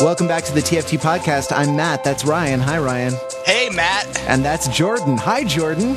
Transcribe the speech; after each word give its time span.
Welcome 0.00 0.26
back 0.26 0.42
to 0.44 0.52
the 0.52 0.60
TFT 0.60 0.98
podcast. 0.98 1.52
I'm 1.54 1.76
Matt. 1.76 2.02
That's 2.02 2.24
Ryan. 2.24 2.58
Hi, 2.58 2.78
Ryan. 2.80 3.14
Hey, 3.44 3.68
Matt. 3.70 4.08
And 4.26 4.44
that's 4.44 4.66
Jordan. 4.66 5.16
Hi, 5.18 5.44
Jordan. 5.44 5.94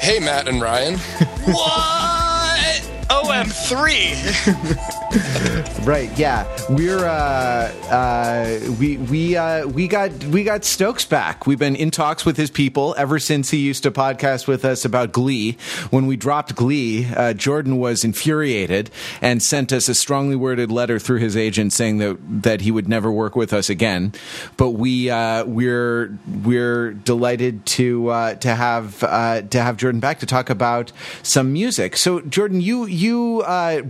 Hey, 0.00 0.18
Matt 0.18 0.48
and 0.48 0.60
Ryan. 0.60 0.94
what? 1.44 2.80
OM3. 3.08 4.98
right. 5.82 6.10
Yeah, 6.16 6.46
we're 6.68 7.04
uh, 7.04 7.72
uh, 7.90 8.60
we 8.78 8.98
we 8.98 9.36
uh, 9.36 9.66
we 9.66 9.88
got 9.88 10.12
we 10.24 10.44
got 10.44 10.64
Stokes 10.64 11.04
back. 11.04 11.46
We've 11.46 11.58
been 11.58 11.74
in 11.74 11.90
talks 11.90 12.24
with 12.24 12.36
his 12.36 12.50
people 12.50 12.94
ever 12.96 13.18
since 13.18 13.50
he 13.50 13.58
used 13.58 13.82
to 13.82 13.90
podcast 13.90 14.46
with 14.46 14.64
us 14.64 14.84
about 14.84 15.12
Glee. 15.12 15.56
When 15.90 16.06
we 16.06 16.16
dropped 16.16 16.54
Glee, 16.54 17.06
uh, 17.06 17.32
Jordan 17.32 17.78
was 17.78 18.04
infuriated 18.04 18.90
and 19.20 19.42
sent 19.42 19.72
us 19.72 19.88
a 19.88 19.94
strongly 19.94 20.36
worded 20.36 20.70
letter 20.70 20.98
through 20.98 21.18
his 21.18 21.36
agent 21.36 21.72
saying 21.72 21.98
that 21.98 22.18
that 22.42 22.60
he 22.60 22.70
would 22.70 22.88
never 22.88 23.10
work 23.10 23.34
with 23.34 23.52
us 23.52 23.68
again. 23.68 24.12
But 24.56 24.70
we 24.70 25.10
uh, 25.10 25.46
we're 25.46 26.16
we're 26.44 26.92
delighted 26.92 27.66
to 27.66 28.08
uh, 28.08 28.34
to 28.34 28.54
have 28.54 29.00
to 29.00 29.62
have 29.62 29.76
Jordan 29.78 30.00
back 30.00 30.20
to 30.20 30.26
talk 30.26 30.48
about 30.48 30.92
some 31.22 31.52
music. 31.52 31.96
So 31.96 32.20
Jordan, 32.20 32.60
you 32.60 32.86
you 32.86 33.42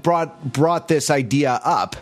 brought 0.02 0.52
brought 0.52 0.88
this 0.88 1.10
idea 1.18 1.60
up. 1.64 1.96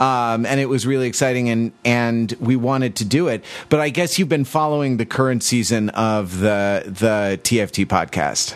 Um, 0.00 0.46
and 0.46 0.60
it 0.60 0.66
was 0.66 0.86
really 0.86 1.08
exciting, 1.08 1.48
and 1.48 1.72
and 1.84 2.32
we 2.38 2.54
wanted 2.54 2.94
to 2.96 3.04
do 3.04 3.26
it. 3.26 3.44
But 3.68 3.80
I 3.80 3.88
guess 3.88 4.16
you've 4.16 4.28
been 4.28 4.44
following 4.44 4.96
the 4.96 5.06
current 5.06 5.42
season 5.42 5.88
of 5.90 6.38
the 6.38 6.84
the 6.86 7.40
TFT 7.42 7.84
podcast. 7.84 8.54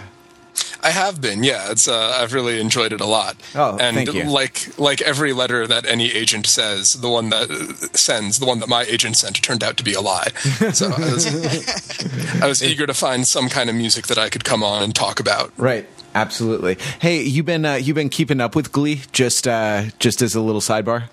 I 0.84 0.90
have 0.90 1.20
been, 1.20 1.44
yeah. 1.44 1.70
It's 1.70 1.86
uh, 1.86 2.16
I've 2.20 2.34
really 2.34 2.60
enjoyed 2.60 2.92
it 2.92 3.00
a 3.00 3.06
lot. 3.06 3.36
Oh, 3.54 3.76
and 3.78 3.96
thank 3.96 4.12
you. 4.12 4.24
like 4.24 4.78
like 4.78 5.00
every 5.02 5.32
letter 5.32 5.66
that 5.66 5.86
any 5.86 6.12
agent 6.12 6.46
says, 6.46 6.94
the 6.94 7.08
one 7.08 7.30
that 7.30 7.48
sends, 7.94 8.38
the 8.38 8.46
one 8.46 8.58
that 8.60 8.68
my 8.68 8.82
agent 8.84 9.16
sent, 9.16 9.40
turned 9.42 9.62
out 9.62 9.76
to 9.78 9.84
be 9.84 9.94
a 9.94 10.00
lie. 10.00 10.28
So 10.72 10.86
I 10.86 10.98
was, 11.12 12.42
I 12.42 12.46
was 12.46 12.62
eager 12.62 12.86
to 12.86 12.94
find 12.94 13.26
some 13.26 13.48
kind 13.48 13.68
of 13.68 13.76
music 13.76 14.06
that 14.06 14.18
I 14.18 14.28
could 14.28 14.44
come 14.44 14.62
on 14.62 14.82
and 14.82 14.94
talk 14.94 15.20
about. 15.20 15.52
Right. 15.56 15.86
Absolutely. 16.14 16.76
Hey, 17.00 17.22
you've 17.22 17.46
been 17.46 17.64
uh, 17.64 17.74
you 17.74 17.94
been 17.94 18.10
keeping 18.10 18.40
up 18.40 18.54
with 18.54 18.72
Glee? 18.72 19.02
Just 19.12 19.48
uh, 19.48 19.84
just 19.98 20.22
as 20.22 20.34
a 20.34 20.40
little 20.40 20.60
sidebar. 20.60 21.04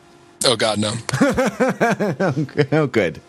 Oh 0.46 0.56
God, 0.56 0.80
no. 0.80 0.94
oh, 2.72 2.88
good. 2.88 3.20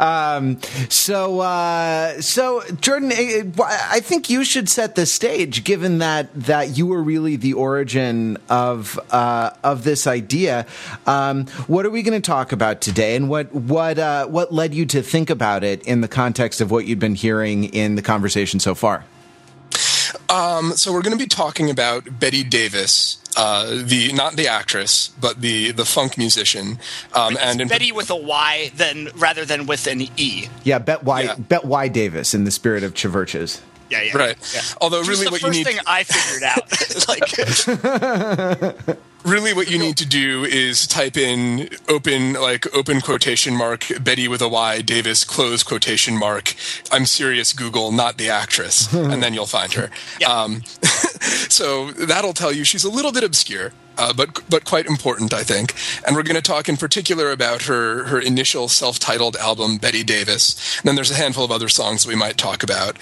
Um, 0.00 0.60
so, 0.88 1.38
uh, 1.38 2.20
so 2.20 2.62
Jordan, 2.80 3.12
eh, 3.12 3.42
eh, 3.44 3.44
I 3.58 4.00
think 4.00 4.28
you 4.28 4.42
should 4.42 4.68
set 4.68 4.96
the 4.96 5.06
stage, 5.06 5.62
given 5.62 5.98
that 5.98 6.34
that 6.34 6.76
you 6.76 6.86
were 6.86 7.00
really 7.00 7.36
the 7.36 7.52
origin 7.52 8.36
of 8.48 8.98
uh, 9.12 9.50
of 9.62 9.84
this 9.84 10.08
idea. 10.08 10.66
Um, 11.06 11.46
what 11.68 11.86
are 11.86 11.90
we 11.90 12.02
going 12.02 12.20
to 12.20 12.26
talk 12.26 12.50
about 12.50 12.80
today, 12.80 13.14
and 13.14 13.28
what 13.28 13.54
what 13.54 14.00
uh, 14.00 14.26
what 14.26 14.52
led 14.52 14.74
you 14.74 14.86
to 14.86 15.02
think 15.02 15.30
about 15.30 15.62
it 15.62 15.86
in 15.86 16.00
the 16.00 16.08
context 16.08 16.60
of 16.60 16.68
what 16.72 16.84
you'd 16.84 16.98
been 16.98 17.14
hearing 17.14 17.64
in 17.64 17.94
the 17.94 18.02
conversation 18.02 18.58
so 18.58 18.74
far? 18.74 19.04
Um, 20.28 20.72
so 20.72 20.92
we're 20.92 21.02
going 21.02 21.16
to 21.16 21.22
be 21.22 21.28
talking 21.28 21.70
about 21.70 22.18
Betty 22.18 22.42
Davis, 22.42 23.18
uh, 23.36 23.82
the 23.84 24.12
not 24.12 24.36
the 24.36 24.48
actress, 24.48 25.08
but 25.20 25.40
the 25.40 25.72
the 25.72 25.84
funk 25.84 26.16
musician, 26.16 26.78
um, 27.14 27.36
and 27.40 27.60
in, 27.60 27.68
Betty 27.68 27.92
with 27.92 28.10
a 28.10 28.16
Y, 28.16 28.70
then 28.74 29.10
rather 29.16 29.44
than 29.44 29.66
with 29.66 29.86
an 29.86 30.02
E. 30.16 30.48
Yeah, 30.62 30.78
Bet 30.78 31.04
Y, 31.04 31.22
yeah. 31.22 31.34
Bet 31.36 31.64
Y 31.64 31.88
Davis 31.88 32.34
in 32.34 32.44
the 32.44 32.50
spirit 32.50 32.82
of 32.82 32.94
Chvrches. 32.94 33.60
Yeah, 33.90 34.02
yeah, 34.02 34.16
right. 34.16 34.54
Yeah. 34.54 34.62
Although, 34.80 35.02
Just 35.02 35.20
really, 35.20 35.30
what 35.30 35.42
you 35.42 35.50
need 35.50 35.64
thing 35.64 35.78
I 35.86 36.04
figured 36.04 36.42
out, 36.42 36.68
like. 38.86 38.88
really 39.24 39.54
what 39.54 39.70
you 39.70 39.78
need 39.78 39.96
to 39.96 40.06
do 40.06 40.44
is 40.44 40.86
type 40.86 41.16
in 41.16 41.66
open 41.88 42.34
like 42.34 42.66
open 42.74 43.00
quotation 43.00 43.56
mark 43.56 43.86
betty 44.02 44.28
with 44.28 44.42
a 44.42 44.48
y 44.48 44.82
davis 44.82 45.24
close 45.24 45.62
quotation 45.62 46.18
mark 46.18 46.54
i'm 46.92 47.06
serious 47.06 47.54
google 47.54 47.90
not 47.90 48.18
the 48.18 48.28
actress 48.28 48.92
and 48.92 49.22
then 49.22 49.32
you'll 49.32 49.46
find 49.46 49.72
her 49.72 49.88
yeah. 50.20 50.28
um, 50.28 50.62
so 51.48 51.90
that'll 51.92 52.34
tell 52.34 52.52
you 52.52 52.64
she's 52.64 52.84
a 52.84 52.90
little 52.90 53.12
bit 53.12 53.24
obscure 53.24 53.72
uh, 53.96 54.12
but 54.12 54.42
but 54.48 54.64
quite 54.64 54.86
important, 54.86 55.32
I 55.32 55.44
think. 55.44 55.74
And 56.04 56.16
we're 56.16 56.24
going 56.24 56.34
to 56.34 56.42
talk 56.42 56.68
in 56.68 56.76
particular 56.76 57.30
about 57.30 57.62
her 57.62 58.04
her 58.04 58.18
initial 58.18 58.66
self-titled 58.66 59.36
album, 59.36 59.78
Betty 59.78 60.02
Davis. 60.02 60.78
And 60.78 60.88
then 60.88 60.94
there's 60.96 61.10
a 61.10 61.14
handful 61.14 61.44
of 61.44 61.52
other 61.52 61.68
songs 61.68 62.06
we 62.06 62.16
might 62.16 62.36
talk 62.36 62.62
about 62.62 62.98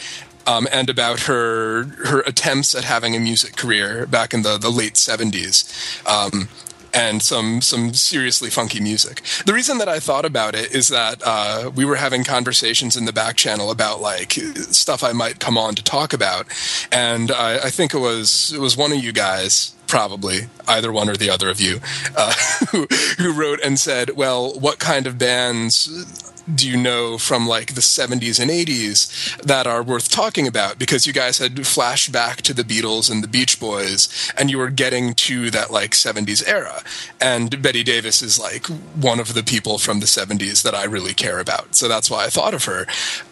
um, 0.47 0.69
and 0.73 0.89
about 0.91 1.21
her 1.21 1.85
her 2.05 2.21
attempts 2.21 2.75
at 2.75 2.85
having 2.85 3.17
a 3.17 3.21
music 3.21 3.57
career 3.57 4.07
back 4.07 4.35
in 4.35 4.43
the, 4.43 4.59
the 4.59 4.71
late 4.71 4.95
70s. 4.95 5.69
Um, 6.07 6.49
and 6.95 7.23
some 7.23 7.61
some 7.61 7.95
seriously 7.95 8.51
funky 8.51 8.81
music. 8.81 9.23
The 9.47 9.53
reason 9.53 9.79
that 9.79 9.89
I 9.89 9.99
thought 9.99 10.25
about 10.25 10.55
it 10.55 10.73
is 10.73 10.89
that 10.89 11.23
uh, 11.25 11.71
we 11.75 11.85
were 11.85 11.97
having 11.97 12.25
conversations 12.25 12.97
in 12.97 13.07
the 13.07 13.13
back 13.13 13.37
channel 13.37 13.71
about 13.71 14.01
like 14.01 14.33
stuff 14.33 15.03
I 15.03 15.13
might 15.13 15.41
come 15.41 15.57
on 15.57 15.75
to 15.75 15.83
talk 15.83 16.13
about, 16.13 16.47
and 16.91 17.31
I, 17.31 17.55
I 17.55 17.71
think 17.71 17.95
it 17.95 17.99
was 17.99 18.53
it 18.53 18.61
was 18.61 18.77
one 18.77 18.93
of 18.93 19.03
you 19.03 19.13
guys 19.13 19.75
probably 19.87 20.49
either 20.69 20.91
one 20.91 21.09
or 21.09 21.17
the 21.17 21.29
other 21.29 21.51
of 21.51 21.61
you 21.61 21.79
uh, 22.17 22.33
who, 22.71 22.87
who 23.19 23.33
wrote 23.33 23.61
and 23.63 23.79
said, 23.79 24.11
"Well, 24.17 24.59
what 24.59 24.79
kind 24.79 25.07
of 25.07 25.19
bands 25.19 26.32
do 26.53 26.69
you 26.69 26.77
know 26.77 27.19
from 27.19 27.47
like 27.47 27.75
the 27.75 27.81
70s 27.81 28.41
and 28.41 28.51
80s 28.51 29.41
that 29.43 29.67
are 29.67 29.83
worth 29.83 30.11
talking 30.11 30.47
about? 30.47 30.79
Because 30.79 31.07
you 31.07 31.13
guys 31.13 31.39
had 31.39 31.67
flashed 31.67 32.13
back 32.13 32.43
to 32.43 32.55
the 32.55 32.63
Beatles 32.63 33.11
and 33.11 33.23
the 33.23 33.29
Beach 33.29 33.59
Boys 33.61 34.33
and 34.37 34.51
you 34.51 34.59
were 34.59 34.71
getting 34.71 35.15
to 35.15 35.51
that 35.51 35.71
like 35.71 35.93
70s 35.93 36.47
era. 36.47 36.83
And 37.21 37.63
Betty 37.63 37.83
Davis 37.83 38.23
is 38.23 38.39
like 38.39 38.67
one 38.67 39.21
of 39.21 39.35
the 39.35 39.43
people 39.43 39.79
from 39.79 40.01
the 40.01 40.07
70s 40.07 40.63
that 40.63 40.75
I 40.75 40.85
really 40.85 41.15
care 41.15 41.39
about. 41.39 41.75
So 41.75 41.89
that's 41.89 42.11
why 42.11 42.25
I 42.25 42.29
thought 42.29 42.55
of 42.55 42.65
her. 42.65 42.87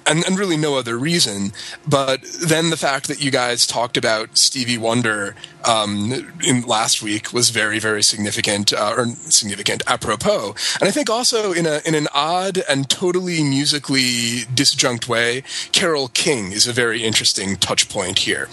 And, 0.06 0.25
and 0.25 0.38
really 0.38 0.56
no 0.56 0.77
other 0.77 0.98
reason. 0.98 1.53
But 1.87 2.22
then 2.22 2.71
the 2.71 2.77
fact 2.77 3.09
that 3.09 3.22
you 3.22 3.31
guys 3.31 3.66
talked 3.66 3.97
about 3.97 4.38
Stevie 4.38 4.78
Wonder 4.78 5.34
um, 5.65 6.37
in 6.44 6.62
last 6.62 7.03
week 7.03 7.32
was 7.32 7.50
very 7.50 7.78
very 7.78 8.03
significant 8.03 8.72
uh, 8.72 8.94
or 8.97 9.06
significant 9.28 9.82
apropos. 9.87 10.54
And 10.81 10.88
I 10.88 10.92
think 10.92 11.10
also 11.10 11.53
in 11.53 11.66
a 11.66 11.81
in 11.84 11.94
an 11.94 12.09
odd 12.15 12.62
and 12.69 12.88
totally 13.00 13.42
musically 13.42 14.44
disjunct 14.54 15.08
way, 15.08 15.42
Carole 15.72 16.08
King 16.08 16.52
is 16.52 16.66
a 16.66 16.72
very 16.72 17.02
interesting 17.02 17.56
touch 17.56 17.88
point 17.88 18.18
here. 18.18 18.46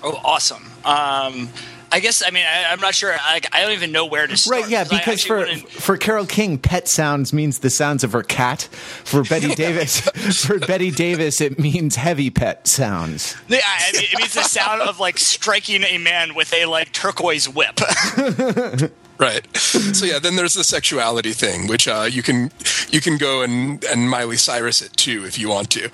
Oh, 0.00 0.20
awesome. 0.24 0.70
Um, 0.84 1.48
I 1.90 1.98
guess 2.00 2.22
I 2.24 2.30
mean 2.30 2.46
I, 2.46 2.72
am 2.72 2.78
not 2.78 2.94
sure. 2.94 3.12
I, 3.12 3.40
I, 3.52 3.62
don't 3.62 3.72
even 3.72 3.90
know 3.90 4.06
where 4.06 4.28
to 4.28 4.36
start. 4.36 4.62
Right? 4.62 4.70
Yeah, 4.70 4.84
because 4.84 5.24
for 5.24 5.38
wouldn't... 5.38 5.68
for 5.68 5.96
Carole 5.96 6.26
King, 6.26 6.58
pet 6.58 6.86
sounds 6.86 7.32
means 7.32 7.58
the 7.58 7.70
sounds 7.70 8.04
of 8.04 8.12
her 8.12 8.22
cat. 8.22 8.68
For 9.02 9.24
Betty 9.24 9.52
Davis, 9.56 10.00
for 10.46 10.60
Betty 10.60 10.92
Davis, 10.92 11.40
it 11.40 11.58
means 11.58 11.96
heavy 11.96 12.30
pet 12.30 12.68
sounds. 12.68 13.36
Yeah, 13.48 13.58
it 13.64 14.16
means 14.18 14.34
the 14.34 14.44
sound 14.44 14.82
of 14.82 15.00
like 15.00 15.18
striking 15.18 15.82
a 15.82 15.98
man 15.98 16.36
with 16.36 16.52
a 16.52 16.66
like 16.66 16.92
turquoise 16.92 17.48
whip. 17.48 17.80
Right. 19.18 19.46
So 19.56 20.06
yeah, 20.06 20.18
then 20.18 20.36
there's 20.36 20.54
the 20.54 20.64
sexuality 20.64 21.32
thing, 21.32 21.66
which 21.66 21.88
uh, 21.88 22.06
you 22.08 22.22
can 22.22 22.50
you 22.90 23.00
can 23.00 23.16
go 23.16 23.42
and 23.42 23.82
and 23.84 24.08
Miley 24.08 24.36
Cyrus 24.36 24.82
it 24.82 24.92
too 24.96 25.24
if 25.24 25.38
you 25.38 25.48
want 25.48 25.70
to. 25.70 25.90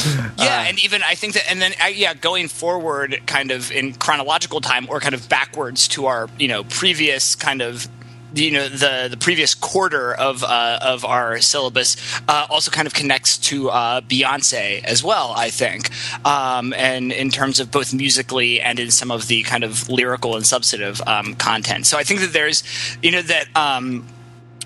Yeah, 0.00 0.30
uh, 0.38 0.64
and 0.66 0.82
even 0.84 1.02
I 1.02 1.14
think 1.14 1.34
that, 1.34 1.50
and 1.50 1.62
then 1.62 1.72
uh, 1.82 1.86
yeah, 1.86 2.14
going 2.14 2.48
forward, 2.48 3.20
kind 3.26 3.50
of 3.50 3.70
in 3.70 3.94
chronological 3.94 4.60
time, 4.60 4.86
or 4.90 5.00
kind 5.00 5.14
of 5.14 5.28
backwards 5.28 5.88
to 5.88 6.06
our 6.06 6.28
you 6.38 6.48
know 6.48 6.64
previous 6.64 7.34
kind 7.34 7.62
of 7.62 7.88
you 8.34 8.50
know 8.50 8.68
the 8.68 9.08
the 9.10 9.16
previous 9.16 9.54
quarter 9.54 10.14
of 10.14 10.44
uh, 10.44 10.78
of 10.82 11.04
our 11.04 11.40
syllabus 11.40 11.96
uh, 12.28 12.46
also 12.50 12.70
kind 12.70 12.86
of 12.86 12.94
connects 12.94 13.38
to 13.38 13.70
uh, 13.70 14.00
Beyonce 14.00 14.82
as 14.84 15.02
well. 15.02 15.32
I 15.36 15.50
think, 15.50 15.90
um, 16.26 16.72
and 16.74 17.12
in 17.12 17.30
terms 17.30 17.60
of 17.60 17.70
both 17.70 17.92
musically 17.94 18.60
and 18.60 18.78
in 18.78 18.90
some 18.90 19.10
of 19.10 19.28
the 19.28 19.42
kind 19.42 19.64
of 19.64 19.88
lyrical 19.88 20.36
and 20.36 20.46
substantive 20.46 21.00
um, 21.06 21.34
content. 21.34 21.86
So 21.86 21.98
I 21.98 22.04
think 22.04 22.20
that 22.20 22.32
there's 22.32 22.62
you 23.02 23.10
know 23.12 23.22
that. 23.22 23.46
Um, 23.56 24.06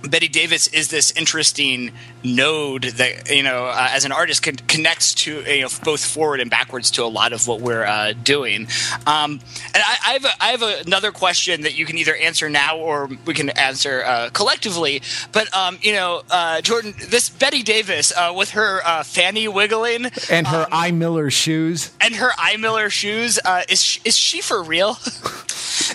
Betty 0.08 0.28
Davis 0.28 0.68
is 0.68 0.88
this 0.88 1.12
interesting 1.12 1.92
node 2.24 2.84
that 2.84 3.30
you 3.30 3.42
know 3.42 3.66
uh, 3.66 3.88
as 3.90 4.04
an 4.04 4.12
artist 4.12 4.42
con- 4.42 4.56
connects 4.56 5.14
to 5.14 5.40
you 5.42 5.62
know 5.62 5.68
both 5.84 6.04
forward 6.04 6.40
and 6.40 6.50
backwards 6.50 6.90
to 6.92 7.04
a 7.04 7.06
lot 7.06 7.32
of 7.32 7.46
what 7.46 7.60
we're 7.60 7.84
uh, 7.84 8.12
doing. 8.12 8.66
Um, 9.06 9.40
and 9.74 9.82
I, 9.82 9.96
I, 10.06 10.12
have 10.12 10.24
a, 10.24 10.30
I 10.40 10.46
have 10.48 10.62
a, 10.62 10.82
another 10.86 11.12
question 11.12 11.62
that 11.62 11.76
you 11.76 11.86
can 11.86 11.98
either 11.98 12.14
answer 12.16 12.48
now 12.48 12.78
or 12.78 13.08
we 13.26 13.34
can 13.34 13.50
answer 13.50 14.02
uh, 14.04 14.30
collectively. 14.32 15.02
But 15.30 15.54
um, 15.54 15.78
you 15.82 15.92
know, 15.92 16.22
uh, 16.30 16.60
Jordan, 16.60 16.94
this 17.08 17.28
Betty 17.28 17.62
Davis 17.62 18.12
uh, 18.16 18.32
with 18.34 18.50
her 18.50 18.80
uh, 18.84 19.02
fanny 19.04 19.48
wiggling 19.48 20.06
and 20.30 20.46
her 20.46 20.62
um, 20.62 20.68
I 20.72 20.90
Miller 20.90 21.30
shoes 21.30 21.92
and 22.00 22.16
her 22.16 22.30
I 22.38 22.56
Miller 22.56 22.90
shoes 22.90 23.38
is 23.68 24.00
is 24.04 24.16
she 24.16 24.40
for 24.40 24.62
real? 24.62 24.98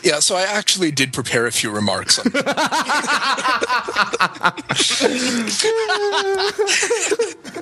Yeah, 0.03 0.19
so 0.19 0.35
I 0.35 0.43
actually 0.43 0.91
did 0.91 1.13
prepare 1.13 1.45
a 1.47 1.51
few 1.51 1.71
remarks. 1.71 2.19
On 2.19 2.25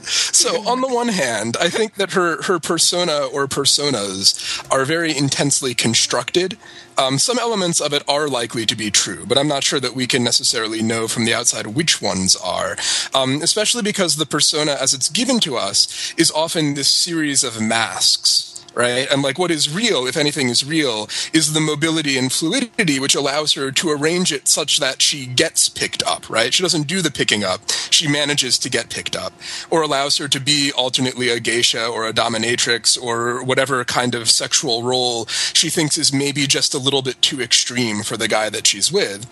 so 0.03 0.67
on 0.67 0.81
the 0.81 0.87
one 0.89 1.07
hand, 1.09 1.57
I 1.59 1.69
think 1.69 1.95
that 1.95 2.11
her 2.11 2.41
her 2.43 2.59
persona 2.59 3.25
or 3.25 3.47
personas 3.47 4.65
are 4.71 4.85
very 4.85 5.15
intensely 5.15 5.73
constructed. 5.73 6.57
Um, 6.97 7.19
some 7.19 7.37
elements 7.39 7.81
of 7.81 7.93
it 7.93 8.03
are 8.07 8.27
likely 8.27 8.65
to 8.65 8.75
be 8.75 8.89
true, 8.89 9.25
but 9.25 9.37
I'm 9.37 9.47
not 9.49 9.63
sure 9.63 9.79
that 9.81 9.95
we 9.95 10.07
can 10.07 10.23
necessarily 10.23 10.81
know 10.81 11.07
from 11.07 11.25
the 11.25 11.33
outside 11.33 11.67
which 11.67 12.01
ones 12.01 12.35
are. 12.37 12.77
Um, 13.13 13.41
especially 13.41 13.81
because 13.81 14.15
the 14.15 14.25
persona, 14.25 14.77
as 14.79 14.93
it's 14.93 15.09
given 15.09 15.39
to 15.41 15.57
us, 15.57 16.13
is 16.17 16.31
often 16.31 16.73
this 16.73 16.89
series 16.89 17.43
of 17.43 17.61
masks 17.61 18.54
right? 18.75 19.07
And 19.11 19.21
like 19.21 19.39
what 19.39 19.51
is 19.51 19.73
real, 19.73 20.05
if 20.05 20.17
anything 20.17 20.49
is 20.49 20.65
real, 20.65 21.09
is 21.33 21.53
the 21.53 21.61
mobility 21.61 22.17
and 22.17 22.31
fluidity 22.31 22.99
which 22.99 23.15
allows 23.15 23.53
her 23.53 23.71
to 23.71 23.89
arrange 23.89 24.31
it 24.31 24.47
such 24.47 24.79
that 24.79 25.01
she 25.01 25.25
gets 25.25 25.69
picked 25.69 26.03
up, 26.03 26.29
right? 26.29 26.53
She 26.53 26.61
doesn't 26.61 26.87
do 26.87 27.01
the 27.01 27.11
picking 27.11 27.43
up, 27.43 27.61
she 27.89 28.07
manages 28.07 28.59
to 28.59 28.69
get 28.69 28.89
picked 28.89 29.15
up, 29.15 29.33
or 29.69 29.81
allows 29.81 30.17
her 30.17 30.27
to 30.27 30.39
be 30.39 30.71
alternately 30.73 31.29
a 31.29 31.39
geisha 31.39 31.87
or 31.87 32.07
a 32.07 32.13
dominatrix 32.13 33.01
or 33.01 33.43
whatever 33.43 33.83
kind 33.85 34.13
of 34.13 34.29
sexual 34.29 34.83
role 34.83 35.25
she 35.25 35.69
thinks 35.69 35.97
is 35.97 36.13
maybe 36.13 36.45
just 36.45 36.73
a 36.73 36.77
little 36.77 37.01
bit 37.01 37.21
too 37.21 37.41
extreme 37.41 38.03
for 38.03 38.17
the 38.17 38.27
guy 38.27 38.49
that 38.49 38.67
she's 38.67 38.91
with. 38.91 39.25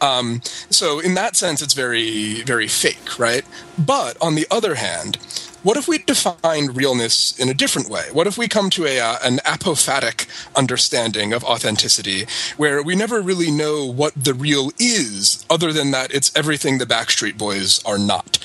Um, 0.00 0.40
so 0.70 0.98
in 0.98 1.14
that 1.14 1.36
sense, 1.36 1.62
it's 1.62 1.74
very, 1.74 2.42
very 2.42 2.68
fake, 2.68 3.18
right? 3.18 3.44
But 3.78 4.16
on 4.20 4.34
the 4.34 4.46
other 4.50 4.74
hand, 4.74 5.18
what 5.62 5.76
if 5.76 5.88
we 5.88 5.98
define 5.98 6.68
realness 6.68 7.38
in 7.38 7.48
a 7.48 7.54
different 7.54 7.88
way? 7.88 8.04
What 8.12 8.26
if 8.26 8.38
we 8.38 8.48
come 8.48 8.70
to 8.70 8.86
a, 8.86 9.00
uh, 9.00 9.16
an 9.22 9.38
apophatic 9.38 10.26
understanding 10.54 11.32
of 11.32 11.42
authenticity 11.44 12.26
where 12.56 12.82
we 12.82 12.94
never 12.94 13.20
really 13.20 13.50
know 13.50 13.84
what 13.84 14.12
the 14.14 14.34
real 14.34 14.70
is 14.78 15.44
other 15.50 15.72
than 15.72 15.90
that 15.90 16.12
it's 16.14 16.34
everything 16.36 16.78
the 16.78 16.86
Backstreet 16.86 17.36
Boys 17.36 17.84
are 17.84 17.98
not? 17.98 18.38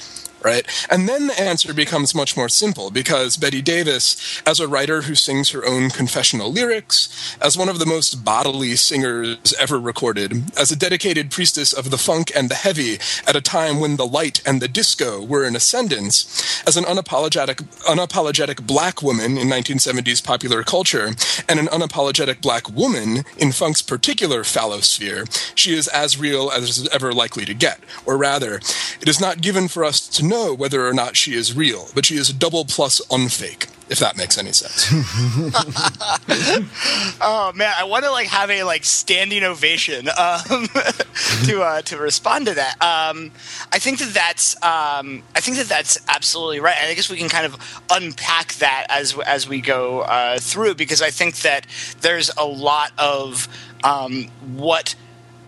Right? 0.43 0.65
And 0.89 1.07
then 1.07 1.27
the 1.27 1.39
answer 1.39 1.73
becomes 1.73 2.15
much 2.15 2.35
more 2.35 2.49
simple 2.49 2.91
because 2.91 3.37
Betty 3.37 3.61
Davis, 3.61 4.41
as 4.45 4.59
a 4.59 4.67
writer 4.67 5.03
who 5.03 5.15
sings 5.15 5.51
her 5.51 5.65
own 5.65 5.89
confessional 5.89 6.51
lyrics, 6.51 7.37
as 7.41 7.57
one 7.57 7.69
of 7.69 7.79
the 7.79 7.85
most 7.85 8.23
bodily 8.23 8.75
singers 8.75 9.53
ever 9.59 9.79
recorded, 9.79 10.51
as 10.57 10.71
a 10.71 10.75
dedicated 10.75 11.31
priestess 11.31 11.73
of 11.73 11.91
the 11.91 11.97
funk 11.97 12.31
and 12.35 12.49
the 12.49 12.55
heavy 12.55 12.95
at 13.27 13.35
a 13.35 13.41
time 13.41 13.79
when 13.79 13.97
the 13.97 14.05
light 14.05 14.41
and 14.45 14.61
the 14.61 14.67
disco 14.67 15.23
were 15.23 15.45
in 15.45 15.55
ascendance, 15.55 16.61
as 16.67 16.77
an 16.77 16.83
unapologetic, 16.83 17.55
unapologetic 17.83 18.65
black 18.65 19.01
woman 19.01 19.37
in 19.37 19.47
1970s 19.47 20.23
popular 20.23 20.63
culture, 20.63 21.07
and 21.47 21.59
an 21.59 21.67
unapologetic 21.67 22.41
black 22.41 22.69
woman 22.69 23.23
in 23.37 23.51
funk's 23.51 23.81
particular 23.81 24.43
phallosphere, 24.43 25.27
she 25.55 25.73
is 25.73 25.87
as 25.87 26.17
real 26.17 26.51
as 26.51 26.63
is 26.63 26.87
ever 26.89 27.13
likely 27.13 27.45
to 27.45 27.53
get. 27.53 27.79
Or 28.05 28.17
rather, 28.17 28.55
it 29.01 29.07
is 29.07 29.19
not 29.19 29.41
given 29.41 29.67
for 29.67 29.83
us 29.83 30.07
to 30.09 30.25
know 30.25 30.32
whether 30.33 30.87
or 30.87 30.93
not 30.93 31.15
she 31.15 31.33
is 31.33 31.55
real, 31.55 31.89
but 31.93 32.05
she 32.05 32.15
is 32.15 32.33
double 32.33 32.65
plus 32.65 33.01
unfake. 33.11 33.67
If 33.89 33.99
that 33.99 34.17
makes 34.17 34.37
any 34.37 34.53
sense. 34.53 34.89
oh 37.21 37.51
man, 37.53 37.73
I 37.77 37.83
want 37.83 38.05
to 38.05 38.11
like 38.11 38.27
have 38.27 38.49
a 38.49 38.63
like 38.63 38.85
standing 38.85 39.43
ovation 39.43 40.07
um, 40.07 40.67
to 41.45 41.61
uh, 41.61 41.81
to 41.83 41.97
respond 41.97 42.47
to 42.47 42.55
that. 42.55 42.81
Um, 42.81 43.31
I 43.71 43.79
think 43.79 43.99
that 43.99 44.13
that's 44.13 44.55
um, 44.63 45.23
I 45.35 45.41
think 45.41 45.57
that 45.57 45.67
that's 45.67 45.99
absolutely 46.07 46.59
right. 46.59 46.75
And 46.79 46.89
I 46.89 46.93
guess 46.95 47.09
we 47.09 47.17
can 47.17 47.29
kind 47.29 47.45
of 47.45 47.83
unpack 47.91 48.53
that 48.55 48.87
as 48.89 49.17
as 49.19 49.47
we 49.47 49.61
go 49.61 50.01
uh, 50.01 50.39
through 50.39 50.75
because 50.75 51.01
I 51.01 51.11
think 51.11 51.41
that 51.41 51.67
there's 52.01 52.31
a 52.37 52.45
lot 52.45 52.91
of 52.97 53.47
um, 53.83 54.29
what 54.55 54.95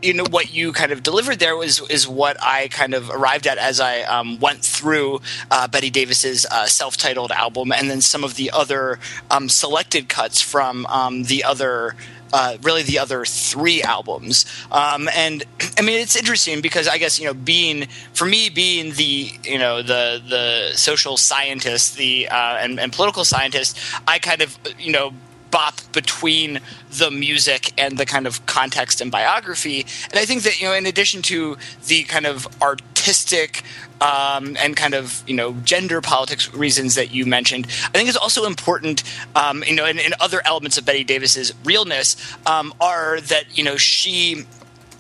you 0.06 0.14
know 0.14 0.26
what 0.30 0.54
you 0.54 0.72
kind 0.72 0.92
of 0.92 1.02
delivered 1.02 1.40
there 1.40 1.56
was 1.56 1.82
is 1.90 2.08
what 2.08 2.38
I 2.42 2.68
kind 2.68 2.94
of 2.94 3.10
arrived 3.10 3.48
at 3.48 3.58
as 3.58 3.80
I 3.80 4.02
um, 4.04 4.40
went 4.40 4.64
through 4.64 5.22
uh, 5.50 5.68
Betty 5.68 5.90
Davis's 5.90 6.46
uh, 6.46 6.68
self-titled 6.68 7.32
album, 7.32 7.72
and 7.72 7.90
then 7.90 8.02
some 8.02 8.24
of 8.24 8.36
the 8.36 8.52
other 8.52 9.00
um, 9.32 9.50
selected 9.50 10.08
cuts 10.08 10.42
from 10.42 10.86
um, 10.86 11.24
the 11.24 11.44
other. 11.44 11.96
Uh, 12.34 12.58
really, 12.64 12.84
the 12.84 13.00
other 13.00 13.24
three 13.24 13.82
albums, 13.82 14.46
um, 14.70 15.08
and 15.16 15.46
I 15.78 15.82
mean 15.84 16.02
it's 16.02 16.18
interesting 16.18 16.60
because 16.60 16.86
I 16.86 16.98
guess 16.98 17.18
you 17.18 17.28
know 17.28 17.34
being 17.34 17.88
for 18.14 18.26
me 18.26 18.50
being 18.50 18.94
the 18.94 19.32
you 19.44 19.58
know 19.58 19.82
the 19.82 20.22
the 20.28 20.76
social 20.76 21.16
scientist, 21.16 21.96
the 21.96 22.28
uh, 22.28 22.58
and, 22.58 22.78
and 22.80 22.92
political 22.92 23.24
scientist, 23.24 23.78
I 24.06 24.20
kind 24.20 24.42
of 24.42 24.58
you 24.78 24.92
know 24.92 25.14
bop 25.56 25.80
between 25.94 26.60
the 26.98 27.10
music 27.10 27.72
and 27.78 27.98
the 27.98 28.06
kind 28.06 28.28
of 28.28 28.46
context 28.46 29.00
and 29.00 29.10
biography. 29.10 29.86
And 30.12 30.20
I 30.20 30.26
think 30.26 30.44
that 30.44 30.60
you 30.60 30.68
know, 30.68 30.74
in 30.74 30.86
addition 30.86 31.22
to 31.32 31.56
the 31.88 32.04
kind 32.04 32.26
of 32.26 32.46
artistic 32.62 33.64
um, 34.02 34.58
and 34.60 34.76
kind 34.76 34.94
of 34.94 35.24
you 35.26 35.34
know 35.34 35.54
gender 35.64 36.02
politics 36.02 36.54
reasons 36.54 36.96
that 36.96 37.12
you 37.12 37.26
mentioned, 37.26 37.68
I 37.68 37.98
think 37.98 38.10
it's 38.10 38.18
also 38.18 38.46
important. 38.46 39.04
Um, 39.34 39.64
you 39.66 39.76
know, 39.76 39.86
and, 39.86 40.02
other 40.20 40.42
elements 40.44 40.78
of 40.78 40.86
Betty 40.86 41.06
Davis's 41.06 41.54
realness 41.64 42.18
um, 42.46 42.74
are 42.82 43.22
that 43.22 43.58
you 43.58 43.64
know 43.64 43.78
she 43.78 44.46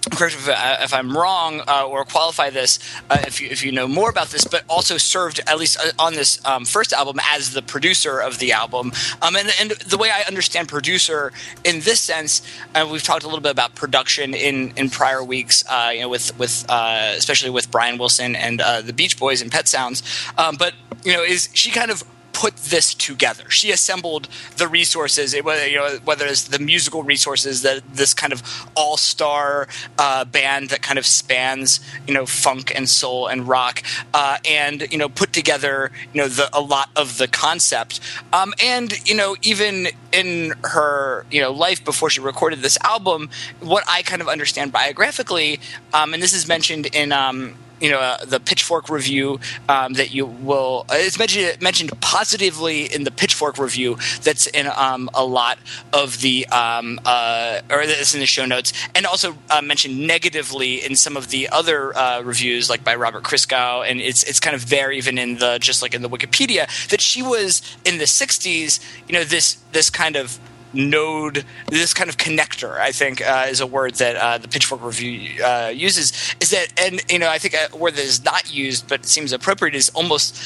correct 0.08 0.36
if, 0.36 0.48
if, 0.48 0.94
I'm 0.94 1.16
wrong 1.16 1.62
uh, 1.68 1.88
or 1.88 2.06
qualify 2.06 2.50
this 2.50 2.80
uh, 3.10 3.18
if, 3.28 3.42
you, 3.42 3.50
if 3.50 3.64
you 3.64 3.72
know 3.72 3.88
more 3.88 4.10
about 4.10 4.28
this, 4.28 4.46
but 4.46 4.64
also 4.70 4.98
served 4.98 5.40
at 5.48 5.58
least 5.58 5.78
uh, 5.80 5.92
on 6.00 6.14
this 6.14 6.44
um, 6.46 6.66
first 6.66 6.94
album 6.94 7.20
as 7.32 7.52
the 7.52 7.62
producer 7.62 8.20
of 8.20 8.40
the 8.40 8.52
album. 8.52 8.92
Um, 9.22 9.36
and, 9.36 9.52
and, 9.60 9.72
the 9.72 9.98
way 9.98 10.10
I 10.10 10.22
understand 10.22 10.68
producer 10.68 11.32
in 11.64 11.82
this 11.82 12.00
sense, 12.00 12.42
uh, 12.74 12.88
we've 12.90 13.04
talked 13.04 13.24
a 13.24 13.28
little 13.28 13.42
bit 13.42 13.52
about 13.52 13.76
production 13.76 14.34
in, 14.34 14.74
in 14.76 14.90
prior 14.90 15.24
weeks, 15.24 15.64
uh, 15.70 15.92
you 15.94 16.02
know, 16.02 16.10
with 16.10 16.38
with 16.40 16.66
especially 16.70 17.50
with 17.50 17.70
Brian 17.72 17.98
Wilson 17.98 18.36
and 18.36 18.60
the 18.60 18.94
Beach 18.94 19.18
Boys 19.18 19.42
and 19.42 19.52
Pet 19.52 19.68
Sounds. 19.68 20.04
Um, 20.38 20.56
but 20.56 20.74
you 21.04 21.14
know, 21.14 21.24
is 21.24 21.50
she 21.54 21.72
kind 21.72 21.92
of 21.92 22.04
put 22.36 22.58
this 22.58 22.94
together. 22.94 23.50
She 23.50 23.72
assembled 23.72 24.28
the 24.58 24.68
resources, 24.68 25.34
whether 25.42 25.66
you 25.66 25.78
know 25.78 26.00
whether 26.04 26.26
it's 26.26 26.44
the 26.44 26.60
musical 26.60 27.02
resources 27.02 27.62
that 27.62 27.82
this 27.94 28.14
kind 28.14 28.34
of 28.34 28.44
all 28.76 28.98
star 28.98 29.70
uh, 29.98 30.26
band 30.26 30.70
that 30.70 30.82
kind 30.82 31.00
of 31.00 31.06
spans 31.06 31.80
you 32.06 32.14
know 32.14 32.26
funk 32.26 32.74
and 32.76 32.90
soul 32.90 33.28
and 33.28 33.48
rock, 33.48 33.82
uh, 34.14 34.38
and 34.44 34.86
you 34.92 34.98
know 34.98 35.08
put 35.08 35.32
together 35.32 35.92
you 36.14 36.22
know 36.22 36.28
the, 36.28 36.50
a 36.52 36.60
lot 36.60 36.90
of 36.98 37.18
the 37.18 37.28
concept, 37.30 38.02
um, 38.34 38.54
and 38.62 39.08
you 39.08 39.16
know 39.16 39.38
even 39.42 39.88
in 40.12 40.54
her 40.66 41.26
you 41.32 41.40
know 41.40 41.54
life 41.54 41.86
before 41.86 42.10
she 42.10 42.20
recorded 42.20 42.60
this 42.60 42.78
album, 42.84 43.30
what 43.62 43.86
I 43.88 44.02
kind 44.02 44.22
of 44.22 44.28
understand 44.28 44.74
biographically, 44.74 45.62
um, 45.94 46.14
and 46.14 46.22
this 46.22 46.34
is 46.34 46.50
mentioned 46.50 46.88
in 46.88 47.14
um, 47.14 47.56
you 47.80 47.90
know 47.90 48.00
uh, 48.00 48.24
the 48.26 48.40
Pitchfork 48.40 48.90
review 48.90 49.40
um, 49.70 49.94
that 49.94 50.14
you 50.14 50.26
will. 50.26 50.86
Uh, 50.90 50.96
it's 50.98 51.20
mentioned 51.20 51.62
mentioned 51.62 51.92
positively 52.02 52.86
in 52.86 53.04
the 53.04 53.12
Pitchfork 53.12 53.58
review. 53.58 53.98
That's 54.22 54.48
in 54.48 54.68
um, 54.68 55.10
a 55.14 55.26
lot 55.26 55.58
of 55.94 56.22
the 56.22 56.48
um, 56.48 57.00
uh, 57.06 57.62
or 57.70 57.86
that's 57.86 58.14
in 58.14 58.20
the 58.20 58.26
show 58.26 58.46
notes, 58.46 58.74
and 58.94 59.06
also 59.06 59.36
uh, 59.50 59.62
mentioned 59.62 60.08
negatively 60.08 60.84
in 60.84 60.96
some 60.96 61.18
of 61.18 61.30
the 61.30 61.50
other 61.50 61.96
uh, 61.98 62.22
reviews, 62.22 62.70
like 62.70 62.84
by 62.84 62.96
Robert 62.96 63.24
Christgau, 63.24 63.90
and 63.90 64.02
it's 64.02 64.24
it's 64.24 64.40
kind 64.40 64.56
of 64.56 64.70
there 64.70 64.92
even 64.92 65.18
in 65.18 65.38
the 65.38 65.58
just 65.60 65.82
like 65.82 65.94
in 65.94 66.02
the 66.02 66.10
Wikipedia 66.10 66.68
that 66.90 67.02
she 67.02 67.22
was 67.22 67.62
in 67.84 67.98
the 67.98 68.06
'60s. 68.06 68.80
You 69.08 69.14
know 69.14 69.24
this 69.24 69.56
this 69.72 69.90
kind 69.90 70.16
of 70.16 70.40
node, 70.76 71.46
this 71.68 71.94
kind 71.94 72.10
of 72.10 72.18
connector, 72.18 72.78
I 72.78 72.92
think 72.92 73.22
uh, 73.22 73.48
is 73.50 73.62
a 73.62 73.68
word 73.68 73.96
that 73.96 74.16
uh, 74.16 74.38
the 74.38 74.48
Pitchfork 74.48 74.84
review 74.84 75.44
uh, 75.44 75.72
uses. 75.74 76.36
Is 76.40 76.52
that, 76.52 76.68
and 76.78 77.02
you 77.10 77.20
know, 77.20 77.30
I 77.30 77.38
think 77.38 77.56
a 77.56 77.76
word 77.76 77.94
that 77.96 78.06
is 78.06 78.24
not 78.24 78.54
used 78.54 78.88
but 78.88 79.06
seems 79.06 79.32
appropriate 79.32 79.76
is 79.76 79.90
almost 79.90 80.40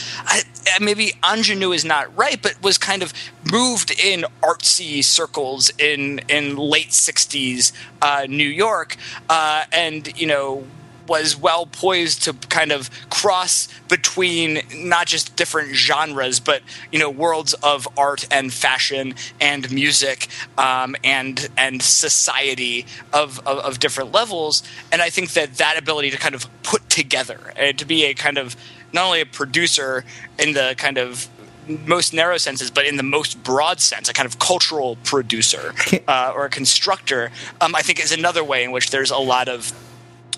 maybe 0.79 1.13
ingenue 1.23 1.71
is 1.71 1.85
not 1.85 2.15
right, 2.17 2.41
but 2.41 2.61
was 2.61 2.77
kind 2.77 3.03
of 3.03 3.13
moved 3.51 3.91
in 3.99 4.25
artsy 4.41 5.03
circles 5.03 5.71
in 5.77 6.19
in 6.29 6.55
late 6.55 6.89
'60s 6.89 7.71
uh, 8.01 8.25
New 8.29 8.47
York, 8.47 8.95
uh, 9.29 9.65
and 9.71 10.19
you 10.19 10.27
know 10.27 10.65
was 11.09 11.35
well 11.35 11.65
poised 11.65 12.23
to 12.23 12.33
kind 12.33 12.71
of 12.71 12.89
cross 13.09 13.67
between 13.87 14.61
not 14.73 15.07
just 15.07 15.35
different 15.35 15.75
genres, 15.75 16.39
but 16.39 16.61
you 16.91 16.99
know 16.99 17.09
worlds 17.09 17.53
of 17.55 17.87
art 17.97 18.27
and 18.31 18.53
fashion 18.53 19.15
and 19.41 19.71
music 19.71 20.27
um, 20.57 20.95
and 21.03 21.49
and 21.57 21.81
society 21.81 22.85
of, 23.11 23.39
of, 23.47 23.59
of 23.59 23.79
different 23.79 24.11
levels. 24.11 24.63
And 24.91 25.01
I 25.01 25.09
think 25.09 25.31
that 25.31 25.55
that 25.55 25.77
ability 25.77 26.11
to 26.11 26.17
kind 26.17 26.35
of 26.35 26.47
put 26.63 26.89
together 26.89 27.53
and 27.55 27.77
to 27.79 27.85
be 27.85 28.05
a 28.05 28.13
kind 28.13 28.37
of 28.37 28.55
not 28.93 29.05
only 29.05 29.21
a 29.21 29.25
producer 29.25 30.05
in 30.37 30.53
the 30.53 30.75
kind 30.77 30.97
of 30.97 31.27
most 31.85 32.13
narrow 32.13 32.37
senses, 32.37 32.71
but 32.71 32.85
in 32.85 32.97
the 32.97 33.03
most 33.03 33.43
broad 33.43 33.79
sense, 33.79 34.09
a 34.09 34.13
kind 34.13 34.25
of 34.25 34.39
cultural 34.39 34.97
producer 35.03 35.73
uh, 36.07 36.31
or 36.35 36.45
a 36.45 36.49
constructor, 36.49 37.31
um, 37.61 37.75
I 37.75 37.81
think 37.81 37.99
is 37.99 38.11
another 38.11 38.43
way 38.43 38.63
in 38.63 38.71
which 38.71 38.89
there's 38.89 39.11
a 39.11 39.17
lot 39.17 39.47
of 39.47 39.71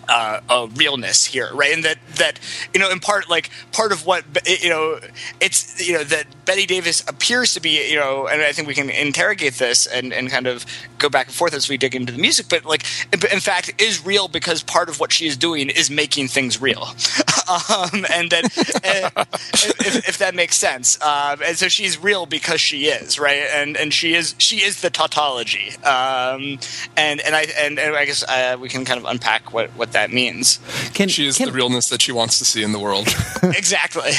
uh, 0.08 0.68
realness 0.76 1.26
here, 1.26 1.50
right? 1.54 1.74
And 1.74 1.84
that 1.84 1.98
that 2.18 2.40
you 2.74 2.80
know, 2.80 2.90
in 2.90 3.00
part, 3.00 3.30
like 3.30 3.50
part 3.72 3.92
of 3.92 4.06
what 4.06 4.24
you 4.46 4.70
know, 4.70 5.00
it's 5.40 5.86
you 5.86 5.94
know 5.94 6.04
that 6.04 6.26
Betty 6.46 6.66
Davis 6.66 7.02
appears 7.08 7.54
to 7.54 7.60
be, 7.60 7.90
you 7.90 7.98
know, 7.98 8.28
and 8.28 8.42
I 8.42 8.52
think 8.52 8.68
we 8.68 8.74
can 8.74 8.90
interrogate 8.90 9.56
this 9.56 9.86
and 9.86 10.14
and 10.14 10.30
kind 10.30 10.48
of 10.48 10.66
go 10.98 11.10
back 11.10 11.28
and 11.28 11.36
forth 11.36 11.54
as 11.54 11.70
we 11.70 11.78
dig 11.78 11.96
into 11.96 12.12
the 12.12 12.20
music, 12.20 12.48
but 12.50 12.66
like 12.66 12.84
in 13.12 13.40
fact 13.40 13.82
is 13.82 14.06
real 14.06 14.28
because 14.28 14.64
part 14.64 14.90
of 14.90 15.00
what 15.00 15.12
she 15.12 15.28
is 15.28 15.38
doing 15.38 15.70
is 15.70 15.90
making 15.90 16.28
things 16.28 16.62
real, 16.62 16.84
um, 17.50 18.06
and 18.12 18.32
that 18.32 18.50
if, 18.84 20.10
if, 20.10 20.18
that 20.18 20.34
makes 20.36 20.56
sense, 20.56 21.02
um, 21.02 21.40
and 21.46 21.58
so 21.58 21.68
she's 21.68 21.98
real 21.98 22.26
because 22.26 22.60
she 22.60 22.86
is 22.86 23.20
right, 23.20 23.44
and 23.54 23.78
and 23.78 23.94
she 23.94 24.14
is 24.14 24.36
she 24.38 24.58
is 24.58 24.82
the 24.82 24.90
tautology, 24.90 25.72
um, 25.84 26.60
and 26.98 27.20
and 27.22 27.36
I 27.36 27.46
and, 27.58 27.80
and 27.80 27.96
I 27.96 28.06
guess 28.06 28.24
uh, 28.24 28.58
we 28.60 28.70
can 28.70 28.86
kind 28.86 29.00
of 29.00 29.06
unpack 29.06 29.54
what 29.54 29.70
what 29.72 29.92
that 29.94 30.01
means. 30.10 30.60
Can, 30.94 31.10
she 31.10 31.28
is 31.28 31.38
can, 31.38 31.48
the 31.48 31.54
realness 31.54 31.90
that 31.90 32.02
she 32.02 32.12
wants 32.12 32.40
to 32.40 32.46
see 32.46 32.64
in 32.64 32.72
the 32.72 32.80
world. 32.80 33.08
exactly. 33.44 34.12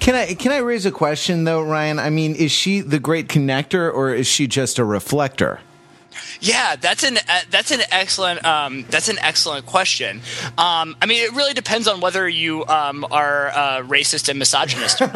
can 0.00 0.14
I 0.14 0.34
can 0.34 0.52
I 0.52 0.58
raise 0.58 0.86
a 0.86 0.92
question 0.92 1.44
though, 1.44 1.62
Ryan? 1.62 1.98
I 1.98 2.10
mean, 2.10 2.34
is 2.34 2.52
she 2.52 2.80
the 2.80 2.98
great 2.98 3.28
connector 3.28 3.92
or 3.92 4.14
is 4.14 4.26
she 4.26 4.46
just 4.46 4.78
a 4.78 4.84
reflector? 4.84 5.60
Yeah, 6.40 6.76
that's 6.76 7.04
an 7.04 7.18
uh, 7.18 7.40
that's 7.50 7.70
an 7.70 7.80
excellent 7.90 8.44
um, 8.44 8.84
that's 8.90 9.08
an 9.08 9.18
excellent 9.20 9.66
question. 9.66 10.20
Um, 10.58 10.96
I 11.00 11.06
mean, 11.06 11.24
it 11.24 11.32
really 11.34 11.54
depends 11.54 11.86
on 11.88 12.00
whether 12.00 12.28
you 12.28 12.66
um, 12.66 13.06
are 13.10 13.48
uh, 13.48 13.82
racist 13.82 14.28
and 14.28 14.38
misogynist. 14.38 15.00
I, 15.00 15.08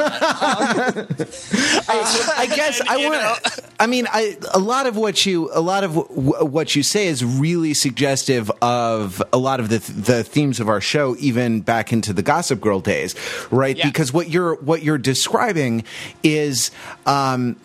I, 2.36 2.46
guess 2.54 2.80
and, 2.80 2.88
I 2.90 3.08
want. 3.08 3.60
I 3.80 3.86
mean, 3.86 4.06
I, 4.10 4.36
a 4.54 4.58
lot 4.58 4.86
of 4.86 4.96
what 4.96 5.26
you 5.26 5.50
a 5.52 5.60
lot 5.60 5.84
of 5.84 5.94
w- 5.94 6.44
what 6.44 6.76
you 6.76 6.82
say 6.82 7.06
is 7.08 7.24
really 7.24 7.74
suggestive 7.74 8.50
of 8.62 9.22
a 9.32 9.38
lot 9.38 9.60
of 9.60 9.68
the 9.68 9.78
the 9.78 10.24
themes 10.24 10.60
of 10.60 10.68
our 10.68 10.80
show, 10.80 11.16
even 11.18 11.60
back 11.60 11.92
into 11.92 12.12
the 12.12 12.22
Gossip 12.22 12.60
Girl 12.60 12.80
days, 12.80 13.14
right? 13.50 13.76
Yeah. 13.76 13.86
Because 13.86 14.12
what 14.12 14.28
you're 14.28 14.54
what 14.56 14.82
you're 14.82 14.98
describing 14.98 15.84
is. 16.22 16.70
Um, 17.04 17.56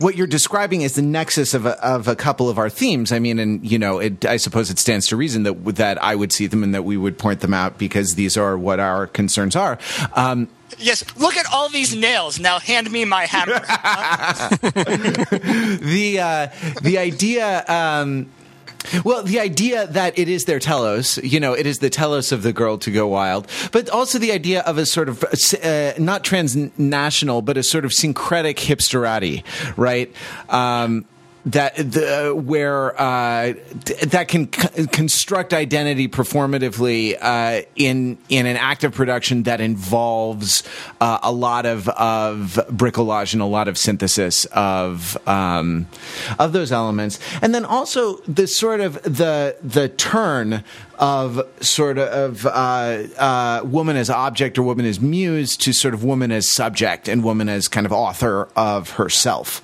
what 0.00 0.16
you're 0.16 0.26
describing 0.26 0.80
is 0.80 0.94
the 0.94 1.02
nexus 1.02 1.52
of 1.52 1.66
a, 1.66 1.78
of 1.84 2.08
a 2.08 2.16
couple 2.16 2.48
of 2.48 2.58
our 2.58 2.70
themes. 2.70 3.12
I 3.12 3.18
mean, 3.18 3.38
and 3.38 3.64
you 3.70 3.78
know, 3.78 3.98
it, 3.98 4.24
I 4.24 4.38
suppose 4.38 4.70
it 4.70 4.78
stands 4.78 5.06
to 5.08 5.16
reason 5.16 5.42
that 5.44 5.76
that 5.76 6.02
I 6.02 6.16
would 6.16 6.32
see 6.32 6.46
them 6.46 6.62
and 6.62 6.74
that 6.74 6.84
we 6.84 6.96
would 6.96 7.18
point 7.18 7.40
them 7.40 7.52
out 7.52 7.76
because 7.76 8.14
these 8.14 8.36
are 8.38 8.56
what 8.56 8.80
our 8.80 9.06
concerns 9.06 9.54
are. 9.56 9.78
Um, 10.14 10.48
Yes, 10.78 11.04
look 11.16 11.36
at 11.36 11.46
all 11.52 11.68
these 11.68 11.94
nails. 11.94 12.38
Now 12.38 12.58
hand 12.58 12.90
me 12.90 13.04
my 13.04 13.26
hammer. 13.26 13.52
the 15.82 16.20
uh, 16.22 16.46
the 16.80 16.96
idea 16.98 17.64
um, 17.66 18.30
well, 19.04 19.22
the 19.22 19.40
idea 19.40 19.86
that 19.88 20.18
it 20.18 20.28
is 20.28 20.44
their 20.44 20.58
telos, 20.58 21.18
you 21.18 21.40
know, 21.40 21.52
it 21.52 21.66
is 21.66 21.78
the 21.78 21.90
telos 21.90 22.32
of 22.32 22.42
the 22.42 22.52
girl 22.52 22.78
to 22.78 22.90
go 22.90 23.06
wild, 23.06 23.46
but 23.72 23.88
also 23.90 24.18
the 24.18 24.32
idea 24.32 24.60
of 24.62 24.78
a 24.78 24.86
sort 24.86 25.08
of 25.08 25.24
uh, 25.62 25.92
not 25.98 26.24
transnational, 26.24 27.42
but 27.42 27.56
a 27.56 27.62
sort 27.62 27.84
of 27.84 27.92
syncretic 27.92 28.56
hipsterati, 28.56 29.44
right? 29.76 30.12
Um, 30.48 31.04
that 31.46 31.74
the 31.76 32.32
where 32.34 33.00
uh, 33.00 33.54
that 34.02 34.28
can 34.28 34.46
construct 34.46 35.54
identity 35.54 36.08
performatively 36.08 37.16
uh, 37.20 37.62
in 37.76 38.18
in 38.28 38.46
an 38.46 38.56
active 38.56 38.92
production 38.92 39.44
that 39.44 39.60
involves 39.60 40.62
uh, 41.00 41.18
a 41.22 41.32
lot 41.32 41.64
of 41.64 41.88
of 41.90 42.60
bricolage 42.68 43.32
and 43.32 43.40
a 43.40 43.46
lot 43.46 43.68
of 43.68 43.78
synthesis 43.78 44.44
of 44.46 45.16
um, 45.26 45.86
of 46.38 46.52
those 46.52 46.72
elements, 46.72 47.18
and 47.40 47.54
then 47.54 47.64
also 47.64 48.16
the 48.28 48.46
sort 48.46 48.80
of 48.80 49.02
the 49.02 49.56
the 49.62 49.88
turn 49.88 50.62
of 50.98 51.40
sort 51.62 51.98
of 51.98 52.44
uh, 52.44 52.50
uh, 52.50 53.62
woman 53.64 53.96
as 53.96 54.10
object 54.10 54.58
or 54.58 54.62
woman 54.62 54.84
as 54.84 55.00
muse 55.00 55.56
to 55.56 55.72
sort 55.72 55.94
of 55.94 56.04
woman 56.04 56.30
as 56.30 56.46
subject 56.46 57.08
and 57.08 57.24
woman 57.24 57.48
as 57.48 57.66
kind 57.68 57.86
of 57.86 57.92
author 57.92 58.48
of 58.54 58.90
herself. 58.90 59.62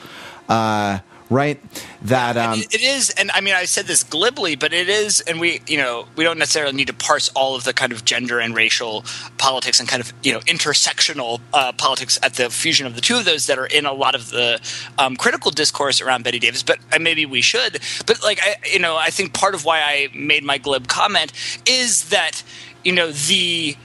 Right? 1.28 1.60
That 2.02 2.36
um, 2.36 2.60
it 2.60 2.80
is, 2.80 3.10
and 3.10 3.32
I 3.32 3.40
mean, 3.40 3.54
I 3.54 3.64
said 3.64 3.86
this 3.86 4.04
glibly, 4.04 4.54
but 4.54 4.72
it 4.72 4.88
is, 4.88 5.20
and 5.22 5.40
we, 5.40 5.60
you 5.66 5.76
know, 5.76 6.06
we 6.14 6.22
don't 6.22 6.38
necessarily 6.38 6.72
need 6.72 6.86
to 6.86 6.94
parse 6.94 7.30
all 7.30 7.56
of 7.56 7.64
the 7.64 7.72
kind 7.72 7.90
of 7.90 8.04
gender 8.04 8.38
and 8.38 8.54
racial 8.54 9.04
politics 9.36 9.80
and 9.80 9.88
kind 9.88 10.00
of 10.00 10.12
you 10.22 10.32
know 10.32 10.38
intersectional 10.40 11.40
uh, 11.52 11.72
politics 11.72 12.16
at 12.22 12.34
the 12.34 12.48
fusion 12.48 12.86
of 12.86 12.94
the 12.94 13.00
two 13.00 13.16
of 13.16 13.24
those 13.24 13.46
that 13.46 13.58
are 13.58 13.66
in 13.66 13.86
a 13.86 13.92
lot 13.92 14.14
of 14.14 14.30
the 14.30 14.60
um, 14.98 15.16
critical 15.16 15.50
discourse 15.50 16.00
around 16.00 16.22
Betty 16.22 16.38
Davis. 16.38 16.62
But 16.62 16.78
uh, 16.92 17.00
maybe 17.00 17.26
we 17.26 17.42
should. 17.42 17.80
But 18.06 18.22
like, 18.22 18.40
I, 18.40 18.56
you 18.72 18.78
know, 18.78 18.96
I 18.96 19.10
think 19.10 19.32
part 19.32 19.56
of 19.56 19.64
why 19.64 19.80
I 19.80 20.08
made 20.14 20.44
my 20.44 20.58
glib 20.58 20.86
comment 20.86 21.32
is 21.66 22.10
that 22.10 22.44
you 22.84 22.92
know 22.92 23.10
the 23.10 23.76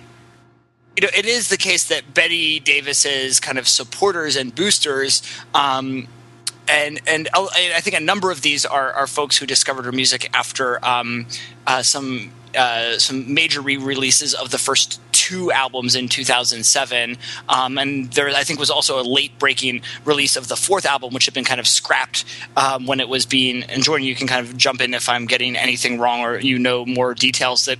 you 0.95 1.07
know, 1.07 1.09
it 1.15 1.25
is 1.25 1.49
the 1.49 1.57
case 1.57 1.85
that 1.85 2.13
Betty 2.13 2.59
Davis's 2.59 3.39
kind 3.39 3.57
of 3.57 3.67
supporters 3.67 4.35
and 4.35 4.53
boosters 4.53 5.23
um, 5.53 6.07
and 6.71 7.01
and 7.05 7.29
I 7.33 7.81
think 7.81 7.95
a 7.95 7.99
number 7.99 8.31
of 8.31 8.41
these 8.41 8.65
are, 8.65 8.91
are 8.93 9.07
folks 9.07 9.37
who 9.37 9.45
discovered 9.45 9.85
her 9.85 9.91
music 9.91 10.29
after 10.33 10.83
um, 10.85 11.27
uh, 11.67 11.83
some 11.83 12.31
uh, 12.55 12.97
some 12.97 13.33
major 13.33 13.61
re-releases 13.61 14.33
of 14.33 14.51
the 14.51 14.57
first 14.57 14.99
two 15.21 15.51
albums 15.51 15.95
in 15.95 16.07
2007, 16.07 17.15
um, 17.47 17.77
and 17.77 18.11
there 18.13 18.27
I 18.29 18.43
think 18.43 18.59
was 18.59 18.71
also 18.71 18.99
a 18.99 19.03
late-breaking 19.03 19.83
release 20.03 20.35
of 20.35 20.47
the 20.47 20.55
fourth 20.55 20.83
album, 20.83 21.13
which 21.13 21.25
had 21.25 21.35
been 21.35 21.43
kind 21.43 21.59
of 21.59 21.67
scrapped 21.67 22.25
um, 22.57 22.87
when 22.87 22.99
it 22.99 23.07
was 23.07 23.27
being. 23.27 23.61
And 23.63 23.83
Jordan, 23.83 24.07
you 24.07 24.15
can 24.15 24.25
kind 24.25 24.43
of 24.43 24.57
jump 24.57 24.81
in 24.81 24.95
if 24.95 25.07
I'm 25.07 25.27
getting 25.27 25.55
anything 25.55 25.99
wrong 25.99 26.21
or 26.21 26.39
you 26.39 26.57
know 26.57 26.87
more 26.87 27.13
details 27.13 27.65
that 27.65 27.77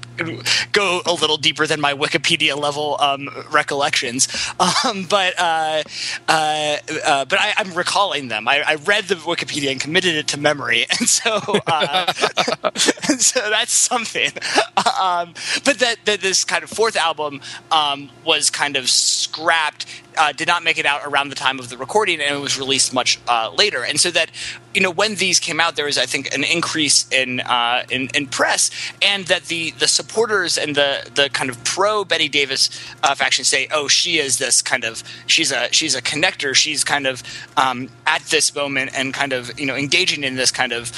go 0.72 1.02
a 1.04 1.14
little 1.14 1.38
deeper 1.38 1.66
than 1.66 1.82
my 1.82 1.96
Wikipedia 1.96 2.56
level 2.56 2.98
um, 3.00 3.28
recollections. 3.52 4.28
Um, 4.84 5.06
but 5.10 5.34
uh, 5.40 5.84
uh, 6.28 6.78
uh, 7.06 7.26
but 7.26 7.40
I, 7.40 7.54
am 7.58 7.74
recalling 7.74 8.28
them. 8.28 8.48
I, 8.48 8.62
I, 8.66 8.76
read 8.76 9.06
the 9.06 9.16
Wikipedia 9.16 9.72
and 9.72 9.82
committed 9.82 10.16
it 10.16 10.28
to 10.30 10.40
memory, 10.40 10.86
and 11.00 11.10
so 11.10 11.40
uh, 11.68 12.12
so 12.76 13.50
that's 13.50 13.74
something. 13.74 14.32
Um, 14.78 15.34
but 15.66 15.80
that, 15.80 15.98
that 16.06 16.22
this 16.22 16.46
kind 16.46 16.64
of 16.64 16.70
fourth 16.70 16.96
album 16.96 17.41
um, 17.72 18.10
was 18.24 18.50
kind 18.50 18.76
of 18.76 18.90
scrapped, 18.90 19.86
uh, 20.18 20.32
did 20.32 20.48
not 20.48 20.64
make 20.64 20.78
it 20.78 20.86
out 20.86 21.02
around 21.06 21.30
the 21.30 21.36
time 21.36 21.60
of 21.60 21.70
the 21.70 21.78
recording, 21.78 22.20
and 22.20 22.36
it 22.36 22.40
was 22.40 22.58
released 22.58 22.94
much 22.94 23.20
uh, 23.28 23.52
later. 23.56 23.84
And 23.84 24.00
so 24.00 24.12
that 24.12 24.32
you 24.74 24.82
know 24.82 24.92
when 24.92 25.16
these 25.16 25.40
came 25.40 25.60
out, 25.60 25.76
there 25.76 25.86
was 25.86 25.98
I 25.98 26.06
think 26.06 26.34
an 26.34 26.44
increase 26.44 27.08
in 27.12 27.40
uh, 27.42 27.84
in, 27.90 28.10
in, 28.14 28.28
press, 28.28 28.72
and 29.02 29.26
that 29.26 29.46
the 29.46 29.72
the 29.72 29.88
supporters 29.88 30.58
and 30.58 30.76
the 30.76 31.10
the 31.14 31.30
kind 31.30 31.50
of 31.50 31.64
pro 31.64 32.04
Betty 32.04 32.30
Davis 32.30 32.70
uh, 33.04 33.16
faction 33.16 33.46
say, 33.46 33.68
oh, 33.72 33.88
she 33.88 34.18
is 34.18 34.38
this 34.38 34.62
kind 34.62 34.84
of 34.84 35.04
she's 35.28 35.52
a 35.52 35.72
she's 35.72 35.96
a 35.96 36.02
connector. 36.02 36.56
She's 36.56 36.84
kind 36.84 37.08
of 37.08 37.24
um, 37.58 37.90
at 38.06 38.22
this 38.24 38.54
moment 38.54 38.92
and 38.96 39.14
kind 39.14 39.34
of 39.34 39.60
you 39.60 39.66
know 39.66 39.76
engaging 39.76 40.24
in 40.24 40.36
this 40.36 40.52
kind 40.52 40.74
of 40.74 40.92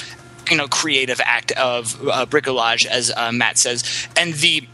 you 0.50 0.56
know 0.56 0.68
creative 0.68 1.20
act 1.24 1.52
of 1.52 2.00
uh, 2.08 2.26
bricolage, 2.26 2.86
as 2.86 3.12
uh, 3.16 3.32
Matt 3.32 3.58
says, 3.58 4.08
and 4.16 4.34
the 4.34 4.66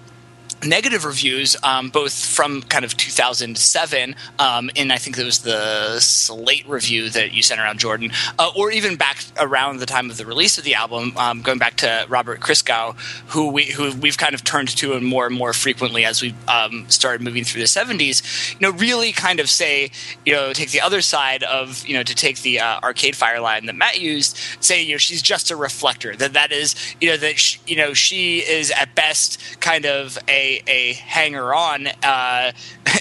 negative 0.64 1.04
reviews, 1.04 1.56
um, 1.62 1.90
both 1.90 2.24
from 2.24 2.62
kind 2.62 2.84
of 2.84 2.96
2007, 2.96 4.14
um, 4.38 4.70
and 4.76 4.92
I 4.92 4.98
think 4.98 5.18
it 5.18 5.24
was 5.24 5.40
the 5.40 6.00
Slate 6.00 6.68
review 6.68 7.10
that 7.10 7.32
you 7.32 7.42
sent 7.42 7.60
around, 7.60 7.78
Jordan, 7.78 8.12
uh, 8.38 8.50
or 8.56 8.70
even 8.70 8.96
back 8.96 9.24
around 9.38 9.78
the 9.78 9.86
time 9.86 10.10
of 10.10 10.16
the 10.16 10.26
release 10.26 10.58
of 10.58 10.64
the 10.64 10.74
album, 10.74 11.16
um, 11.16 11.42
going 11.42 11.58
back 11.58 11.76
to 11.76 12.06
Robert 12.08 12.40
Christgau, 12.40 12.96
who 13.28 13.50
we 13.50 13.66
who 13.66 13.94
we've 13.96 14.18
kind 14.18 14.34
of 14.34 14.44
turned 14.44 14.68
to 14.68 14.94
and 14.94 15.04
more 15.04 15.26
and 15.26 15.34
more 15.34 15.52
frequently 15.52 16.04
as 16.04 16.22
we 16.22 16.34
um, 16.48 16.88
started 16.88 17.22
moving 17.22 17.44
through 17.44 17.60
the 17.60 17.66
70s. 17.66 18.54
You 18.60 18.70
know, 18.70 18.76
really 18.76 19.12
kind 19.12 19.40
of 19.40 19.48
say, 19.48 19.90
you 20.24 20.32
know, 20.32 20.52
take 20.52 20.70
the 20.70 20.80
other 20.80 21.00
side 21.00 21.42
of, 21.42 21.86
you 21.86 21.94
know, 21.94 22.02
to 22.02 22.14
take 22.14 22.42
the 22.42 22.60
uh, 22.60 22.80
Arcade 22.82 23.16
Fire 23.16 23.40
line 23.40 23.66
that 23.66 23.74
Matt 23.74 24.00
used, 24.00 24.36
say, 24.60 24.82
you 24.82 24.94
know, 24.94 24.98
she's 24.98 25.22
just 25.22 25.50
a 25.50 25.56
reflector. 25.56 26.14
That 26.16 26.32
that 26.34 26.52
is, 26.52 26.74
you 27.00 27.10
know, 27.10 27.16
that 27.16 27.38
she, 27.38 27.60
you 27.66 27.76
know 27.76 27.94
she 27.94 28.38
is 28.38 28.70
at 28.70 28.94
best 28.94 29.40
kind 29.60 29.86
of 29.86 30.18
a 30.28 30.49
a 30.66 30.92
hanger 30.94 31.54
on. 31.54 31.86
Uh, 31.86 31.92
I, 32.02 32.52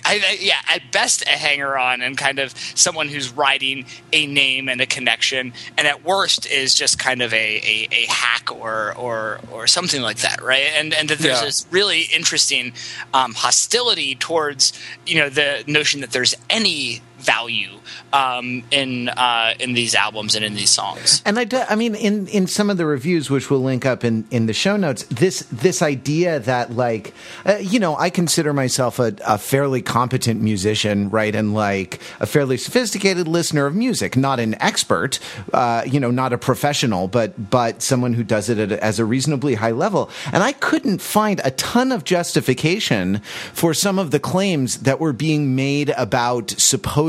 I, 0.06 0.38
yeah, 0.40 0.60
at 0.70 0.92
best 0.92 1.24
a 1.24 1.30
hanger 1.30 1.78
on, 1.78 2.02
and 2.02 2.18
kind 2.18 2.40
of 2.40 2.52
someone 2.76 3.08
who's 3.08 3.32
writing 3.32 3.86
a 4.14 4.26
name 4.26 4.70
and 4.70 4.82
a 4.82 4.86
connection, 4.86 5.54
and 5.78 5.88
at 5.88 6.04
worst 6.04 6.46
is 6.48 6.74
just 6.74 7.00
kind 7.00 7.22
of 7.22 7.34
a, 7.34 7.38
a, 7.58 7.88
a 7.92 8.06
hack 8.08 8.52
or 8.52 8.96
or 8.96 9.40
or 9.52 9.68
something 9.68 10.02
like 10.02 10.18
that, 10.18 10.42
right? 10.42 10.72
And 10.76 10.94
and 10.94 11.10
that 11.10 11.20
there's 11.20 11.40
yeah. 11.40 11.46
this 11.46 11.66
really 11.72 12.04
interesting 12.14 12.74
um, 13.14 13.34
hostility 13.34 14.16
towards 14.16 14.74
you 15.06 15.20
know 15.20 15.30
the 15.30 15.64
notion 15.68 16.02
that 16.02 16.12
there's 16.12 16.36
any 16.50 17.02
value 17.20 17.80
um, 18.14 18.64
in 18.72 19.10
uh, 19.10 19.54
in 19.60 19.74
these 19.74 19.96
albums 19.96 20.36
and 20.36 20.44
in 20.44 20.56
these 20.56 20.70
songs. 20.70 21.22
And 21.26 21.38
I, 21.38 21.44
do, 21.44 21.62
I 21.70 21.76
mean, 21.76 21.96
in 21.96 22.28
in 22.28 22.48
some 22.48 22.70
of 22.70 22.78
the 22.78 22.86
reviews, 22.86 23.30
which 23.30 23.50
we'll 23.50 23.62
link 23.62 23.86
up 23.86 24.04
in 24.04 24.26
in 24.32 24.46
the 24.46 24.54
show 24.54 24.78
notes, 24.78 25.04
this 25.04 25.42
this 25.52 25.82
idea 25.82 26.40
that 26.40 26.76
like, 26.76 27.14
uh, 27.46 27.58
you 27.58 27.80
know, 27.80 27.96
I 27.98 28.10
consider 28.10 28.54
myself 28.54 29.00
a, 29.00 29.16
a 29.26 29.38
fairly 29.38 29.82
competent 29.82 30.42
musician, 30.42 31.10
right, 31.10 31.36
and 31.36 31.54
like 31.54 32.02
a 32.20 32.26
fairly 32.26 32.58
sophisticated 32.58 33.28
listener 33.28 33.66
of 33.66 33.76
music, 33.76 34.18
not 34.18 34.40
an 34.40 34.60
expert, 34.62 35.20
uh, 35.54 35.84
you 35.86 36.00
know, 36.00 36.12
not 36.12 36.34
a 36.34 36.38
professional, 36.38 37.08
but 37.08 37.50
but 37.50 37.82
someone 37.82 38.14
who 38.14 38.24
does 38.24 38.50
it 38.50 38.58
at, 38.58 38.72
as 38.72 39.00
a 39.00 39.06
reasonably 39.06 39.56
high 39.56 39.72
level. 39.72 40.10
And 40.32 40.44
I 40.44 40.54
couldn't 40.54 41.02
find 41.02 41.42
a 41.44 41.52
ton 41.52 41.92
of 41.92 42.04
justification 42.04 43.20
for 43.54 43.74
some 43.74 44.00
of 44.00 44.12
the 44.12 44.20
claims 44.20 44.80
that 44.80 45.00
were 45.00 45.14
being 45.14 45.56
made 45.56 45.90
about 45.92 46.52
supposed 46.52 47.09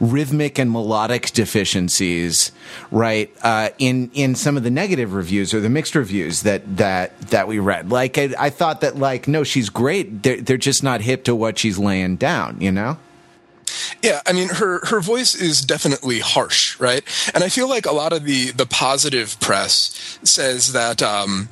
rhythmic 0.00 0.58
and 0.58 0.70
melodic 0.70 1.30
deficiencies, 1.32 2.52
right? 2.90 3.32
Uh, 3.42 3.70
in 3.78 4.10
in 4.14 4.34
some 4.34 4.56
of 4.56 4.62
the 4.62 4.70
negative 4.70 5.14
reviews 5.14 5.52
or 5.54 5.60
the 5.60 5.70
mixed 5.70 5.94
reviews 5.94 6.42
that 6.42 6.76
that 6.76 7.18
that 7.30 7.48
we 7.48 7.58
read, 7.58 7.90
like 7.90 8.18
I, 8.18 8.30
I 8.38 8.50
thought 8.50 8.80
that 8.80 8.96
like 8.96 9.28
no, 9.28 9.44
she's 9.44 9.70
great. 9.70 10.22
They're 10.22 10.40
they're 10.40 10.56
just 10.56 10.82
not 10.82 11.00
hip 11.00 11.24
to 11.24 11.34
what 11.34 11.58
she's 11.58 11.78
laying 11.78 12.16
down, 12.16 12.60
you 12.60 12.72
know. 12.72 12.98
Yeah, 14.02 14.20
I 14.26 14.32
mean 14.32 14.48
her 14.48 14.84
her 14.86 15.00
voice 15.00 15.34
is 15.34 15.60
definitely 15.60 16.20
harsh, 16.20 16.78
right? 16.80 17.02
And 17.34 17.44
I 17.44 17.48
feel 17.48 17.68
like 17.68 17.86
a 17.86 17.92
lot 17.92 18.12
of 18.12 18.24
the 18.24 18.50
the 18.50 18.66
positive 18.66 19.38
press 19.40 20.18
says 20.22 20.72
that 20.72 21.02
um, 21.02 21.48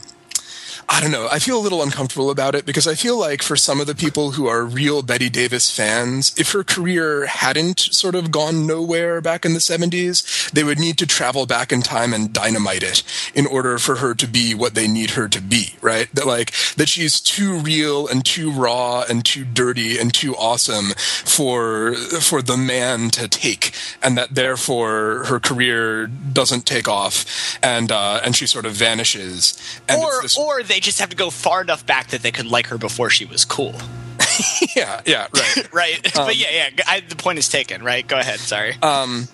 I 0.93 1.01
don't 1.01 1.13
know. 1.13 1.29
I 1.31 1.39
feel 1.39 1.57
a 1.57 1.63
little 1.63 1.85
uncomfortable 1.85 2.31
about 2.31 2.57
it 2.57 2.67
because 2.67 2.89
I 2.89 2.97
feel 2.97 3.17
like 3.17 3.43
for 3.43 3.55
some 3.55 3.81
of 3.81 3.87
the 3.87 3.95
people 3.95 4.33
who 4.33 4.49
are 4.49 4.65
real 4.65 5.03
Betty 5.03 5.29
Davis 5.31 5.71
fans, 5.75 6.35
if 6.37 6.51
her 6.51 6.65
career 6.65 7.27
hadn't 7.27 7.79
sort 7.79 8.17
of 8.17 8.33
gone 8.33 8.67
nowhere 8.67 9.21
back 9.21 9.45
in 9.45 9.53
the 9.53 9.61
70s, 9.61 10.51
they 10.51 10.65
would 10.65 10.81
need 10.81 10.99
to 10.99 11.07
travel 11.07 11.47
back 11.47 11.71
in 11.71 11.81
time 11.81 12.13
and 12.13 12.33
dynamite 12.33 12.83
it 12.83 13.05
in 13.35 13.47
order 13.47 13.79
for 13.79 13.97
her 13.97 14.15
to 14.17 14.27
be 14.27 14.53
what 14.53 14.75
they 14.75 14.89
need 14.89 15.11
her 15.13 15.29
to 15.29 15.41
be, 15.41 15.77
right? 15.81 16.13
That 16.13 16.27
like, 16.27 16.51
that 16.75 16.89
she's 16.89 17.21
too 17.21 17.55
real 17.59 18.09
and 18.09 18.25
too 18.25 18.51
raw 18.51 19.05
and 19.09 19.25
too 19.25 19.45
dirty 19.45 19.97
and 19.97 20.13
too 20.13 20.35
awesome 20.35 20.87
for, 20.97 21.95
for 21.95 22.43
the 22.43 22.57
man 22.57 23.11
to 23.11 23.29
take 23.29 23.73
and 24.03 24.19
that 24.19 24.35
therefore 24.35 25.27
her 25.27 25.39
career 25.39 26.09
doesn't 26.09 26.67
take 26.67 26.89
off 26.89 27.57
and, 27.63 27.93
uh, 27.93 28.21
and 28.25 28.35
she 28.35 28.49
sort 28.49 28.67
of 28.67 28.73
vanishes. 28.73 29.57
Or, 29.89 30.23
this- 30.23 30.37
or 30.37 30.65
they 30.65 30.80
just 30.81 31.01
have 31.01 31.11
to 31.11 31.17
go 31.17 31.31
far 31.31 31.61
enough 31.63 31.87
back 31.87 32.09
that 32.09 32.23
they 32.23 32.33
could 32.33 32.47
like 32.47 32.67
her 32.69 32.79
before 32.79 33.11
she 33.11 33.25
was 33.25 33.45
cool. 33.45 33.75
yeah, 34.77 35.01
yeah, 35.07 35.27
right, 35.35 35.69
right. 35.73 36.17
Um, 36.19 36.27
but 36.27 36.37
yeah, 36.37 36.49
yeah. 36.51 36.85
I, 36.87 37.01
the 37.01 37.17
point 37.17 37.39
is 37.39 37.49
taken. 37.49 37.83
Right. 37.83 38.07
Go 38.07 38.19
ahead. 38.19 38.41
Sorry. 38.41 38.77
Um, 38.83 39.29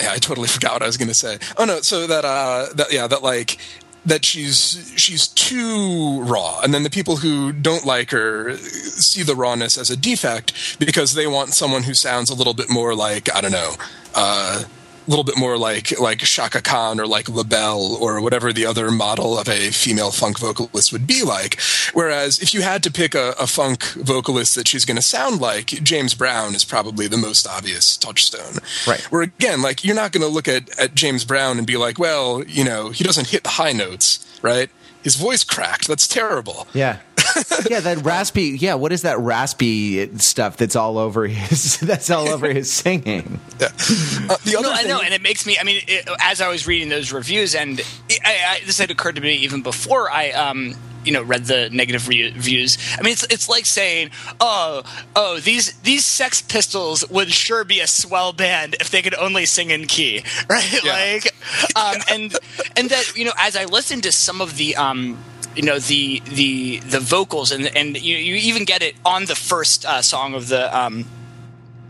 yeah, 0.00 0.12
I 0.12 0.18
totally 0.18 0.48
forgot 0.48 0.74
what 0.74 0.82
I 0.82 0.86
was 0.86 0.96
going 0.96 1.08
to 1.08 1.14
say. 1.14 1.38
Oh 1.56 1.64
no, 1.64 1.80
so 1.80 2.06
that 2.06 2.24
uh, 2.24 2.66
that 2.74 2.92
yeah, 2.92 3.06
that 3.06 3.22
like 3.22 3.58
that 4.04 4.24
she's 4.24 4.92
she's 4.96 5.28
too 5.28 6.22
raw 6.22 6.60
and 6.62 6.72
then 6.72 6.82
the 6.82 6.90
people 6.90 7.16
who 7.16 7.52
don't 7.52 7.84
like 7.84 8.10
her 8.10 8.56
see 8.56 9.22
the 9.22 9.34
rawness 9.34 9.76
as 9.76 9.90
a 9.90 9.96
defect 9.96 10.78
because 10.78 11.14
they 11.14 11.26
want 11.26 11.50
someone 11.50 11.82
who 11.82 11.92
sounds 11.92 12.30
a 12.30 12.34
little 12.34 12.54
bit 12.54 12.70
more 12.70 12.94
like 12.94 13.34
i 13.34 13.40
don't 13.40 13.52
know 13.52 13.74
uh, 14.14 14.62
little 15.08 15.24
bit 15.24 15.36
more 15.36 15.56
like 15.58 15.98
like 15.98 16.20
Chaka 16.20 16.62
Khan 16.62 17.00
or 17.00 17.06
like 17.06 17.28
LaBelle 17.28 17.96
or 18.00 18.20
whatever 18.20 18.52
the 18.52 18.66
other 18.66 18.90
model 18.90 19.38
of 19.38 19.48
a 19.48 19.70
female 19.70 20.10
funk 20.10 20.38
vocalist 20.38 20.92
would 20.92 21.06
be 21.06 21.22
like. 21.22 21.58
Whereas 21.92 22.38
if 22.40 22.54
you 22.54 22.62
had 22.62 22.82
to 22.84 22.92
pick 22.92 23.14
a, 23.14 23.34
a 23.40 23.46
funk 23.46 23.82
vocalist 23.94 24.54
that 24.54 24.68
she's 24.68 24.84
going 24.84 24.96
to 24.96 25.02
sound 25.02 25.40
like, 25.40 25.66
James 25.66 26.14
Brown 26.14 26.54
is 26.54 26.64
probably 26.64 27.08
the 27.08 27.16
most 27.16 27.46
obvious 27.46 27.96
touchstone. 27.96 28.58
Right. 28.86 29.02
Where 29.10 29.22
again, 29.22 29.62
like 29.62 29.84
you're 29.84 29.96
not 29.96 30.12
going 30.12 30.26
to 30.26 30.32
look 30.32 30.48
at 30.48 30.78
at 30.78 30.94
James 30.94 31.24
Brown 31.24 31.58
and 31.58 31.66
be 31.66 31.76
like, 31.76 31.98
well, 31.98 32.44
you 32.44 32.64
know, 32.64 32.90
he 32.90 33.04
doesn't 33.04 33.28
hit 33.28 33.42
the 33.42 33.50
high 33.50 33.72
notes, 33.72 34.24
right? 34.42 34.70
His 35.02 35.16
voice 35.16 35.44
cracked. 35.44 35.88
That's 35.88 36.06
terrible. 36.06 36.66
Yeah. 36.74 36.98
yeah, 37.70 37.80
that 37.80 37.98
raspy. 38.02 38.56
Yeah, 38.58 38.74
what 38.74 38.92
is 38.92 39.02
that 39.02 39.18
raspy 39.18 40.16
stuff 40.18 40.56
that's 40.56 40.76
all 40.76 40.98
over 40.98 41.26
his? 41.26 41.78
That's 41.88 42.10
all 42.10 42.28
over 42.28 42.52
his 42.52 42.70
singing. 42.72 43.40
Yeah. 43.60 43.68
Uh, 43.68 44.36
the 44.44 44.56
other 44.58 44.68
no, 44.68 44.76
thing, 44.76 44.86
I 44.86 44.88
know, 44.88 45.00
and 45.00 45.14
it 45.14 45.22
makes 45.22 45.46
me. 45.46 45.56
I 45.58 45.64
mean, 45.64 45.80
it, 45.86 46.08
as 46.20 46.40
I 46.40 46.48
was 46.48 46.66
reading 46.66 46.88
those 46.88 47.12
reviews, 47.12 47.54
and 47.54 47.80
it, 47.80 48.20
I, 48.24 48.60
I, 48.60 48.60
this 48.66 48.78
had 48.78 48.90
occurred 48.90 49.16
to 49.16 49.20
me 49.20 49.34
even 49.34 49.62
before 49.62 50.10
I. 50.10 50.30
Um, 50.30 50.74
you 51.04 51.12
know, 51.12 51.22
read 51.22 51.46
the 51.46 51.70
negative 51.70 52.06
reviews. 52.06 52.76
I 52.98 53.02
mean, 53.02 53.12
it's 53.12 53.24
it's 53.24 53.48
like 53.48 53.64
saying, 53.64 54.10
"Oh, 54.40 54.82
oh, 55.16 55.40
these 55.40 55.72
these 55.80 56.04
Sex 56.04 56.42
Pistols 56.42 57.08
would 57.08 57.32
sure 57.32 57.64
be 57.64 57.80
a 57.80 57.86
swell 57.86 58.34
band 58.34 58.76
if 58.78 58.90
they 58.90 59.00
could 59.00 59.14
only 59.14 59.46
sing 59.46 59.70
in 59.70 59.86
key, 59.86 60.22
right?" 60.50 60.84
Yeah. 60.84 60.92
Like, 60.92 61.34
um, 61.76 62.02
and 62.10 62.36
and 62.76 62.90
that 62.90 63.16
you 63.16 63.24
know, 63.24 63.32
as 63.38 63.56
I 63.56 63.64
listened 63.64 64.02
to 64.02 64.12
some 64.12 64.42
of 64.42 64.58
the 64.58 64.76
um, 64.76 65.16
you 65.54 65.62
know 65.62 65.78
the 65.78 66.20
the 66.26 66.78
the 66.80 67.00
vocals 67.00 67.52
and 67.52 67.74
and 67.76 68.00
you, 68.00 68.16
you 68.16 68.36
even 68.36 68.64
get 68.64 68.82
it 68.82 68.94
on 69.04 69.24
the 69.24 69.34
first 69.34 69.84
uh, 69.84 70.02
song 70.02 70.34
of 70.34 70.48
the 70.48 70.76
um, 70.76 71.04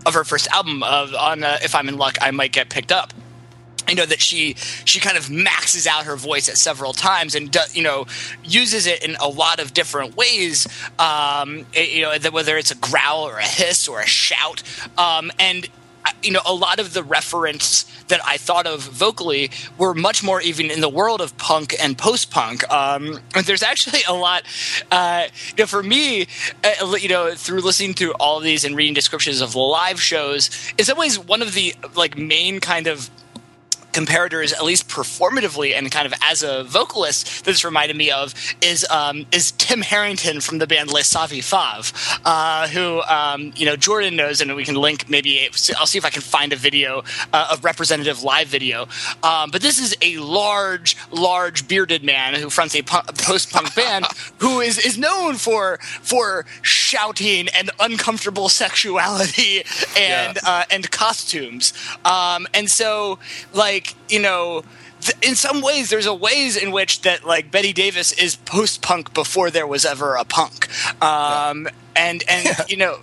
of 0.06 0.14
her 0.14 0.24
first 0.24 0.48
album 0.48 0.82
of 0.82 1.14
on 1.14 1.44
uh, 1.44 1.58
if 1.62 1.74
I'm 1.74 1.88
in 1.88 1.96
luck 1.96 2.18
I 2.20 2.30
might 2.30 2.52
get 2.52 2.70
picked 2.70 2.92
up. 2.92 3.12
I 3.86 3.94
know 3.94 4.04
that 4.04 4.20
she 4.20 4.54
she 4.84 5.00
kind 5.00 5.16
of 5.16 5.30
maxes 5.30 5.86
out 5.86 6.04
her 6.04 6.16
voice 6.16 6.48
at 6.48 6.58
several 6.58 6.92
times 6.92 7.34
and 7.34 7.50
do, 7.50 7.60
you 7.72 7.82
know 7.82 8.06
uses 8.44 8.86
it 8.86 9.02
in 9.02 9.16
a 9.16 9.28
lot 9.28 9.60
of 9.60 9.72
different 9.72 10.14
ways. 10.14 10.66
Um, 10.98 11.64
you 11.74 12.02
know 12.02 12.14
whether 12.30 12.58
it's 12.58 12.70
a 12.70 12.76
growl 12.76 13.24
or 13.24 13.38
a 13.38 13.46
hiss 13.46 13.88
or 13.88 14.00
a 14.00 14.06
shout, 14.06 14.62
um, 14.98 15.32
and 15.38 15.68
you 16.22 16.32
know 16.32 16.40
a 16.46 16.54
lot 16.54 16.78
of 16.78 16.94
the 16.94 17.02
reference 17.02 17.84
that 18.08 18.20
I 18.24 18.36
thought 18.36 18.66
of 18.66 18.82
vocally 18.82 19.50
were 19.76 19.94
much 19.94 20.22
more 20.22 20.40
even 20.40 20.70
in 20.70 20.80
the 20.80 20.88
world 20.88 21.20
of 21.20 21.36
punk 21.36 21.74
and 21.80 21.96
post 21.96 22.30
punk. 22.30 22.68
Um, 22.70 23.20
there's 23.44 23.62
actually 23.62 24.00
a 24.08 24.14
lot. 24.14 24.42
Uh, 24.90 25.28
you 25.48 25.62
know, 25.62 25.66
for 25.66 25.82
me, 25.82 26.26
uh, 26.64 26.96
you 26.96 27.08
know, 27.08 27.34
through 27.34 27.60
listening 27.60 27.94
to 27.94 28.12
all 28.14 28.38
of 28.38 28.44
these 28.44 28.64
and 28.64 28.76
reading 28.76 28.94
descriptions 28.94 29.40
of 29.40 29.54
live 29.54 30.00
shows, 30.00 30.50
in 30.78 30.84
some 30.84 30.98
ways, 30.98 31.18
one 31.18 31.42
of 31.42 31.54
the 31.54 31.74
like 31.94 32.16
main 32.16 32.60
kind 32.60 32.86
of 32.86 33.10
comparators, 33.92 34.52
at 34.52 34.64
least 34.64 34.88
performatively 34.88 35.74
and 35.74 35.90
kind 35.90 36.06
of 36.06 36.12
as 36.22 36.42
a 36.42 36.64
vocalist, 36.64 37.44
that 37.44 37.50
this 37.52 37.64
reminded 37.64 37.96
me 37.96 38.10
of 38.10 38.34
is 38.62 38.86
um, 38.90 39.26
is 39.32 39.52
Tim 39.52 39.80
Harrington 39.82 40.40
from 40.40 40.58
the 40.58 40.66
band 40.66 40.92
Les 40.92 41.06
Savy 41.06 41.40
Fav, 41.40 41.92
uh, 42.24 42.68
who 42.68 43.00
um, 43.02 43.52
you 43.56 43.66
know 43.66 43.76
Jordan 43.76 44.16
knows, 44.16 44.40
and 44.40 44.54
we 44.54 44.64
can 44.64 44.74
link 44.74 45.08
maybe. 45.08 45.48
I'll 45.78 45.86
see 45.86 45.98
if 45.98 46.04
I 46.04 46.10
can 46.10 46.22
find 46.22 46.52
a 46.52 46.56
video, 46.56 47.02
uh, 47.32 47.56
a 47.56 47.60
representative 47.60 48.22
live 48.22 48.48
video. 48.48 48.88
Um, 49.22 49.50
but 49.50 49.62
this 49.62 49.78
is 49.78 49.96
a 50.02 50.16
large, 50.18 50.96
large 51.10 51.66
bearded 51.68 52.04
man 52.04 52.34
who 52.34 52.50
fronts 52.50 52.74
a 52.74 52.82
post 52.82 53.52
punk 53.52 53.74
band 53.74 54.06
who 54.38 54.60
is 54.60 54.78
is 54.78 54.98
known 54.98 55.34
for 55.36 55.78
for 56.02 56.44
shouting 56.62 57.48
and 57.48 57.70
uncomfortable 57.80 58.48
sexuality 58.48 59.58
and 59.96 60.36
Yeah. 60.36 60.40
uh, 60.44 60.64
and 60.70 60.90
costumes. 60.90 61.72
Um, 62.04 62.46
and 62.54 62.70
so, 62.70 63.18
like, 63.52 63.77
you 64.08 64.20
know, 64.20 64.62
th- 65.00 65.16
in 65.22 65.34
some 65.34 65.60
ways, 65.60 65.90
there's 65.90 66.06
a 66.06 66.14
ways 66.14 66.56
in 66.56 66.70
which 66.72 67.02
that, 67.02 67.24
like, 67.24 67.50
Betty 67.50 67.72
Davis 67.72 68.12
is 68.12 68.36
post 68.36 68.82
punk 68.82 69.14
before 69.14 69.50
there 69.50 69.66
was 69.66 69.84
ever 69.84 70.14
a 70.14 70.24
punk. 70.24 70.68
Um, 71.02 71.68
And, 71.96 72.22
and 72.28 72.46
you 72.68 72.76
know, 72.76 73.00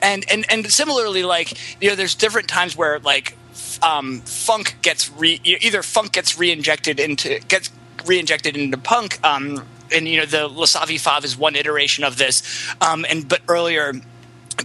and, 0.00 0.24
and, 0.30 0.46
and 0.50 0.72
similarly, 0.72 1.22
like, 1.22 1.48
you 1.82 1.90
know, 1.90 1.96
there's 1.96 2.14
different 2.14 2.48
times 2.48 2.74
where, 2.74 2.98
like, 2.98 3.36
um, 3.82 4.20
funk 4.20 4.76
gets 4.82 5.10
re 5.10 5.40
either 5.44 5.82
funk 5.82 6.12
gets 6.12 6.38
re-injected 6.38 6.98
into 6.98 7.38
gets 7.48 7.70
re-injected 8.06 8.56
into 8.56 8.78
punk 8.78 9.24
um, 9.24 9.62
and 9.92 10.08
you 10.08 10.18
know 10.18 10.26
the 10.26 10.48
Les 10.48 10.70
Savy 10.70 10.98
Fav 10.98 11.24
is 11.24 11.36
one 11.36 11.56
iteration 11.56 12.04
of 12.04 12.16
this 12.16 12.42
um, 12.80 13.04
and 13.08 13.28
but 13.28 13.40
earlier 13.48 13.92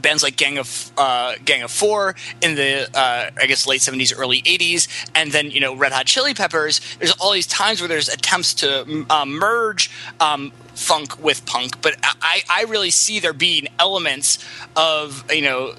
bands 0.02 0.24
like 0.24 0.36
Gang 0.36 0.58
of 0.58 0.92
uh, 0.98 1.36
Gang 1.44 1.62
of 1.64 1.72
Four 1.72 2.16
in 2.42 2.56
the 2.56 2.90
uh, 2.94 3.30
I 3.40 3.46
guess 3.46 3.68
late 3.68 3.82
seventies, 3.82 4.14
early 4.14 4.42
eighties, 4.46 4.88
and 5.16 5.32
then 5.32 5.52
you 5.52 5.60
know 5.60 5.76
Red 5.76 5.92
Hot 5.92 6.06
Chili 6.06 6.34
Peppers. 6.34 6.82
There's 6.98 7.14
all 7.14 7.32
these 7.32 7.48
times 7.48 7.82
where 7.82 7.88
there's 7.88 8.10
attempts 8.10 8.54
to 8.56 9.06
um, 9.10 9.32
merge 9.38 9.90
um, 10.20 10.52
funk 10.74 11.22
with 11.24 11.46
punk, 11.46 11.82
but 11.82 11.96
I, 12.04 12.44
I 12.50 12.64
really 12.64 12.90
see 12.90 13.20
there 13.20 13.34
being 13.34 13.68
elements 13.80 14.44
of 14.76 15.30
you 15.32 15.44
know. 15.44 15.76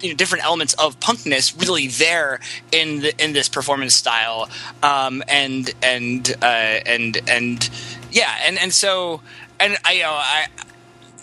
You 0.00 0.10
know, 0.10 0.16
different 0.16 0.44
elements 0.44 0.74
of 0.74 1.00
punkness 1.00 1.58
really 1.58 1.86
there 1.86 2.40
in 2.72 3.00
the 3.00 3.24
in 3.24 3.32
this 3.32 3.48
performance 3.48 3.94
style, 3.94 4.50
um, 4.82 5.22
and 5.28 5.72
and 5.82 6.30
uh, 6.42 6.44
and 6.44 7.18
and 7.26 7.70
yeah, 8.12 8.36
and 8.44 8.58
and 8.58 8.70
so 8.70 9.22
and 9.58 9.78
I 9.82 9.92
you 9.92 10.02
know 10.02 10.10
I 10.10 10.46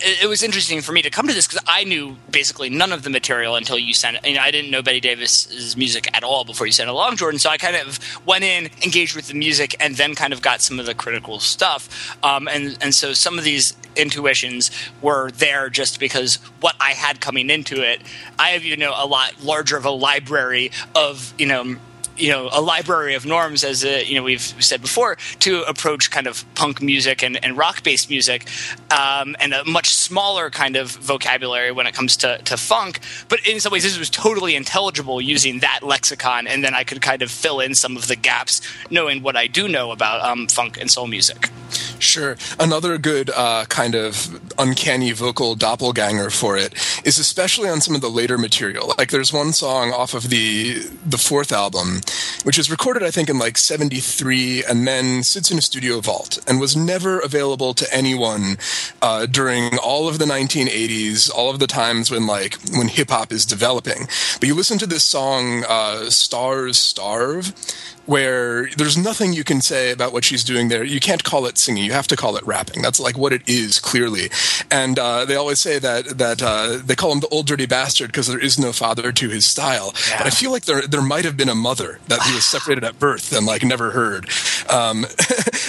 it, 0.02 0.24
it 0.24 0.26
was 0.26 0.42
interesting 0.42 0.80
for 0.80 0.92
me 0.92 1.02
to 1.02 1.10
come 1.10 1.26
to 1.28 1.34
this 1.34 1.46
because 1.46 1.62
I 1.66 1.84
knew 1.84 2.16
basically 2.30 2.70
none 2.70 2.92
of 2.92 3.02
the 3.02 3.10
material 3.10 3.56
until 3.56 3.78
you 3.78 3.94
sent. 3.94 4.24
You 4.26 4.34
know, 4.34 4.40
I 4.40 4.50
didn't 4.50 4.70
know 4.70 4.82
Betty 4.82 5.00
Davis's 5.00 5.76
music 5.76 6.08
at 6.14 6.24
all 6.24 6.44
before 6.44 6.66
you 6.66 6.72
sent 6.72 6.88
it 6.88 6.92
along, 6.92 7.16
Jordan. 7.16 7.38
So 7.38 7.50
I 7.50 7.58
kind 7.58 7.76
of 7.76 7.98
went 8.26 8.44
in, 8.44 8.70
engaged 8.82 9.16
with 9.16 9.28
the 9.28 9.34
music, 9.34 9.74
and 9.80 9.96
then 9.96 10.14
kind 10.14 10.32
of 10.32 10.42
got 10.42 10.60
some 10.60 10.78
of 10.78 10.86
the 10.86 10.94
critical 10.94 11.40
stuff. 11.40 12.16
Um, 12.24 12.48
and 12.48 12.76
and 12.80 12.94
so 12.94 13.12
some 13.12 13.38
of 13.38 13.44
these 13.44 13.74
intuitions 13.96 14.70
were 15.00 15.30
there 15.32 15.68
just 15.68 16.00
because 16.00 16.36
what 16.60 16.74
I 16.80 16.92
had 16.92 17.20
coming 17.20 17.50
into 17.50 17.82
it. 17.82 18.02
I 18.38 18.50
have 18.50 18.64
you 18.64 18.76
know 18.76 18.92
a 18.96 19.06
lot 19.06 19.42
larger 19.42 19.76
of 19.76 19.84
a 19.84 19.90
library 19.90 20.70
of 20.94 21.32
you 21.38 21.46
know 21.46 21.76
you 22.16 22.30
know 22.30 22.48
a 22.52 22.60
library 22.60 23.14
of 23.14 23.24
norms 23.24 23.64
as 23.64 23.84
a, 23.84 24.04
you 24.04 24.14
know 24.14 24.22
we've 24.22 24.40
said 24.40 24.80
before 24.80 25.16
to 25.40 25.62
approach 25.62 26.10
kind 26.10 26.26
of 26.26 26.44
punk 26.54 26.82
music 26.82 27.22
and, 27.22 27.42
and 27.44 27.56
rock 27.56 27.82
based 27.82 28.10
music 28.10 28.46
um, 28.90 29.36
and 29.40 29.52
a 29.52 29.64
much 29.64 29.94
smaller 29.94 30.50
kind 30.50 30.76
of 30.76 30.90
vocabulary 30.90 31.72
when 31.72 31.86
it 31.86 31.94
comes 31.94 32.16
to, 32.16 32.38
to 32.38 32.56
funk. 32.56 33.00
But 33.28 33.46
in 33.46 33.60
some 33.60 33.72
ways 33.72 33.82
this 33.82 33.98
was 33.98 34.10
totally 34.10 34.56
intelligible 34.56 35.20
using 35.20 35.60
that 35.60 35.80
lexicon 35.82 36.46
and 36.46 36.62
then 36.62 36.74
i 36.74 36.84
could 36.84 37.00
kind 37.00 37.22
of 37.22 37.30
fill 37.30 37.60
in 37.60 37.74
some 37.74 37.96
of 37.96 38.08
the 38.08 38.16
gaps 38.16 38.60
knowing 38.90 39.22
what 39.22 39.36
i 39.36 39.46
do 39.46 39.68
know 39.68 39.90
about 39.90 40.22
um, 40.22 40.46
funk 40.46 40.78
and 40.80 40.90
soul 40.90 41.06
music 41.06 41.50
Sure. 42.02 42.36
Another 42.58 42.98
good 42.98 43.30
uh, 43.30 43.64
kind 43.66 43.94
of 43.94 44.40
uncanny 44.58 45.12
vocal 45.12 45.54
doppelganger 45.54 46.30
for 46.30 46.56
it 46.56 46.74
is 47.04 47.16
especially 47.16 47.68
on 47.68 47.80
some 47.80 47.94
of 47.94 48.00
the 48.00 48.10
later 48.10 48.36
material. 48.36 48.92
Like 48.98 49.10
there's 49.10 49.32
one 49.32 49.52
song 49.52 49.92
off 49.92 50.12
of 50.12 50.28
the 50.28 50.80
the 51.06 51.16
fourth 51.16 51.52
album, 51.52 52.00
which 52.42 52.58
was 52.58 52.72
recorded 52.72 53.04
I 53.04 53.12
think 53.12 53.30
in 53.30 53.38
like 53.38 53.56
'73, 53.56 54.64
and 54.64 54.84
then 54.86 55.22
sits 55.22 55.52
in 55.52 55.58
a 55.58 55.62
studio 55.62 56.00
vault 56.00 56.40
and 56.48 56.58
was 56.58 56.76
never 56.76 57.20
available 57.20 57.72
to 57.74 57.94
anyone 57.94 58.56
uh, 59.00 59.26
during 59.26 59.78
all 59.78 60.08
of 60.08 60.18
the 60.18 60.24
1980s, 60.24 61.32
all 61.32 61.50
of 61.50 61.60
the 61.60 61.68
times 61.68 62.10
when 62.10 62.26
like 62.26 62.58
when 62.72 62.88
hip 62.88 63.10
hop 63.10 63.30
is 63.30 63.46
developing. 63.46 64.08
But 64.40 64.48
you 64.48 64.56
listen 64.56 64.78
to 64.78 64.88
this 64.88 65.04
song, 65.04 65.64
uh, 65.68 66.10
"Stars 66.10 66.80
Starve." 66.80 67.54
Where 68.04 68.68
there's 68.70 68.98
nothing 68.98 69.32
you 69.32 69.44
can 69.44 69.60
say 69.60 69.92
about 69.92 70.12
what 70.12 70.24
she's 70.24 70.42
doing 70.42 70.68
there. 70.68 70.82
You 70.82 70.98
can't 70.98 71.22
call 71.22 71.46
it 71.46 71.56
singing. 71.56 71.84
You 71.84 71.92
have 71.92 72.08
to 72.08 72.16
call 72.16 72.36
it 72.36 72.44
rapping. 72.44 72.82
That's 72.82 72.98
like 72.98 73.16
what 73.16 73.32
it 73.32 73.48
is 73.48 73.78
clearly. 73.78 74.28
And 74.72 74.98
uh, 74.98 75.24
they 75.24 75.36
always 75.36 75.60
say 75.60 75.78
that 75.78 76.18
that 76.18 76.42
uh, 76.42 76.78
they 76.84 76.96
call 76.96 77.12
him 77.12 77.20
the 77.20 77.28
old 77.28 77.46
dirty 77.46 77.66
bastard 77.66 78.08
because 78.08 78.26
there 78.26 78.40
is 78.40 78.58
no 78.58 78.72
father 78.72 79.12
to 79.12 79.28
his 79.28 79.46
style. 79.46 79.94
Yeah. 80.08 80.18
But 80.18 80.26
I 80.26 80.30
feel 80.30 80.50
like 80.50 80.64
there 80.64 80.82
there 80.82 81.02
might 81.02 81.24
have 81.24 81.36
been 81.36 81.48
a 81.48 81.54
mother 81.54 82.00
that 82.08 82.22
he 82.22 82.34
was 82.34 82.44
separated 82.44 82.82
at 82.82 82.98
birth 82.98 83.32
and 83.32 83.46
like 83.46 83.62
never 83.62 83.92
heard. 83.92 84.28
Um, 84.68 85.04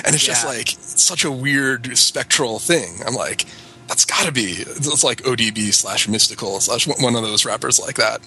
and 0.06 0.16
it's 0.16 0.28
yeah. 0.28 0.34
just 0.34 0.46
like 0.46 0.70
such 0.80 1.24
a 1.24 1.32
weird 1.32 1.98
spectral 1.98 2.60
thing. 2.60 3.00
I'm 3.06 3.14
like. 3.14 3.46
That's 3.86 4.06
got 4.06 4.26
to 4.26 4.32
be. 4.32 4.64
It's 4.66 5.04
like 5.04 5.24
ODB 5.24 5.74
slash 5.74 6.08
Mystikal 6.08 6.62
slash 6.62 6.88
one 6.88 7.16
of 7.16 7.22
those 7.22 7.46
rappers 7.46 7.82
like 7.82 7.98
that. 7.98 8.22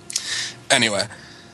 Anyway, 0.71 1.07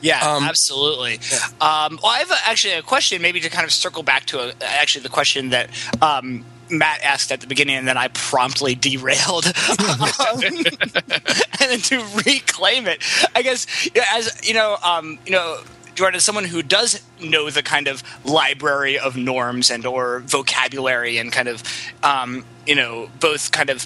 yeah, 0.03 0.19
um, 0.19 0.43
absolutely. 0.43 1.19
Yeah. 1.31 1.37
Um, 1.61 1.97
well, 2.03 2.11
I 2.11 2.19
have 2.19 2.29
a, 2.29 2.35
actually 2.45 2.73
a 2.73 2.81
question, 2.81 3.21
maybe 3.21 3.39
to 3.39 3.49
kind 3.49 3.63
of 3.63 3.71
circle 3.71 4.03
back 4.03 4.25
to 4.27 4.39
a, 4.39 4.53
actually 4.61 5.03
the 5.03 5.09
question 5.09 5.49
that 5.49 5.69
um, 6.01 6.43
Matt 6.69 7.01
asked 7.03 7.31
at 7.31 7.39
the 7.39 7.47
beginning, 7.47 7.77
and 7.77 7.87
then 7.87 7.97
I 7.97 8.09
promptly 8.09 8.75
derailed, 8.79 9.45
um, 9.45 10.43
and 10.43 11.41
then 11.59 11.79
to 11.79 12.05
reclaim 12.25 12.85
it, 12.87 13.01
I 13.33 13.41
guess 13.41 13.65
as 14.13 14.47
you 14.47 14.53
know, 14.53 14.77
um, 14.83 15.17
you 15.25 15.31
know. 15.31 15.61
Jordan, 15.95 16.15
as 16.15 16.23
someone 16.23 16.45
who 16.45 16.63
does 16.63 17.03
know 17.21 17.51
the 17.51 17.61
kind 17.61 17.87
of 17.87 18.01
library 18.25 18.97
of 18.97 19.15
norms 19.15 19.69
and 19.69 19.85
or 19.85 20.21
vocabulary 20.21 21.19
and 21.19 21.31
kind 21.31 21.47
of, 21.47 21.61
um, 22.01 22.43
you 22.65 22.73
know, 22.73 23.11
both 23.19 23.51
kind 23.51 23.69
of 23.69 23.85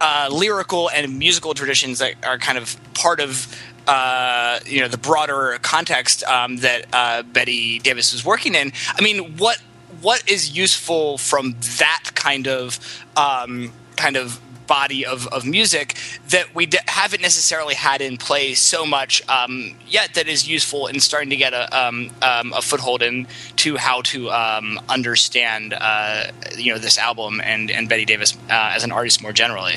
uh, 0.00 0.28
lyrical 0.32 0.90
and 0.90 1.16
musical 1.16 1.54
traditions 1.54 2.00
that 2.00 2.14
are 2.24 2.38
kind 2.38 2.58
of 2.58 2.76
part 2.92 3.20
of 3.20 3.56
uh, 3.88 4.60
you 4.66 4.80
know 4.80 4.88
the 4.88 4.98
broader 4.98 5.58
context 5.62 6.22
um, 6.24 6.58
that 6.58 6.86
uh, 6.92 7.22
Betty 7.22 7.78
Davis 7.80 8.12
was 8.12 8.24
working 8.24 8.54
in. 8.54 8.72
I 8.88 9.02
mean, 9.02 9.36
what 9.36 9.58
what 10.00 10.28
is 10.30 10.56
useful 10.56 11.18
from 11.18 11.56
that 11.78 12.10
kind 12.14 12.46
of 12.46 12.78
um, 13.16 13.72
kind 13.96 14.16
of 14.16 14.40
body 14.68 15.04
of, 15.04 15.26
of 15.28 15.46
music 15.46 15.96
that 16.28 16.54
we 16.54 16.66
d- 16.66 16.78
haven't 16.86 17.22
necessarily 17.22 17.74
had 17.74 18.02
in 18.02 18.18
play 18.18 18.54
so 18.54 18.84
much 18.84 19.26
um, 19.28 19.74
yet 19.88 20.14
that 20.14 20.28
is 20.28 20.46
useful 20.46 20.86
in 20.86 21.00
starting 21.00 21.30
to 21.30 21.36
get 21.36 21.54
a, 21.54 21.76
um, 21.76 22.10
um, 22.22 22.52
a 22.52 22.60
foothold 22.60 23.02
into 23.02 23.76
how 23.78 24.02
to 24.02 24.30
um, 24.30 24.78
understand 24.88 25.74
uh, 25.74 26.24
you 26.56 26.72
know 26.72 26.78
this 26.78 26.98
album 26.98 27.40
and, 27.42 27.70
and 27.70 27.88
Betty 27.88 28.04
Davis 28.04 28.36
uh, 28.50 28.72
as 28.74 28.84
an 28.84 28.92
artist 28.92 29.22
more 29.22 29.32
generally. 29.32 29.74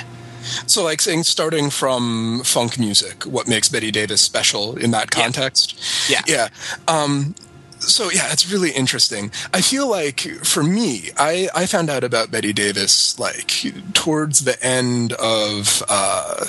So, 0.68 0.84
like 0.84 1.02
saying, 1.02 1.24
starting 1.24 1.70
from 1.70 2.42
funk 2.44 2.80
music, 2.80 3.24
what 3.24 3.48
makes 3.48 3.70
Betty 3.70 3.92
Davis 3.92 4.22
special 4.22 4.78
in 4.78 4.92
that 4.92 5.12
context? 5.12 5.80
Yeah. 6.10 6.22
Yeah. 6.28 6.50
Um, 6.88 7.36
so 7.82 8.12
yeah, 8.12 8.32
it's 8.32 8.52
really 8.52 8.72
interesting. 8.72 9.32
I 9.54 9.62
feel 9.62 9.90
like 9.90 10.22
for 10.44 10.64
me, 10.64 11.10
I, 11.18 11.50
I 11.56 11.66
found 11.66 11.90
out 11.90 12.04
about 12.04 12.32
Betty 12.32 12.54
Davis 12.54 13.18
like 13.20 13.64
towards 13.94 14.42
the 14.42 14.62
end 14.64 15.14
of 15.14 15.84
uh, 15.90 16.46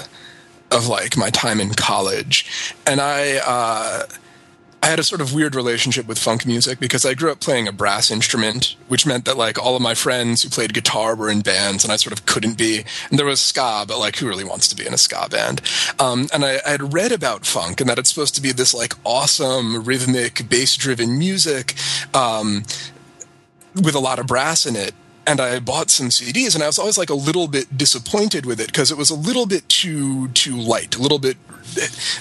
of 0.70 0.88
like 0.88 1.16
my 1.16 1.30
time 1.30 1.60
in 1.60 1.70
college, 1.70 2.74
and 2.86 3.00
I 3.00 3.36
uh, 3.36 4.06
I 4.82 4.86
had 4.86 4.98
a 4.98 5.04
sort 5.04 5.20
of 5.20 5.32
weird 5.32 5.54
relationship 5.54 6.08
with 6.08 6.18
funk 6.18 6.44
music 6.44 6.80
because 6.80 7.06
I 7.06 7.14
grew 7.14 7.30
up 7.30 7.38
playing 7.38 7.68
a 7.68 7.72
brass 7.72 8.10
instrument, 8.10 8.74
which 8.88 9.06
meant 9.06 9.24
that 9.26 9.36
like 9.36 9.56
all 9.56 9.76
of 9.76 9.82
my 9.82 9.94
friends 9.94 10.42
who 10.42 10.48
played 10.48 10.74
guitar 10.74 11.14
were 11.14 11.30
in 11.30 11.40
bands 11.40 11.84
and 11.84 11.92
I 11.92 11.96
sort 11.96 12.12
of 12.12 12.26
couldn't 12.26 12.58
be. 12.58 12.82
And 13.08 13.16
there 13.16 13.26
was 13.26 13.40
ska, 13.40 13.84
but 13.86 14.00
like 14.00 14.16
who 14.16 14.26
really 14.26 14.42
wants 14.42 14.66
to 14.68 14.76
be 14.76 14.84
in 14.84 14.92
a 14.92 14.98
ska 14.98 15.28
band? 15.30 15.60
Um, 16.00 16.26
and 16.34 16.44
I, 16.44 16.58
I 16.66 16.70
had 16.70 16.92
read 16.92 17.12
about 17.12 17.46
funk 17.46 17.80
and 17.80 17.88
that 17.88 17.98
it's 17.98 18.08
supposed 18.08 18.34
to 18.34 18.42
be 18.42 18.50
this 18.50 18.74
like 18.74 18.94
awesome 19.04 19.84
rhythmic 19.84 20.48
bass 20.48 20.76
driven 20.76 21.16
music. 21.16 21.74
Um, 22.12 22.64
with 23.74 23.94
a 23.94 24.00
lot 24.00 24.18
of 24.18 24.26
brass 24.26 24.66
in 24.66 24.76
it 24.76 24.94
and 25.26 25.40
I 25.40 25.58
bought 25.60 25.90
some 25.90 26.08
CDs, 26.08 26.54
and 26.54 26.62
I 26.62 26.66
was 26.66 26.78
always 26.78 26.98
like 26.98 27.10
a 27.10 27.14
little 27.14 27.48
bit 27.48 27.76
disappointed 27.76 28.46
with 28.46 28.60
it 28.60 28.66
because 28.66 28.90
it 28.90 28.98
was 28.98 29.10
a 29.10 29.14
little 29.14 29.46
bit 29.46 29.68
too 29.68 30.28
too 30.28 30.56
light, 30.56 30.96
a 30.96 31.02
little 31.02 31.18
bit 31.18 31.36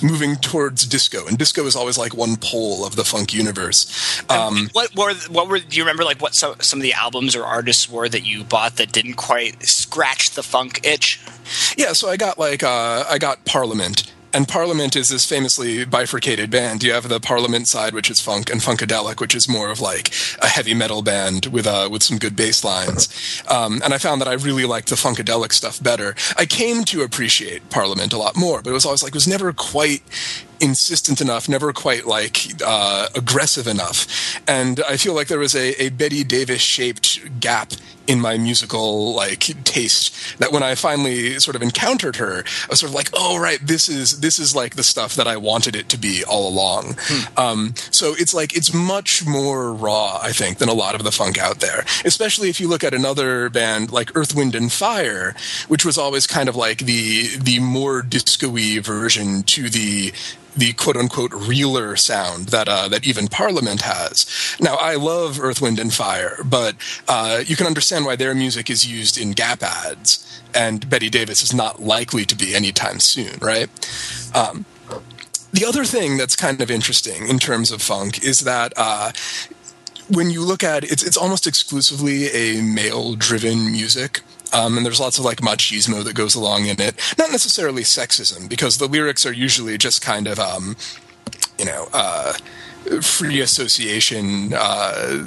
moving 0.02 0.36
towards 0.36 0.86
disco, 0.86 1.26
and 1.28 1.38
disco 1.38 1.66
is 1.66 1.76
always 1.76 1.98
like 1.98 2.16
one 2.16 2.36
pole 2.38 2.86
of 2.86 2.96
the 2.96 3.04
funk 3.04 3.34
universe. 3.34 4.22
Um, 4.30 4.70
what 4.74 4.96
were 4.96 5.14
what 5.30 5.48
were 5.48 5.60
do 5.60 5.78
you 5.78 5.84
remember 5.84 6.04
like 6.04 6.22
what 6.22 6.36
some 6.36 6.56
some 6.62 6.80
of 6.80 6.84
the 6.84 6.94
albums 6.94 7.36
or 7.36 7.44
artists 7.44 7.90
were 7.90 8.08
that 8.10 8.26
you 8.26 8.44
bought 8.44 8.78
that 8.78 8.92
didn't 8.92 9.16
quite 9.16 9.64
scratch 9.64 10.32
the 10.32 10.44
funk 10.44 10.86
itch? 10.86 11.20
Yeah, 11.78 11.94
so 11.94 12.10
I 12.10 12.18
got 12.18 12.38
like 12.38 12.64
uh, 12.64 13.06
I 13.10 13.18
got 13.18 13.46
Parliament 13.46 14.12
and 14.34 14.48
Parliament 14.48 14.96
is 14.96 15.10
this 15.10 15.26
famously 15.26 15.86
bifurcated 15.86 16.50
band. 16.50 16.84
You 16.84 16.94
have 16.94 17.10
the 17.10 17.20
Parliament 17.20 17.68
side, 17.68 17.94
which 17.94 18.10
is 18.10 18.20
funk, 18.20 18.50
and 18.50 18.62
Funkadelic, 18.62 19.20
which 19.20 19.36
is 19.36 19.50
more 19.50 19.70
of 19.70 19.80
like 19.80 20.12
a 20.42 20.48
heavy 20.48 20.74
metal 20.74 21.02
band 21.02 21.48
with 21.48 21.68
uh, 21.68 21.90
with 21.92 22.04
some 22.04 22.18
good 22.18 22.36
bass 22.36 22.64
lines. 22.64 23.10
Um, 23.48 23.82
and 23.84 23.94
I 23.94 23.98
found 23.98 24.22
that 24.22 24.28
I 24.28 24.34
really 24.34 24.66
liked 24.66 24.90
the 24.90 24.96
Funkadelic 24.96 25.52
stuff 25.52 25.82
better. 25.82 26.16
I 26.38 26.46
came 26.46 26.84
to 26.86 27.02
appreciate 27.02 27.70
Parliament 27.70 28.14
a 28.14 28.18
lot 28.18 28.36
more, 28.36 28.62
but 28.62 28.70
it 28.70 28.74
was 28.74 28.86
always 28.86 29.04
like 29.04 29.12
it 29.12 29.16
was 29.16 29.28
never 29.28 29.54
quite 29.54 30.04
insistent 30.62 31.22
enough, 31.22 31.50
never 31.50 31.74
quite 31.74 32.06
like 32.06 32.48
uh, 32.66 33.08
aggressive 33.16 33.68
enough. 33.68 34.40
And 34.48 34.82
I 34.88 34.98
feel 34.98 35.14
like 35.14 35.28
there 35.28 35.40
was 35.40 35.56
a, 35.56 35.82
a 35.82 35.90
Betty 35.90 36.24
Davis 36.24 36.62
shaped 36.62 37.40
gap 37.40 37.74
in 38.08 38.20
my 38.20 38.38
musical 38.38 39.14
like 39.14 39.40
taste 39.64 40.38
that 40.40 40.52
when 40.52 40.64
I 40.64 40.76
finally 40.76 41.40
sort 41.40 41.56
of 41.56 41.62
encountered 41.62 42.18
her, 42.18 42.40
I 42.40 42.68
was 42.70 42.80
sort 42.80 42.90
of 42.90 42.96
like, 42.96 43.10
oh 43.14 43.40
right, 43.40 43.60
this 43.62 43.88
is 43.90 44.20
this 44.20 44.40
is 44.40 44.56
like 44.56 44.76
the 44.76 44.84
stuff 44.84 45.16
that 45.16 45.28
I 45.28 45.38
wanted 45.38 45.76
it 45.76 45.90
to 45.90 45.98
be 45.98 46.24
all 46.24 46.48
along. 46.48 46.96
Hmm. 47.00 47.40
Um, 47.40 47.74
so 47.92 48.14
it's 48.18 48.34
like 48.34 48.56
it's 48.56 48.74
much 48.74 49.26
more 49.26 49.74
raw, 49.74 50.20
I 50.22 50.32
think, 50.32 50.58
than 50.58 50.70
a 50.70 50.74
lot 50.74 50.96
of 50.96 51.04
the 51.04 51.12
funk 51.12 51.38
out 51.38 51.60
there. 51.60 51.86
Especially 52.04 52.50
if 52.50 52.60
you 52.60 52.68
look 52.68 52.84
at 52.84 52.94
another 52.94 53.50
band 53.50 53.92
like 53.92 54.16
Earth, 54.16 54.36
Wind 54.36 54.56
and 54.56 54.72
Fire, 54.72 55.36
which 55.68 55.86
was 55.86 55.98
always 55.98 56.28
kind 56.28 56.50
of 56.50 56.56
like 56.56 56.80
the 56.80 57.38
the 57.38 57.60
more 57.60 58.02
disco-y 58.02 58.80
version 58.82 59.44
to 59.44 59.70
the 59.70 60.12
the 60.56 60.74
quote 60.74 60.98
unquote 60.98 61.34
realer 61.34 61.96
sound 61.96 62.48
that 62.48 62.68
uh, 62.68 62.88
that 62.90 63.08
even 63.08 63.28
Parliament 63.28 63.82
has. 63.82 64.26
Now, 64.60 64.76
I 64.76 64.96
love 64.96 65.40
Earth, 65.40 65.62
Wind, 65.62 65.80
and 65.80 65.94
Fire, 65.94 66.38
but 66.44 66.76
uh, 67.08 67.44
you 67.46 67.56
can 67.56 67.68
understand 67.68 68.06
why 68.06 68.16
their 68.16 68.36
music 68.36 68.70
is 68.70 68.86
used 68.86 69.20
in 69.20 69.32
Gap 69.32 69.64
ads, 69.64 70.42
and 70.54 70.90
Betty 70.90 71.10
Davis 71.10 71.42
is 71.44 71.54
not 71.54 71.82
likely 71.82 72.26
to 72.26 72.36
be 72.36 72.54
anytime 72.54 73.00
soon, 73.00 73.38
right? 73.40 73.70
Um, 74.36 74.66
the 75.54 75.66
other 75.66 75.84
thing 75.84 76.18
that's 76.18 76.36
kind 76.36 76.62
of 76.62 76.72
interesting 76.72 77.28
in 77.28 77.40
terms 77.40 77.72
of 77.72 77.82
funk 77.82 78.24
is 78.24 78.42
that. 78.42 78.74
Uh, 78.76 79.12
when 80.10 80.30
you 80.30 80.44
look 80.44 80.62
at 80.62 80.84
it, 80.84 80.92
it's, 80.92 81.04
it's 81.04 81.16
almost 81.16 81.48
exclusively 81.48 82.28
a 82.32 82.62
male 82.62 83.16
driven 83.16 83.72
music. 83.72 84.20
Um, 84.54 84.78
and 84.78 84.86
there's 84.86 85.00
lots 85.00 85.18
of 85.18 85.26
like 85.26 85.38
machismo 85.42 86.04
that 86.04 86.14
goes 86.14 86.36
along 86.36 86.66
in 86.66 86.82
it. 86.82 86.96
Not 87.18 87.32
necessarily 87.32 87.84
sexism, 87.84 88.50
because 88.50 88.78
the 88.78 88.88
lyrics 88.88 89.26
are 89.26 89.34
usually 89.34 89.78
just 89.78 90.02
kind 90.02 90.28
of, 90.28 90.40
um, 90.40 90.76
you 91.58 91.66
know, 91.66 91.88
uh, 91.94 92.34
free 93.02 93.40
association 93.40 94.54
uh, 94.54 95.24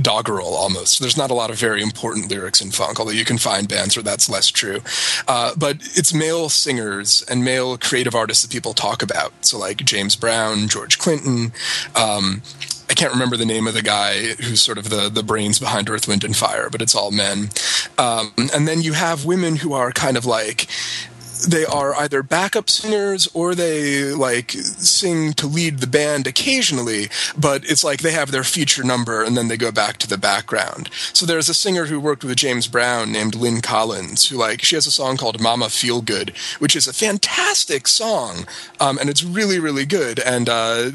doggerel 0.00 0.54
almost. 0.54 1.00
There's 1.00 1.16
not 1.16 1.30
a 1.30 1.34
lot 1.34 1.50
of 1.50 1.56
very 1.56 1.80
important 1.82 2.28
lyrics 2.28 2.60
in 2.60 2.72
funk, 2.72 2.98
although 2.98 3.12
you 3.12 3.24
can 3.24 3.38
find 3.38 3.68
bands 3.68 3.96
where 3.96 4.02
that's 4.02 4.28
less 4.28 4.48
true. 4.48 4.80
Uh, 5.28 5.52
but 5.56 5.76
it's 5.94 6.12
male 6.12 6.48
singers 6.48 7.24
and 7.28 7.44
male 7.44 7.78
creative 7.78 8.14
artists 8.14 8.42
that 8.42 8.50
people 8.50 8.74
talk 8.74 9.02
about. 9.02 9.32
So 9.46 9.58
like 9.58 9.78
James 9.78 10.16
Brown, 10.16 10.68
George 10.68 10.98
Clinton. 10.98 11.52
Um, 11.94 12.42
I 12.92 12.94
can't 12.94 13.14
remember 13.14 13.38
the 13.38 13.46
name 13.46 13.66
of 13.66 13.72
the 13.72 13.80
guy 13.80 14.34
who's 14.34 14.60
sort 14.60 14.76
of 14.76 14.90
the, 14.90 15.08
the 15.08 15.22
brains 15.22 15.58
behind 15.58 15.88
Earth, 15.88 16.06
Wind, 16.06 16.24
and 16.24 16.36
Fire, 16.36 16.68
but 16.68 16.82
it's 16.82 16.94
all 16.94 17.10
men. 17.10 17.48
Um, 17.96 18.34
and 18.52 18.68
then 18.68 18.82
you 18.82 18.92
have 18.92 19.24
women 19.24 19.56
who 19.56 19.72
are 19.72 19.92
kind 19.92 20.18
of 20.18 20.26
like 20.26 20.66
they 21.48 21.64
are 21.64 21.94
either 21.96 22.22
backup 22.22 22.70
singers 22.70 23.28
or 23.34 23.54
they 23.54 24.12
like 24.12 24.52
sing 24.52 25.32
to 25.34 25.46
lead 25.46 25.78
the 25.78 25.86
band 25.86 26.26
occasionally, 26.26 27.08
but 27.36 27.64
it's 27.64 27.84
like 27.84 28.00
they 28.00 28.12
have 28.12 28.30
their 28.30 28.44
feature 28.44 28.84
number 28.84 29.22
and 29.22 29.36
then 29.36 29.48
they 29.48 29.56
go 29.56 29.72
back 29.72 29.96
to 29.98 30.08
the 30.08 30.18
background. 30.18 30.90
So 31.12 31.26
there's 31.26 31.48
a 31.48 31.54
singer 31.54 31.86
who 31.86 32.00
worked 32.00 32.24
with 32.24 32.36
James 32.36 32.66
Brown 32.66 33.12
named 33.12 33.34
Lyn 33.34 33.60
Collins 33.60 34.28
who 34.28 34.36
like 34.36 34.62
she 34.62 34.76
has 34.76 34.86
a 34.86 34.90
song 34.90 35.16
called 35.16 35.40
Mama 35.40 35.68
Feel 35.68 36.02
Good, 36.02 36.32
which 36.58 36.76
is 36.76 36.86
a 36.86 36.92
fantastic 36.92 37.86
song, 37.88 38.46
um, 38.80 38.98
and 38.98 39.08
it's 39.08 39.24
really 39.24 39.58
really 39.58 39.86
good 39.86 40.18
and 40.20 40.48
uh, 40.48 40.90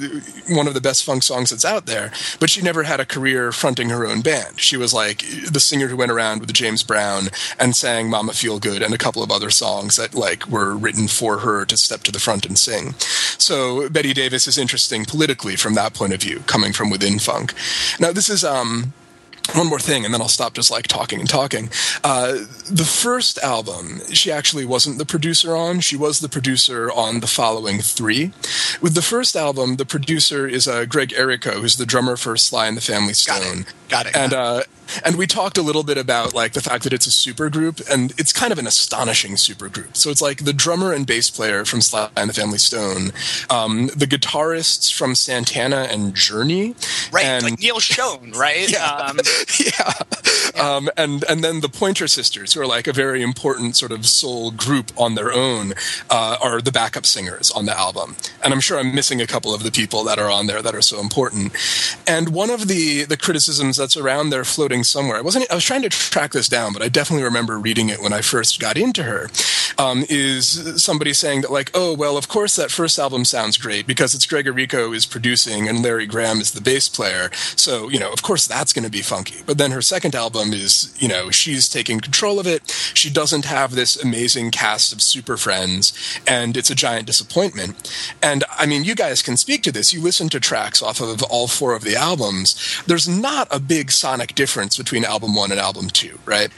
one 0.50 0.68
of 0.68 0.74
the 0.74 0.82
best 0.82 1.04
funk 1.04 1.24
songs 1.24 1.50
that's 1.50 1.66
out 1.66 1.86
there. 1.86 2.12
But 2.40 2.50
she 2.50 2.62
never 2.62 2.84
had 2.84 3.00
a 3.00 3.06
career 3.06 3.52
fronting 3.52 3.90
her 3.90 4.06
own 4.06 4.22
band. 4.22 4.60
She 4.60 4.78
was 4.78 4.94
like 4.94 5.24
the 5.50 5.60
singer 5.60 5.88
who 5.88 5.98
went 5.98 6.12
around 6.12 6.42
with 6.42 6.54
James 6.54 6.84
Brown 6.84 7.30
and 7.60 7.76
sang 7.76 8.10
Mama 8.10 8.34
Feel 8.34 8.60
Good 8.60 8.82
and 8.82 8.94
a 8.94 8.98
couple 8.98 9.24
of 9.24 9.32
other 9.32 9.50
songs 9.50 9.96
that 9.96 10.14
like 10.14 10.37
like 10.38 10.52
were 10.52 10.76
written 10.76 11.08
for 11.08 11.40
her 11.40 11.66
to 11.66 11.78
step 11.78 12.04
to 12.04 12.12
the 12.12 12.20
front 12.20 12.46
and 12.46 12.58
sing. 12.58 12.94
So 13.38 13.90
Betty 13.90 14.14
Davis 14.14 14.48
is 14.48 14.58
interesting 14.58 15.06
politically 15.06 15.56
from 15.56 15.76
that 15.76 15.94
point 15.94 16.14
of 16.14 16.22
view, 16.22 16.40
coming 16.48 16.74
from 16.74 16.90
within 16.90 17.20
funk. 17.20 17.54
Now 18.00 18.12
this 18.12 18.30
is 18.30 18.44
um 18.44 18.94
one 19.56 19.68
more 19.68 19.80
thing, 19.80 20.04
and 20.04 20.14
then 20.14 20.22
I'll 20.22 20.28
stop 20.28 20.54
just 20.54 20.70
like 20.70 20.88
talking 20.88 21.22
and 21.22 21.30
talking. 21.30 21.70
Uh, 22.04 22.34
the 22.70 22.84
first 22.84 23.38
album, 23.38 24.02
she 24.12 24.30
actually 24.30 24.66
wasn't 24.66 24.98
the 24.98 25.06
producer 25.06 25.56
on. 25.56 25.80
She 25.80 25.96
was 25.96 26.20
the 26.20 26.28
producer 26.28 26.92
on 26.92 27.22
the 27.22 27.28
following 27.28 27.80
three. 27.80 28.34
With 28.82 28.94
the 28.94 29.02
first 29.02 29.38
album, 29.38 29.78
the 29.78 29.86
producer 29.86 30.46
is 30.46 30.68
uh, 30.68 30.84
Greg 30.84 31.12
Errico, 31.12 31.62
who's 31.62 31.78
the 31.78 31.86
drummer 31.86 32.18
for 32.18 32.36
Sly 32.36 32.68
and 32.68 32.76
the 32.76 32.82
Family 32.82 33.14
Stone. 33.14 33.68
Got 33.88 34.08
it. 34.08 34.14
Got 34.14 34.16
it. 34.16 34.16
And 34.18 34.34
uh, 34.34 34.64
and 35.04 35.16
we 35.18 35.28
talked 35.28 35.58
a 35.58 35.62
little 35.62 35.84
bit 35.84 35.98
about 35.98 36.34
like 36.34 36.54
the 36.54 36.62
fact 36.62 36.84
that 36.84 36.94
it's 36.94 37.08
a 37.08 37.12
super 37.12 37.50
group, 37.50 37.82
and 37.90 38.14
it's 38.18 38.34
kind 38.34 38.52
of 38.52 38.60
an 38.60 38.68
astonishing 38.68 39.38
super 39.38 39.70
group. 39.70 39.96
So 39.98 40.10
it's 40.10 40.22
like 40.22 40.46
the 40.46 40.54
drummer 40.54 40.94
and 40.94 41.06
bass 41.06 41.30
player 41.30 41.66
from 41.66 41.82
Sly 41.82 42.10
and 42.16 42.30
the 42.30 42.34
Family 42.34 42.58
Stone, 42.58 43.12
um, 43.50 43.88
the 43.88 44.08
guitarists 44.08 44.94
from 44.94 45.16
Santana 45.16 45.88
and 45.90 46.16
Journey, 46.16 46.76
right? 47.12 47.26
And, 47.26 47.44
like 47.44 47.60
Neal 47.60 47.80
Schon, 47.80 48.36
right? 48.36 48.72
yeah, 48.72 48.86
um, 48.86 49.20
yeah. 49.60 49.94
yeah. 50.56 50.76
Um, 50.76 50.90
and 50.98 51.24
and 51.30 51.44
then 51.44 51.62
the 51.62 51.70
Pointer 51.70 52.08
Sisters, 52.08 52.54
who 52.54 52.62
are 52.62 52.68
like 52.68 52.88
a 52.88 52.94
very 52.94 53.22
important 53.22 53.76
sort 53.78 53.92
of 53.92 54.06
soul 54.06 54.52
group 54.52 54.92
on 54.98 55.16
their 55.16 55.32
own, 55.32 55.74
uh, 56.10 56.38
are 56.42 56.62
the 56.62 56.72
backup 56.72 57.06
singers 57.06 57.52
on 57.52 57.66
the 57.66 57.78
album. 57.78 58.16
And 58.44 58.54
I'm 58.54 58.62
sure 58.62 58.80
I'm 58.80 58.94
missing 58.94 59.22
a 59.22 59.28
couple 59.28 59.54
of 59.54 59.64
the 59.64 59.72
people 59.72 60.04
that 60.06 60.20
are 60.20 60.30
on 60.30 60.48
there 60.48 60.62
that 60.62 60.76
are 60.76 60.82
so 60.82 61.00
important. 61.00 61.54
And 62.08 62.30
one 62.30 62.50
of 62.50 62.68
the 62.68 63.06
the 63.06 63.18
criticisms 63.18 63.78
that's 63.78 63.98
around 63.98 64.30
their 64.30 64.44
floating 64.44 64.77
somewhere. 64.84 65.18
I 65.18 65.22
wasn't. 65.22 65.50
I 65.52 65.56
was 65.56 65.64
trying 65.64 65.84
to 65.84 65.90
track 65.90 66.32
this 66.32 66.50
down, 66.50 66.74
but 66.74 66.82
I 66.82 66.90
definitely 66.90 67.24
remember 67.24 67.58
reading 67.60 67.90
it 67.90 68.02
when 68.02 68.14
I 68.14 68.22
first 68.22 68.60
got 68.60 68.78
into 68.78 69.04
her. 69.04 69.30
Um, 69.78 70.06
is 70.10 70.82
somebody 70.84 71.14
saying 71.14 71.42
that 71.42 71.52
like, 71.52 71.70
oh 71.74 71.94
well, 71.94 72.18
of 72.18 72.28
course 72.28 72.56
that 72.56 72.72
first 72.72 72.98
album 72.98 73.26
sounds 73.26 73.58
great 73.58 73.86
because 73.86 74.16
it's 74.16 74.26
Greg 74.26 74.46
Errico 74.46 74.96
is 74.96 75.06
producing 75.06 75.68
and 75.68 75.84
Larry 75.84 76.08
Graham 76.08 76.40
is 76.40 76.52
the 76.52 76.62
bass 76.62 76.90
player. 76.90 77.30
So 77.56 77.90
you 77.90 78.00
know, 78.00 78.12
of 78.12 78.24
course 78.24 78.48
that's 78.48 78.74
going 78.74 78.86
to 78.86 78.92
be 78.92 79.02
funky. 79.02 79.42
But 79.46 79.58
then 79.58 79.72
her 79.72 79.82
second 79.82 80.16
album 80.16 80.54
is 80.54 80.96
you 81.00 81.08
know 81.08 81.30
she's 81.30 81.70
taking 81.70 82.00
control 82.00 82.40
of 82.40 82.48
it. 82.48 82.70
She 82.94 83.10
doesn't 83.10 83.46
have 83.46 83.76
this 83.76 84.02
amazing 84.02 84.52
cast 84.52 84.94
of 84.94 85.02
super 85.02 85.38
friends, 85.38 85.94
and 86.28 86.58
it's 86.58 86.70
a 86.70 86.76
giant 86.76 87.06
disappointment. 87.06 87.92
And 88.22 88.44
I 88.58 88.66
mean, 88.66 88.84
you 88.84 88.96
guys 88.96 89.22
can 89.22 89.38
speak 89.38 89.64
to 89.64 89.72
this. 89.72 89.94
You 89.94 90.02
listen 90.02 90.30
to 90.30 90.40
tracks 90.40 90.82
off 90.82 91.00
of 91.00 91.22
all 91.24 91.48
four 91.48 91.76
of 91.76 91.84
the 91.84 91.96
albums. 91.96 92.82
There's 92.88 93.08
not 93.08 93.48
a 93.52 93.60
big 93.60 93.92
sonic 93.92 94.36
difference 94.36 94.67
difference 94.68 94.78
between 94.78 95.06
album 95.06 95.36
one 95.36 95.52
and 95.52 95.60
album 95.60 95.90
two, 95.90 96.20
right? 96.26 96.50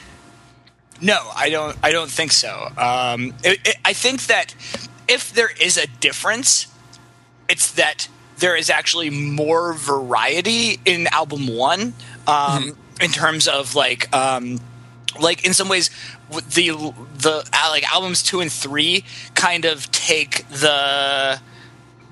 No, 1.00 1.30
I 1.34 1.50
don't. 1.50 1.76
I 1.82 1.92
don't 1.92 2.10
think 2.10 2.32
so. 2.32 2.68
Um, 2.76 3.32
it, 3.42 3.58
it, 3.64 3.76
I 3.84 3.92
think 3.92 4.26
that 4.26 4.54
if 5.08 5.32
there 5.32 5.50
is 5.60 5.78
a 5.78 5.86
difference, 6.00 6.66
it's 7.48 7.72
that 7.72 8.08
there 8.38 8.56
is 8.56 8.70
actually 8.70 9.10
more 9.10 9.72
variety 9.74 10.78
in 10.84 11.06
album 11.08 11.46
one 11.46 11.94
um, 12.26 12.62
mm-hmm. 12.62 13.02
in 13.02 13.10
terms 13.10 13.48
of 13.48 13.74
like 13.74 14.14
um, 14.14 14.60
like 15.18 15.46
in 15.46 15.54
some 15.54 15.68
ways 15.68 15.90
the 16.30 16.92
the 17.16 17.48
like 17.70 17.84
albums 17.92 18.22
two 18.22 18.40
and 18.40 18.52
three 18.52 19.04
kind 19.34 19.64
of 19.64 19.90
take 19.90 20.46
the 20.48 21.40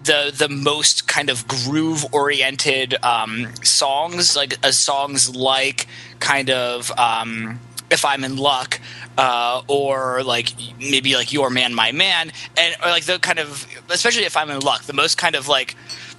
the 0.04 0.34
the 0.36 0.48
most 0.48 1.06
kind 1.08 1.30
of 1.30 1.46
groove 1.46 2.06
oriented 2.12 2.94
um, 3.04 3.48
songs, 3.62 4.36
like 4.36 4.64
uh, 4.64 4.70
songs 4.70 5.34
like 5.34 5.86
kind 6.18 6.50
of 6.50 6.90
um, 6.98 7.60
if 7.90 8.04
I'm 8.04 8.24
in 8.24 8.36
luck, 8.36 8.80
uh, 9.16 9.62
or 9.68 10.22
like 10.22 10.52
maybe 10.78 11.14
like 11.14 11.32
your 11.32 11.50
man, 11.50 11.74
my 11.74 11.92
man, 11.92 12.32
and 12.56 12.76
or 12.84 12.88
like 12.88 13.04
the 13.04 13.18
kind 13.18 13.38
of 13.38 13.66
especially 13.90 14.24
if 14.24 14.36
I'm 14.36 14.50
in 14.50 14.60
luck, 14.60 14.82
the 14.84 14.92
most 14.92 15.18
kind 15.18 15.34
of 15.34 15.48
like 15.48 15.74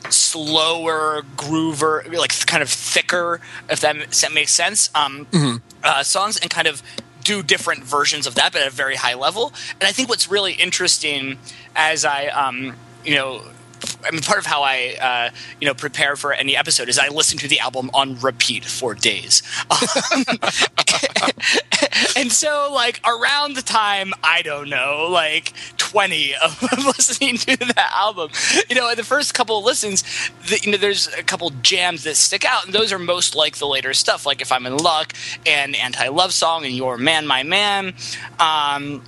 slower 0.10 1.24
groover, 1.36 2.12
like 2.14 2.46
kind 2.46 2.64
of 2.64 2.70
thicker, 2.70 3.42
if 3.70 3.82
that 3.82 3.96
makes 4.34 4.54
sense, 4.54 4.90
um, 4.96 5.26
mm-hmm. 5.26 5.58
uh, 5.84 6.04
songs, 6.04 6.38
and 6.40 6.50
kind 6.50 6.68
of 6.68 6.82
do 7.24 7.44
different 7.44 7.84
versions 7.84 8.26
of 8.26 8.36
that, 8.36 8.54
but 8.54 8.62
at 8.62 8.68
a 8.68 8.72
very 8.72 8.96
high 8.96 9.14
level. 9.14 9.54
And 9.80 9.88
I 9.88 9.92
think 9.92 10.10
what's 10.10 10.32
really 10.32 10.54
interesting 10.54 11.38
as 11.76 12.06
I, 12.06 12.28
um, 12.28 12.76
you 13.06 13.16
know, 13.16 13.44
I 14.06 14.12
mean, 14.12 14.22
part 14.22 14.40
of 14.40 14.46
how 14.46 14.64
I, 14.64 14.96
uh, 15.02 15.36
you 15.60 15.68
know, 15.68 15.74
prepare 15.74 16.16
for 16.16 16.34
any 16.34 16.56
episode 16.56 16.90
is 16.90 16.98
I 16.98 17.10
listen 17.10 17.38
to 17.40 17.48
the 17.48 17.60
album 17.60 17.90
on 17.94 18.20
repeat 18.20 18.66
for 18.66 18.94
days. 18.94 19.44
Um, 19.70 20.24
and 22.16 22.32
so, 22.32 22.72
like, 22.74 23.02
around 23.06 23.56
the 23.56 23.62
time, 23.62 24.14
I 24.24 24.42
don't 24.42 24.70
know, 24.70 25.08
like 25.10 25.54
20 25.78 26.36
of 26.36 26.62
listening 26.86 27.38
to 27.38 27.58
the 27.58 27.86
album, 27.94 28.32
you 28.70 28.76
know, 28.76 28.94
the 28.96 29.04
first 29.04 29.34
couple 29.34 29.58
of 29.58 29.66
listens, 29.66 30.04
the, 30.48 30.60
you 30.64 30.72
know, 30.72 30.78
there's 30.78 31.08
a 31.08 31.24
couple 31.24 31.50
jams 31.62 32.04
that 32.04 32.16
stick 32.16 32.46
out, 32.46 32.66
and 32.66 32.74
those 32.74 32.92
are 32.92 33.00
most 33.00 33.36
like 33.36 33.58
the 33.58 33.68
later 33.68 33.94
stuff, 33.94 34.26
like 34.26 34.42
If 34.42 34.52
I'm 34.52 34.66
in 34.66 34.78
Luck 34.78 35.14
and 35.46 35.76
Anti 35.76 36.08
Love 36.10 36.34
Song 36.34 36.66
and 36.66 36.74
Your 36.74 36.98
Man, 36.98 37.28
My 37.28 37.44
Man. 37.44 37.94
Um, 38.40 39.04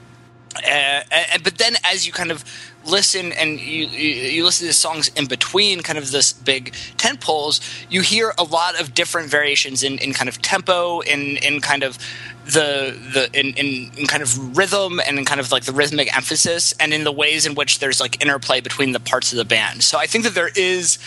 uh, 0.55 1.01
but 1.43 1.57
then 1.57 1.75
as 1.85 2.05
you 2.05 2.11
kind 2.11 2.31
of 2.31 2.43
listen 2.85 3.31
and 3.33 3.59
you, 3.59 3.85
you 3.85 4.43
listen 4.43 4.67
to 4.67 4.73
songs 4.73 5.09
in 5.15 5.27
between 5.27 5.81
kind 5.81 5.97
of 5.97 6.11
this 6.11 6.33
big 6.33 6.73
tent 6.97 7.21
poles, 7.21 7.61
you 7.89 8.01
hear 8.01 8.33
a 8.37 8.43
lot 8.43 8.79
of 8.79 8.93
different 8.93 9.29
variations 9.29 9.83
in, 9.83 9.97
in 9.99 10.13
kind 10.13 10.29
of 10.29 10.41
tempo, 10.41 10.99
in 11.01 11.37
in 11.37 11.61
kind 11.61 11.83
of 11.83 11.97
the 12.45 12.97
the 13.13 13.29
in, 13.39 13.53
in, 13.55 13.91
in 13.97 14.07
kind 14.07 14.23
of 14.23 14.57
rhythm 14.57 14.99
and 14.99 15.19
in 15.19 15.25
kind 15.25 15.39
of 15.39 15.51
like 15.51 15.65
the 15.65 15.71
rhythmic 15.71 16.15
emphasis 16.15 16.73
and 16.79 16.93
in 16.93 17.03
the 17.03 17.11
ways 17.11 17.45
in 17.45 17.53
which 17.53 17.79
there's 17.79 17.99
like 17.99 18.21
interplay 18.21 18.59
between 18.61 18.91
the 18.93 18.99
parts 18.99 19.31
of 19.31 19.37
the 19.37 19.45
band. 19.45 19.83
So 19.83 19.97
I 19.97 20.07
think 20.07 20.23
that 20.23 20.33
there 20.33 20.49
is 20.55 20.97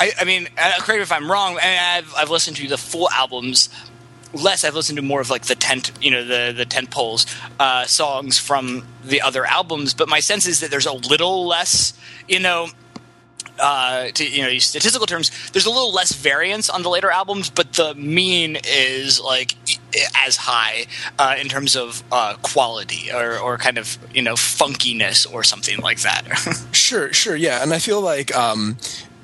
I, 0.00 0.12
I 0.20 0.24
mean, 0.24 0.48
uh, 0.58 0.72
correct 0.78 0.98
me 0.98 1.02
if 1.02 1.12
I'm 1.12 1.30
wrong, 1.30 1.58
and 1.62 2.04
I've, 2.06 2.14
I've 2.16 2.30
listened 2.30 2.56
to 2.58 2.68
the 2.68 2.78
full 2.78 3.08
albums 3.10 3.68
less 4.34 4.64
I've 4.64 4.74
listened 4.74 4.96
to 4.96 5.02
more 5.02 5.20
of 5.20 5.30
like 5.30 5.42
the 5.42 5.54
tent, 5.54 5.92
you 6.00 6.10
know, 6.10 6.24
the 6.24 6.52
the 6.56 6.64
tent 6.64 6.90
poles 6.90 7.26
uh, 7.58 7.84
songs 7.86 8.38
from 8.38 8.86
the 9.04 9.20
other 9.20 9.44
albums. 9.44 9.94
But 9.94 10.08
my 10.08 10.20
sense 10.20 10.46
is 10.46 10.60
that 10.60 10.70
there's 10.70 10.86
a 10.86 10.92
little 10.92 11.46
less, 11.46 11.94
you 12.28 12.40
know, 12.40 12.68
uh, 13.58 14.08
to 14.08 14.28
you 14.28 14.42
know 14.42 14.58
statistical 14.58 15.06
terms, 15.06 15.30
there's 15.52 15.66
a 15.66 15.70
little 15.70 15.92
less 15.92 16.12
variance 16.12 16.68
on 16.68 16.82
the 16.82 16.88
later 16.88 17.10
albums, 17.10 17.50
but 17.50 17.72
the 17.74 17.94
mean 17.94 18.58
is 18.64 19.20
like 19.20 19.54
as 20.26 20.36
high 20.36 20.86
uh, 21.18 21.36
in 21.40 21.48
terms 21.48 21.76
of 21.76 22.02
uh, 22.10 22.34
quality 22.42 23.12
or, 23.12 23.38
or 23.38 23.56
kind 23.58 23.78
of 23.78 23.98
you 24.12 24.22
know 24.22 24.34
funkiness 24.34 25.32
or 25.32 25.44
something 25.44 25.78
like 25.80 26.00
that. 26.00 26.24
sure, 26.72 27.12
sure, 27.12 27.36
yeah, 27.36 27.62
and 27.62 27.72
I 27.72 27.78
feel 27.78 28.00
like 28.00 28.34
um, 28.34 28.76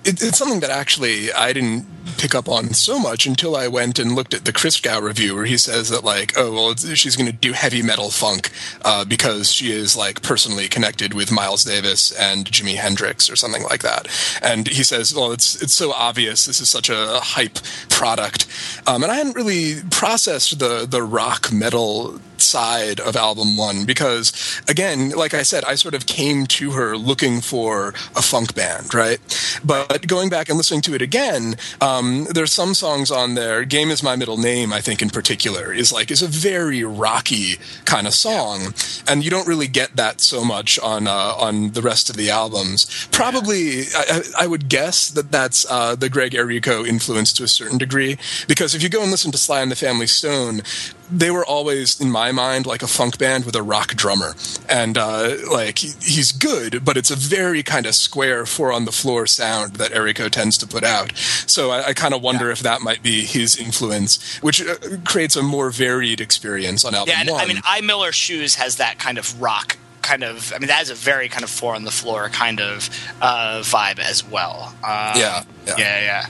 it, 0.04 0.22
it's 0.22 0.38
something 0.38 0.60
that 0.60 0.70
actually 0.70 1.32
I 1.32 1.52
didn't 1.52 1.86
pick 2.16 2.34
up 2.34 2.48
on 2.48 2.72
so 2.74 2.98
much 2.98 3.26
until 3.26 3.56
I 3.56 3.68
went 3.68 3.98
and 3.98 4.14
looked 4.14 4.34
at 4.34 4.44
the 4.44 4.52
Christgau 4.52 5.00
review, 5.02 5.34
where 5.34 5.44
he 5.44 5.56
says 5.56 5.88
that 5.90 6.04
like, 6.04 6.32
oh 6.36 6.52
well, 6.52 6.74
she's 6.76 7.16
going 7.16 7.30
to 7.30 7.36
do 7.36 7.52
heavy 7.52 7.82
metal 7.82 8.10
funk 8.10 8.50
uh, 8.84 9.04
because 9.04 9.52
she 9.52 9.70
is 9.70 9.96
like 9.96 10.22
personally 10.22 10.68
connected 10.68 11.14
with 11.14 11.32
Miles 11.32 11.64
Davis 11.64 12.12
and 12.12 12.46
Jimi 12.46 12.76
Hendrix 12.76 13.30
or 13.30 13.36
something 13.36 13.62
like 13.64 13.82
that. 13.82 14.08
And 14.42 14.68
he 14.68 14.82
says, 14.82 15.14
well, 15.14 15.32
it's 15.32 15.60
it's 15.62 15.74
so 15.74 15.92
obvious. 15.92 16.46
This 16.46 16.60
is 16.60 16.68
such 16.68 16.88
a 16.88 17.20
hype 17.20 17.58
product, 17.88 18.46
um, 18.86 19.02
and 19.02 19.12
I 19.12 19.16
hadn't 19.16 19.36
really 19.36 19.82
processed 19.90 20.58
the 20.58 20.86
the 20.86 21.02
rock 21.02 21.52
metal 21.52 22.20
side 22.42 23.00
of 23.00 23.16
album 23.16 23.56
one 23.56 23.84
because 23.84 24.60
again 24.68 25.10
like 25.10 25.34
i 25.34 25.42
said 25.42 25.64
i 25.64 25.74
sort 25.74 25.94
of 25.94 26.06
came 26.06 26.46
to 26.46 26.72
her 26.72 26.96
looking 26.96 27.40
for 27.40 27.88
a 28.16 28.22
funk 28.22 28.54
band 28.54 28.94
right? 28.94 29.18
But 29.64 30.06
going 30.06 30.30
back 30.30 30.48
and 30.48 30.56
listening 30.56 30.82
to 30.82 30.94
it 30.94 31.02
again 31.02 31.56
um, 31.80 32.26
there's 32.30 32.52
some 32.52 32.74
songs 32.74 33.10
on 33.10 33.34
there. 33.34 33.64
Game 33.64 33.90
is 33.90 34.02
my 34.02 34.16
middle 34.16 34.36
name 34.36 34.72
i 34.72 34.80
think 34.80 35.02
in 35.02 35.10
particular 35.10 35.72
is 35.72 35.92
like 35.92 36.10
is 36.10 36.22
a 36.22 36.26
very 36.26 36.82
rocky 36.84 37.56
kind 37.84 38.06
of 38.06 38.14
song. 38.14 38.74
And 39.08 39.24
you 39.24 39.30
don't 39.30 39.46
really 39.46 39.66
get 39.66 39.96
that 39.96 40.20
so 40.20 40.44
much 40.44 40.78
on 40.78 41.06
uh, 41.06 41.34
on 41.38 41.70
the 41.70 41.82
rest 41.82 42.10
of 42.10 42.16
the 42.16 42.30
albums. 42.30 43.08
Probably 43.10 43.84
I, 43.94 44.22
I, 44.40 44.46
would 44.46 44.68
guess 44.68 45.10
that 45.10 45.30
that's 45.32 45.66
uh, 45.70 45.96
the 45.96 46.08
greg 46.08 46.32
errico 46.32 46.86
influence 46.86 47.32
to 47.34 47.44
a 47.44 47.48
certain 47.48 47.78
degree. 47.78 48.18
Because 48.46 48.74
if 48.74 48.82
you 48.82 48.88
go 48.88 49.02
and 49.02 49.10
listen 49.10 49.32
to 49.32 49.38
sly 49.38 49.60
and 49.60 49.70
the 49.70 49.76
family 49.76 50.06
stone 50.06 50.62
they 51.10 51.30
were 51.30 51.44
always 51.44 52.00
in 52.00 52.10
my 52.10 52.32
mind 52.32 52.66
like 52.66 52.82
a 52.82 52.86
funk 52.86 53.18
band 53.18 53.44
with 53.44 53.56
a 53.56 53.62
rock 53.62 53.94
drummer. 53.94 54.34
And 54.68 54.96
uh, 54.96 55.36
like 55.50 55.78
he's 55.78 56.32
good 56.32 56.84
but 56.84 56.96
it's 56.96 57.10
a 57.10 57.16
very 57.16 57.62
kind 57.62 57.86
of 57.86 57.94
square 57.94 58.46
four 58.46 58.72
on 58.72 58.84
the 58.84 58.92
floor 58.92 59.26
sound 59.26 59.74
that 59.74 59.92
errico 59.92 60.30
tends 60.30 60.58
to 60.58 60.66
put 60.66 60.84
out. 60.84 61.16
So 61.16 61.70
i, 61.70 61.88
I 61.88 61.92
kind 61.94 62.14
of 62.14 62.22
wonder 62.22 62.46
yeah. 62.46 62.52
if 62.52 62.60
that 62.60 62.80
might 62.80 63.02
be 63.02 63.24
his 63.24 63.56
influence 63.56 64.38
which 64.38 64.62
uh, 64.66 64.76
creates 65.04 65.36
a 65.36 65.42
more 65.42 65.70
varied 65.70 66.20
experience 66.20 66.84
on 66.84 66.94
album 66.94 67.12
yeah 67.12 67.20
and, 67.20 67.30
one. 67.30 67.40
i 67.40 67.46
mean 67.46 67.60
i 67.64 67.80
miller 67.80 68.12
shoes 68.12 68.54
has 68.56 68.76
that 68.76 68.98
kind 68.98 69.18
of 69.18 69.40
rock 69.40 69.76
kind 70.02 70.24
of 70.24 70.52
i 70.54 70.58
mean 70.58 70.68
that 70.68 70.82
is 70.82 70.90
a 70.90 70.94
very 70.94 71.28
kind 71.28 71.44
of 71.44 71.50
four 71.50 71.74
on 71.74 71.84
the 71.84 71.90
floor 71.90 72.28
kind 72.28 72.60
of 72.60 72.88
uh, 73.20 73.60
vibe 73.62 73.98
as 73.98 74.24
well. 74.24 74.74
Uh, 74.82 75.14
yeah, 75.16 75.44
yeah. 75.66 75.74
yeah 75.78 76.00
yeah 76.00 76.26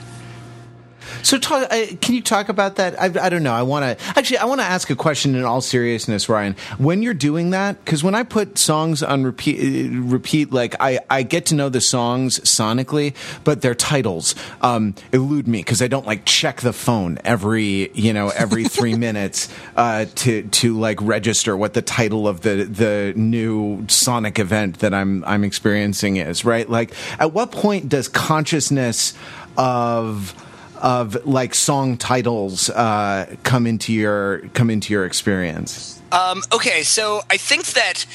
so, 1.23 1.37
talk, 1.37 1.71
uh, 1.71 1.85
can 2.01 2.15
you 2.15 2.21
talk 2.21 2.49
about 2.49 2.75
that? 2.75 2.99
I, 2.99 3.05
I 3.05 3.29
don't 3.29 3.43
know. 3.43 3.53
I 3.53 3.63
want 3.63 3.99
to 3.99 4.05
actually. 4.17 4.37
I 4.37 4.45
want 4.45 4.61
to 4.61 4.65
ask 4.65 4.89
a 4.89 4.95
question 4.95 5.35
in 5.35 5.43
all 5.43 5.61
seriousness, 5.61 6.29
Ryan. 6.29 6.55
When 6.77 7.01
you're 7.01 7.13
doing 7.13 7.51
that, 7.51 7.83
because 7.83 8.03
when 8.03 8.15
I 8.15 8.23
put 8.23 8.57
songs 8.57 9.03
on 9.03 9.23
repeat, 9.23 9.59
uh, 9.59 10.01
repeat, 10.01 10.51
like 10.51 10.75
I, 10.79 10.99
I 11.09 11.23
get 11.23 11.47
to 11.47 11.55
know 11.55 11.69
the 11.69 11.81
songs 11.81 12.39
sonically, 12.39 13.15
but 13.43 13.61
their 13.61 13.75
titles 13.75 14.35
um, 14.61 14.95
elude 15.11 15.47
me 15.47 15.59
because 15.59 15.81
I 15.81 15.87
don't 15.87 16.05
like 16.05 16.25
check 16.25 16.61
the 16.61 16.73
phone 16.73 17.17
every 17.23 17.91
you 17.93 18.13
know 18.13 18.29
every 18.29 18.63
three 18.65 18.95
minutes 18.95 19.49
uh, 19.75 20.05
to 20.15 20.43
to 20.43 20.79
like 20.79 20.99
register 21.01 21.55
what 21.55 21.73
the 21.73 21.81
title 21.81 22.27
of 22.27 22.41
the 22.41 22.63
the 22.63 23.13
new 23.15 23.85
sonic 23.87 24.39
event 24.39 24.79
that 24.79 24.93
I'm 24.93 25.23
I'm 25.25 25.43
experiencing 25.43 26.17
is. 26.17 26.45
Right? 26.45 26.69
Like, 26.69 26.93
at 27.19 27.33
what 27.33 27.51
point 27.51 27.89
does 27.89 28.07
consciousness 28.07 29.13
of 29.57 30.33
of 30.81 31.25
like 31.25 31.55
song 31.55 31.97
titles 31.97 32.69
uh, 32.69 33.35
come 33.43 33.67
into 33.67 33.93
your 33.93 34.39
come 34.53 34.69
into 34.69 34.93
your 34.93 35.05
experience? 35.05 36.01
Um, 36.11 36.41
okay, 36.51 36.83
so 36.83 37.21
I 37.29 37.37
think 37.37 37.67
that 37.67 38.05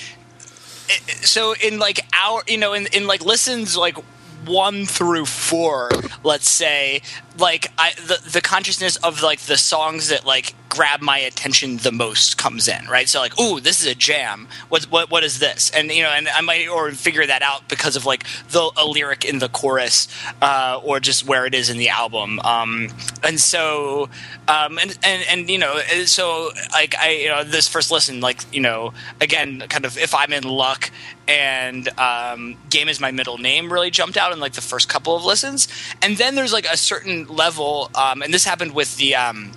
so 1.23 1.55
in 1.63 1.79
like 1.79 2.01
our 2.13 2.43
you 2.47 2.59
know 2.59 2.75
in 2.75 2.87
in 2.93 3.07
like 3.07 3.25
listens 3.25 3.77
like 3.77 3.97
one 4.47 4.87
through 4.87 5.27
four, 5.27 5.91
let's 6.23 6.49
say, 6.49 7.03
like 7.39 7.67
I 7.79 7.93
the 7.95 8.21
the 8.31 8.41
consciousness 8.41 8.97
of 8.97 9.23
like 9.23 9.41
the 9.41 9.57
songs 9.57 10.09
that 10.09 10.25
like 10.25 10.55
grab 10.69 11.01
my 11.01 11.19
attention 11.19 11.79
the 11.79 11.93
most 11.93 12.37
comes 12.37 12.69
in, 12.69 12.87
right? 12.87 13.09
So 13.09 13.21
like, 13.21 13.39
ooh, 13.41 13.61
this 13.61 13.81
is 13.81 13.87
a 13.87 13.95
jam. 13.95 14.49
What 14.69 14.85
what 14.85 15.11
what 15.11 15.25
is 15.25 15.39
this? 15.39 15.71
And 15.71 15.91
you 15.91 16.03
know, 16.03 16.11
and 16.11 16.29
I 16.29 16.41
might 16.41 16.69
or 16.69 16.91
figure 16.93 17.27
that 17.27 17.43
out 17.43 17.69
because 17.69 17.97
of 17.97 18.05
like 18.05 18.25
the 18.51 18.71
a 18.77 18.85
lyric 18.85 19.25
in 19.25 19.39
the 19.39 19.49
chorus, 19.49 20.09
uh, 20.43 20.81
or 20.83 21.01
just 21.01 21.27
where 21.27 21.47
it 21.47 21.55
is 21.55 21.71
in 21.71 21.79
the 21.79 21.89
album. 21.89 22.41
Um, 22.41 22.89
and 23.23 23.41
so, 23.41 24.09
um, 24.49 24.79
and 24.79 24.99
and 25.03 25.25
and 25.29 25.51
you 25.51 25.59
know, 25.59 25.79
so 26.05 26.51
like 26.73 26.95
I 26.97 27.11
you 27.11 27.29
know 27.29 27.45
this 27.45 27.69
first 27.69 27.91
listen, 27.91 28.21
like 28.21 28.43
you 28.53 28.61
know, 28.61 28.93
again, 29.21 29.61
kind 29.69 29.85
of 29.85 29.97
if 29.99 30.15
I'm 30.15 30.33
in 30.33 30.45
luck 30.45 30.91
and 31.29 31.89
um, 31.99 32.57
game 32.71 32.89
is 32.89 33.01
my 33.01 33.11
middle 33.11 33.39
name 33.39 33.73
really 33.73 33.91
jumped 33.91 34.17
out 34.17 34.33
in 34.37 34.41
like 34.41 34.53
the 34.53 34.61
first 34.61 34.89
couple 34.89 35.17
of 35.17 35.25
listens, 35.25 35.69
and 36.01 36.17
then 36.17 36.35
there's 36.35 36.53
like 36.53 36.67
a 36.67 36.77
certain 36.77 37.27
level, 37.27 37.91
um, 37.95 38.23
and 38.23 38.33
this 38.33 38.45
happened 38.45 38.75
with 38.75 38.97
the. 38.97 39.17
Um, 39.17 39.53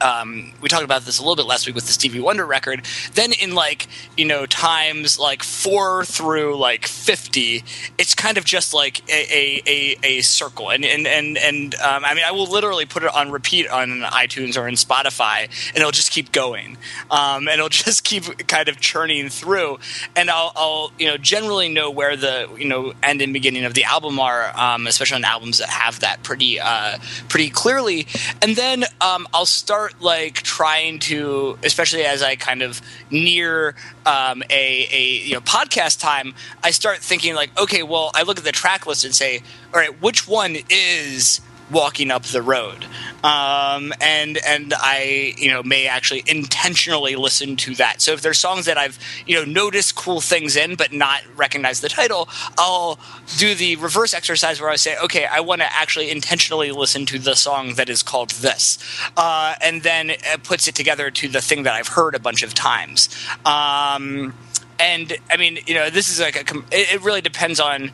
um, 0.00 0.52
we 0.60 0.68
talked 0.68 0.84
about 0.84 1.02
this 1.02 1.18
a 1.18 1.22
little 1.22 1.36
bit 1.36 1.46
last 1.46 1.66
week 1.66 1.74
with 1.74 1.86
the 1.86 1.92
Stevie 1.92 2.20
Wonder 2.20 2.46
record. 2.46 2.84
Then 3.14 3.32
in 3.32 3.54
like 3.54 3.86
you 4.16 4.24
know 4.24 4.46
times 4.46 5.18
like 5.18 5.42
four 5.42 6.04
through 6.04 6.56
like 6.56 6.86
fifty, 6.86 7.64
it's 7.98 8.14
kind 8.14 8.38
of 8.38 8.44
just 8.44 8.74
like 8.74 9.08
a 9.10 9.62
a, 9.66 9.96
a, 10.02 10.20
circle. 10.22 10.70
And 10.70 10.84
and 10.84 11.06
and 11.06 11.38
and 11.38 11.74
um, 11.76 12.04
I 12.04 12.14
mean, 12.14 12.24
I 12.26 12.32
will 12.32 12.46
literally 12.46 12.86
put 12.86 13.02
it 13.02 13.14
on 13.14 13.30
repeat 13.30 13.68
on 13.68 14.00
iTunes 14.00 14.60
or 14.60 14.68
in 14.68 14.74
Spotify, 14.74 15.44
and 15.68 15.78
it'll 15.78 15.90
just 15.90 16.10
keep 16.10 16.32
going, 16.32 16.76
um, 17.10 17.48
and 17.48 17.58
it'll 17.58 17.68
just 17.68 18.04
keep 18.04 18.46
kind 18.46 18.68
of 18.68 18.80
churning 18.80 19.28
through. 19.28 19.78
And 20.16 20.30
I'll, 20.30 20.52
I'll 20.56 20.92
you 20.98 21.06
know 21.06 21.16
generally 21.16 21.68
know 21.68 21.90
where 21.90 22.16
the 22.16 22.48
you 22.56 22.66
know 22.66 22.92
end 23.02 23.22
and 23.22 23.32
beginning 23.32 23.64
of 23.64 23.74
the 23.74 23.84
album 23.84 24.18
are, 24.18 24.56
um, 24.58 24.86
especially 24.86 25.16
on 25.16 25.24
albums 25.24 25.58
that 25.58 25.68
have 25.68 26.00
that 26.00 26.22
pretty 26.22 26.58
uh, 26.60 26.98
pretty 27.28 27.50
clearly. 27.50 28.06
And 28.42 28.56
then 28.56 28.84
um, 29.00 29.26
I'll 29.34 29.46
start 29.46 29.89
like 30.00 30.34
trying 30.34 30.98
to, 31.00 31.58
especially 31.64 32.04
as 32.04 32.22
I 32.22 32.36
kind 32.36 32.62
of 32.62 32.80
near 33.10 33.74
um, 34.06 34.42
a, 34.50 34.88
a 34.90 35.02
you 35.24 35.34
know 35.34 35.40
podcast 35.40 36.00
time, 36.00 36.34
I 36.62 36.70
start 36.70 36.98
thinking 36.98 37.34
like, 37.34 37.58
okay, 37.60 37.82
well, 37.82 38.10
I 38.14 38.22
look 38.22 38.38
at 38.38 38.44
the 38.44 38.52
track 38.52 38.86
list 38.86 39.04
and 39.04 39.14
say, 39.14 39.42
all 39.72 39.80
right, 39.80 40.00
which 40.00 40.28
one 40.28 40.56
is 40.68 41.40
walking 41.70 42.10
up 42.10 42.24
the 42.24 42.42
road 42.42 42.86
um, 43.22 43.92
and 44.00 44.38
and 44.38 44.72
I 44.76 45.34
you 45.36 45.50
know 45.50 45.62
may 45.62 45.86
actually 45.86 46.22
intentionally 46.26 47.16
listen 47.16 47.56
to 47.56 47.74
that. 47.76 48.00
So 48.00 48.12
if 48.12 48.22
there's 48.22 48.38
songs 48.38 48.66
that 48.66 48.78
I've 48.78 48.98
you 49.26 49.36
know 49.36 49.44
noticed 49.44 49.94
cool 49.94 50.20
things 50.20 50.56
in 50.56 50.76
but 50.76 50.92
not 50.92 51.22
recognize 51.36 51.80
the 51.80 51.88
title, 51.88 52.28
I'll 52.56 52.98
do 53.38 53.54
the 53.54 53.76
reverse 53.76 54.14
exercise 54.14 54.60
where 54.60 54.70
I 54.70 54.76
say, 54.76 54.96
okay, 55.04 55.26
I 55.26 55.40
want 55.40 55.60
to 55.60 55.72
actually 55.72 56.10
intentionally 56.10 56.72
listen 56.72 57.06
to 57.06 57.18
the 57.18 57.34
song 57.34 57.74
that 57.74 57.88
is 57.88 58.02
called 58.02 58.30
this, 58.30 58.78
uh, 59.16 59.54
and 59.60 59.82
then 59.82 60.10
it 60.10 60.42
puts 60.42 60.68
it 60.68 60.74
together 60.74 61.10
to 61.10 61.28
the 61.28 61.40
thing 61.40 61.64
that 61.64 61.74
I've 61.74 61.88
heard 61.88 62.14
a 62.14 62.20
bunch 62.20 62.42
of 62.42 62.54
times. 62.54 63.08
Um, 63.44 64.34
and 64.78 65.12
I 65.30 65.36
mean, 65.36 65.58
you 65.66 65.74
know, 65.74 65.90
this 65.90 66.10
is 66.10 66.20
like 66.20 66.36
a. 66.36 66.62
It 66.72 67.02
really 67.02 67.20
depends 67.20 67.60
on 67.60 67.92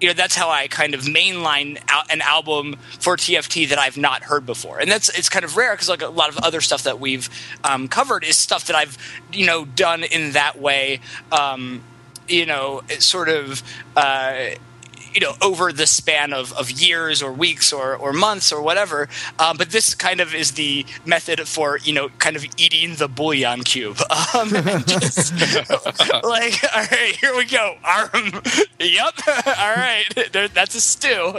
you 0.00 0.08
know 0.08 0.14
that's 0.14 0.34
how 0.34 0.48
I 0.48 0.68
kind 0.68 0.94
of 0.94 1.02
mainline 1.02 1.78
an 2.10 2.20
album 2.22 2.76
for 2.98 3.16
TFT 3.16 3.68
that 3.68 3.78
I've 3.78 3.96
not 3.96 4.22
heard 4.22 4.46
before, 4.46 4.78
and 4.78 4.90
that's 4.90 5.08
it's 5.10 5.28
kind 5.28 5.44
of 5.44 5.56
rare 5.56 5.72
because 5.72 5.88
like 5.88 6.02
a 6.02 6.08
lot 6.08 6.30
of 6.30 6.38
other 6.38 6.60
stuff 6.60 6.84
that 6.84 6.98
we've 6.98 7.28
um, 7.64 7.88
covered 7.88 8.24
is 8.24 8.36
stuff 8.36 8.66
that 8.66 8.76
I've 8.76 8.96
you 9.32 9.46
know 9.46 9.64
done 9.64 10.04
in 10.04 10.32
that 10.32 10.58
way. 10.60 11.00
Um, 11.30 11.82
you 12.28 12.46
know, 12.46 12.82
sort 12.98 13.28
of. 13.28 13.62
Uh, 13.96 14.50
you 15.12 15.20
know 15.20 15.34
over 15.42 15.72
the 15.72 15.86
span 15.86 16.32
of, 16.32 16.52
of 16.54 16.70
years 16.70 17.22
or 17.22 17.32
weeks 17.32 17.72
or, 17.72 17.96
or 17.96 18.12
months 18.12 18.52
or 18.52 18.62
whatever. 18.62 19.08
Um, 19.38 19.56
but 19.56 19.70
this 19.70 19.94
kind 19.94 20.20
of 20.20 20.34
is 20.34 20.52
the 20.52 20.86
method 21.04 21.46
for 21.48 21.78
you 21.78 21.92
know 21.92 22.08
kind 22.18 22.36
of 22.36 22.44
eating 22.56 22.96
the 22.96 23.08
bouillon 23.08 23.62
cube. 23.64 23.98
Um, 24.32 24.48
just, 24.86 25.32
like 26.22 26.62
all 26.74 26.86
right 26.90 27.16
here 27.20 27.36
we 27.36 27.44
go. 27.46 27.74
Um, 27.84 28.42
yep 28.78 29.14
all 29.26 29.74
right. 29.74 30.04
There, 30.32 30.48
that's 30.48 30.74
a 30.74 30.80
stew. 30.80 31.38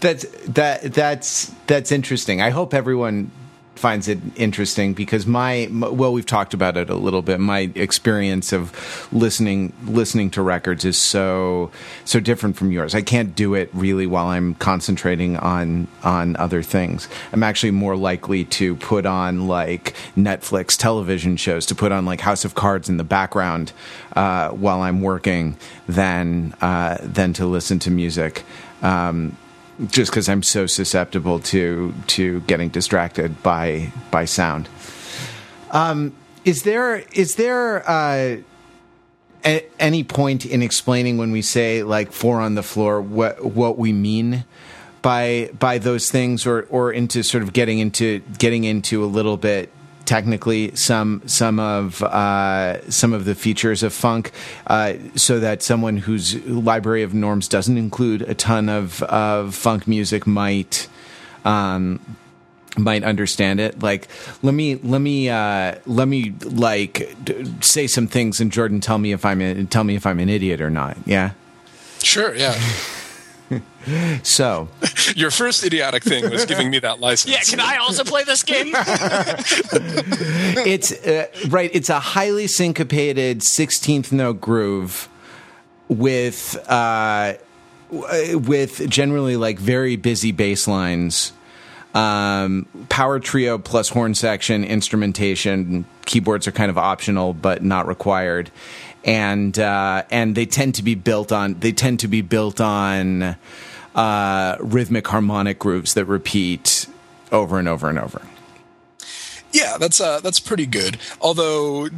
That's 0.00 0.24
that 0.46 0.92
that's 0.92 1.54
that's 1.66 1.92
interesting. 1.92 2.42
I 2.42 2.50
hope 2.50 2.74
everyone 2.74 3.30
finds 3.78 4.08
it 4.08 4.18
interesting 4.36 4.94
because 4.94 5.26
my 5.26 5.68
well 5.70 6.12
we've 6.12 6.26
talked 6.26 6.54
about 6.54 6.76
it 6.76 6.90
a 6.90 6.94
little 6.94 7.22
bit. 7.22 7.40
My 7.40 7.70
experience 7.74 8.52
of 8.52 8.72
listening 9.12 9.72
listening 9.84 10.30
to 10.30 10.42
records 10.42 10.84
is 10.84 10.96
so 10.96 11.70
so 12.04 12.20
different 12.20 12.56
from 12.56 12.72
yours. 12.72 12.94
I 12.94 13.02
can't 13.02 13.34
do 13.34 13.54
it 13.54 13.70
really 13.72 14.06
while 14.06 14.26
i'm 14.28 14.54
concentrating 14.56 15.36
on 15.36 15.86
on 16.02 16.36
other 16.36 16.62
things. 16.62 17.08
I'm 17.32 17.42
actually 17.42 17.72
more 17.72 17.96
likely 17.96 18.44
to 18.44 18.76
put 18.76 19.06
on 19.06 19.46
like 19.48 19.94
netflix 20.16 20.76
television 20.76 21.36
shows 21.36 21.66
to 21.66 21.74
put 21.74 21.92
on 21.92 22.04
like 22.04 22.20
house 22.20 22.44
of 22.44 22.54
cards 22.54 22.88
in 22.88 22.96
the 22.96 23.04
background 23.04 23.72
uh, 24.14 24.50
while 24.50 24.80
i'm 24.80 25.02
working 25.02 25.56
than 25.88 26.54
uh, 26.60 26.98
than 27.00 27.32
to 27.34 27.46
listen 27.46 27.78
to 27.80 27.90
music. 27.90 28.44
Um, 28.82 29.36
just 29.88 30.10
because 30.10 30.28
I'm 30.28 30.42
so 30.42 30.66
susceptible 30.66 31.40
to 31.40 31.94
to 32.08 32.40
getting 32.42 32.68
distracted 32.68 33.42
by 33.42 33.92
by 34.10 34.24
sound. 34.24 34.68
Um, 35.70 36.14
is 36.44 36.62
there 36.62 36.96
is 37.12 37.34
there 37.34 37.88
uh, 37.88 38.36
a, 39.44 39.64
any 39.78 40.04
point 40.04 40.46
in 40.46 40.62
explaining 40.62 41.18
when 41.18 41.32
we 41.32 41.42
say 41.42 41.82
like 41.82 42.12
four 42.12 42.40
on 42.40 42.54
the 42.54 42.62
floor 42.62 43.00
what 43.00 43.44
what 43.44 43.78
we 43.78 43.92
mean 43.92 44.44
by 45.02 45.50
by 45.58 45.78
those 45.78 46.10
things, 46.10 46.46
or 46.46 46.66
or 46.70 46.92
into 46.92 47.22
sort 47.22 47.42
of 47.42 47.52
getting 47.52 47.78
into 47.78 48.20
getting 48.38 48.64
into 48.64 49.04
a 49.04 49.06
little 49.06 49.36
bit 49.36 49.70
technically 50.06 50.74
some 50.74 51.20
some 51.26 51.60
of 51.60 52.02
uh, 52.02 52.88
some 52.90 53.12
of 53.12 53.24
the 53.24 53.34
features 53.34 53.82
of 53.82 53.92
funk, 53.92 54.30
uh, 54.66 54.94
so 55.14 55.38
that 55.40 55.62
someone 55.62 55.98
whose 55.98 56.34
library 56.46 57.02
of 57.02 57.12
norms 57.12 57.48
doesn't 57.48 57.76
include 57.76 58.22
a 58.22 58.34
ton 58.34 58.68
of 58.68 59.02
of 59.04 59.54
funk 59.54 59.86
music 59.86 60.26
might. 60.26 60.88
Um, 61.44 62.00
might 62.78 63.04
understand 63.04 63.58
it. 63.58 63.82
Like, 63.82 64.06
let 64.42 64.52
me 64.52 64.74
let 64.74 65.00
me 65.00 65.30
uh, 65.30 65.76
let 65.86 66.08
me 66.08 66.34
like 66.44 67.14
d- 67.24 67.46
say 67.60 67.86
some 67.86 68.06
things, 68.06 68.38
and 68.40 68.52
Jordan 68.52 68.80
tell 68.80 68.98
me 68.98 69.12
if 69.12 69.24
I'm 69.24 69.40
in, 69.40 69.66
tell 69.68 69.84
me 69.84 69.96
if 69.96 70.04
I'm 70.04 70.18
an 70.18 70.28
idiot 70.28 70.60
or 70.60 70.68
not. 70.68 70.98
Yeah. 71.06 71.30
Sure. 72.02 72.34
Yeah. 72.34 72.54
So 74.24 74.68
Your 75.14 75.30
first 75.30 75.64
idiotic 75.64 76.02
thing 76.02 76.28
was 76.28 76.44
giving 76.44 76.70
me 76.70 76.80
that 76.80 76.98
license. 76.98 77.32
Yeah, 77.32 77.42
can 77.42 77.60
I 77.60 77.76
also 77.76 78.02
play 78.02 78.24
this 78.24 78.42
game? 78.42 78.72
it's 80.66 80.90
uh, 80.92 81.28
right. 81.48 81.70
It's 81.72 81.88
a 81.88 82.00
highly 82.00 82.48
syncopated 82.48 83.44
sixteenth 83.44 84.10
note 84.10 84.40
groove 84.40 85.08
with 85.88 86.58
uh, 86.68 87.34
with 87.90 88.88
generally 88.88 89.36
like 89.36 89.58
very 89.60 89.94
busy 89.94 90.32
bass 90.32 90.66
lines. 90.66 91.32
Um, 91.94 92.66
power 92.90 93.18
trio 93.20 93.56
plus 93.56 93.88
horn 93.88 94.14
section 94.14 94.64
instrumentation. 94.64 95.86
Keyboards 96.04 96.46
are 96.46 96.52
kind 96.52 96.70
of 96.70 96.76
optional, 96.76 97.32
but 97.32 97.62
not 97.62 97.86
required. 97.86 98.50
And 99.06 99.58
uh, 99.58 100.02
and 100.10 100.34
they 100.34 100.46
tend 100.46 100.74
to 100.74 100.82
be 100.82 100.94
built 100.96 101.30
on. 101.32 101.54
They 101.60 101.72
tend 101.72 102.00
to 102.00 102.08
be 102.08 102.20
built 102.22 102.60
on 102.60 103.36
uh, 103.94 104.56
rhythmic 104.60 105.06
harmonic 105.06 105.58
grooves 105.58 105.94
that 105.94 106.04
repeat 106.06 106.86
over 107.32 107.58
and 107.58 107.68
over 107.68 107.88
and 107.88 107.98
over. 107.98 108.22
Yeah, 109.52 109.78
that's 109.78 110.00
uh, 110.00 110.20
that's 110.20 110.40
pretty 110.40 110.66
good. 110.66 110.98
Although, 111.20 111.88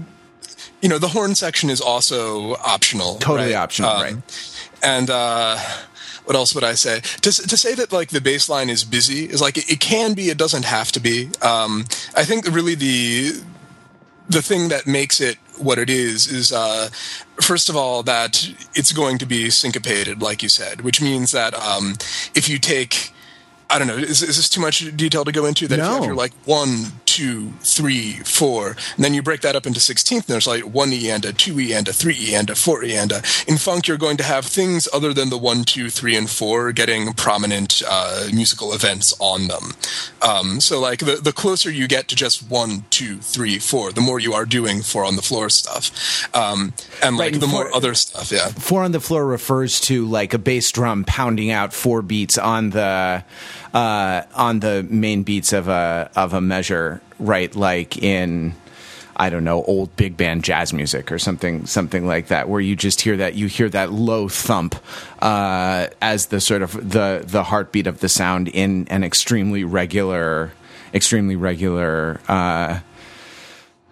you 0.82 0.88
know, 0.88 0.98
the 0.98 1.08
horn 1.08 1.34
section 1.34 1.70
is 1.70 1.80
also 1.80 2.54
optional. 2.56 3.16
Totally 3.16 3.54
right? 3.54 3.56
optional, 3.56 3.90
Um, 3.90 4.02
right? 4.02 4.66
And 4.82 5.10
uh, 5.10 5.58
what 6.26 6.36
else 6.36 6.54
would 6.54 6.62
I 6.62 6.74
say? 6.74 7.00
To 7.00 7.32
to 7.32 7.56
say 7.56 7.74
that 7.74 7.90
like 7.90 8.10
the 8.10 8.20
bass 8.20 8.50
line 8.50 8.68
is 8.68 8.84
busy 8.84 9.24
is 9.24 9.40
like 9.40 9.56
it, 9.56 9.70
it 9.70 9.80
can 9.80 10.12
be. 10.12 10.28
It 10.28 10.36
doesn't 10.36 10.66
have 10.66 10.92
to 10.92 11.00
be. 11.00 11.30
Um, 11.40 11.86
I 12.14 12.24
think 12.24 12.46
really 12.46 12.74
the 12.74 13.42
the 14.28 14.42
thing 14.42 14.68
that 14.68 14.86
makes 14.86 15.22
it 15.22 15.38
what 15.60 15.78
it 15.78 15.90
is 15.90 16.30
is 16.30 16.52
uh, 16.52 16.88
first 17.40 17.68
of 17.68 17.76
all 17.76 18.02
that 18.04 18.48
it's 18.74 18.92
going 18.92 19.18
to 19.18 19.26
be 19.26 19.50
syncopated, 19.50 20.22
like 20.22 20.42
you 20.42 20.48
said, 20.48 20.80
which 20.82 21.00
means 21.00 21.32
that 21.32 21.54
um, 21.54 21.94
if 22.34 22.48
you 22.48 22.58
take 22.58 23.12
I 23.70 23.78
don't 23.78 23.86
know. 23.88 23.96
Is, 23.96 24.22
is 24.22 24.36
this 24.36 24.48
too 24.48 24.60
much 24.62 24.96
detail 24.96 25.24
to 25.24 25.32
go 25.32 25.44
into? 25.44 25.68
That 25.68 25.78
if 25.78 25.84
you 25.84 25.90
No. 25.90 25.96
have 25.96 26.04
your 26.06 26.14
like 26.14 26.32
one, 26.46 26.86
two, 27.04 27.50
three, 27.62 28.12
four, 28.24 28.76
and 28.96 29.04
then 29.04 29.12
you 29.12 29.22
break 29.22 29.42
that 29.42 29.54
up 29.54 29.66
into 29.66 29.78
sixteenth, 29.78 30.26
there's 30.26 30.46
like 30.46 30.62
one 30.62 30.90
E 30.92 31.10
and 31.10 31.22
a 31.24 31.32
two 31.34 31.60
E 31.60 31.74
and 31.74 31.86
a 31.86 31.92
three 31.92 32.16
E 32.18 32.34
and 32.34 32.48
a 32.48 32.54
four 32.54 32.82
E 32.82 32.94
and 32.96 33.12
a. 33.12 33.16
In 33.46 33.58
funk, 33.58 33.86
you're 33.86 33.98
going 33.98 34.16
to 34.16 34.24
have 34.24 34.46
things 34.46 34.88
other 34.92 35.12
than 35.12 35.28
the 35.28 35.36
one, 35.36 35.64
two, 35.64 35.90
three, 35.90 36.16
and 36.16 36.30
four 36.30 36.72
getting 36.72 37.12
prominent 37.12 37.82
uh, 37.86 38.28
musical 38.32 38.72
events 38.72 39.14
on 39.20 39.48
them. 39.48 39.74
Um, 40.22 40.60
so 40.60 40.80
like 40.80 41.00
the 41.00 41.16
the 41.16 41.32
closer 41.32 41.70
you 41.70 41.86
get 41.88 42.08
to 42.08 42.16
just 42.16 42.48
one, 42.50 42.84
two, 42.88 43.18
three, 43.18 43.58
four, 43.58 43.92
the 43.92 44.00
more 44.00 44.18
you 44.18 44.32
are 44.32 44.46
doing 44.46 44.80
four 44.80 45.04
on 45.04 45.16
the 45.16 45.22
floor 45.22 45.50
stuff, 45.50 45.90
um, 46.34 46.72
and 47.02 47.16
like 47.18 47.26
Right, 47.26 47.32
and 47.34 47.42
the 47.42 47.46
more 47.48 47.74
other 47.74 47.92
stuff. 47.94 48.32
Yeah. 48.32 48.48
four 48.48 48.82
on 48.82 48.92
the 48.92 49.00
floor 49.00 49.26
refers 49.26 49.78
to 49.82 50.06
like 50.06 50.32
a 50.32 50.38
bass 50.38 50.72
drum 50.72 51.04
pounding 51.04 51.50
out 51.50 51.74
four 51.74 52.00
beats 52.00 52.38
on 52.38 52.70
the 52.70 53.24
uh, 53.74 54.22
on 54.34 54.60
the 54.60 54.86
main 54.88 55.22
beats 55.22 55.52
of 55.52 55.68
a 55.68 56.10
of 56.16 56.32
a 56.32 56.40
measure, 56.40 57.00
right? 57.18 57.54
Like 57.54 58.02
in 58.02 58.54
I 59.16 59.30
don't 59.30 59.44
know 59.44 59.64
old 59.64 59.94
big 59.96 60.16
band 60.16 60.44
jazz 60.44 60.72
music 60.72 61.10
or 61.10 61.18
something 61.18 61.66
something 61.66 62.06
like 62.06 62.28
that, 62.28 62.48
where 62.48 62.60
you 62.60 62.76
just 62.76 63.00
hear 63.00 63.16
that 63.16 63.34
you 63.34 63.46
hear 63.46 63.68
that 63.70 63.92
low 63.92 64.28
thump 64.28 64.76
uh, 65.20 65.88
as 66.00 66.26
the 66.26 66.40
sort 66.40 66.62
of 66.62 66.72
the 66.72 67.24
the 67.26 67.44
heartbeat 67.44 67.86
of 67.86 68.00
the 68.00 68.08
sound 68.08 68.48
in 68.48 68.86
an 68.88 69.02
extremely 69.02 69.64
regular 69.64 70.52
extremely 70.94 71.36
regular. 71.36 72.20
Uh, 72.28 72.80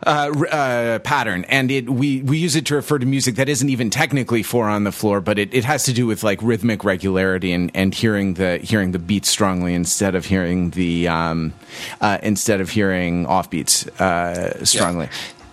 uh, 0.06 0.30
uh, 0.50 0.98
pattern, 1.00 1.44
and 1.48 1.70
it 1.70 1.90
we 1.90 2.22
we 2.22 2.38
use 2.38 2.54
it 2.54 2.64
to 2.66 2.76
refer 2.76 2.98
to 2.98 3.06
music 3.06 3.34
that 3.36 3.48
isn't 3.48 3.68
even 3.68 3.90
technically 3.90 4.42
four 4.42 4.68
on 4.68 4.84
the 4.84 4.92
floor, 4.92 5.20
but 5.20 5.38
it, 5.38 5.52
it 5.52 5.64
has 5.64 5.84
to 5.84 5.92
do 5.92 6.06
with 6.06 6.22
like 6.22 6.40
rhythmic 6.42 6.84
regularity 6.84 7.52
and, 7.52 7.70
and 7.74 7.94
hearing 7.94 8.34
the 8.34 8.58
hearing 8.58 8.92
the 8.92 8.98
beats 8.98 9.28
strongly 9.28 9.74
instead 9.74 10.14
of 10.14 10.24
hearing 10.24 10.70
the 10.70 11.08
um, 11.08 11.52
uh, 12.00 12.18
instead 12.22 12.60
of 12.60 12.70
hearing 12.70 13.26
offbeats 13.26 13.88
uh, 14.00 14.64
strongly. 14.64 15.08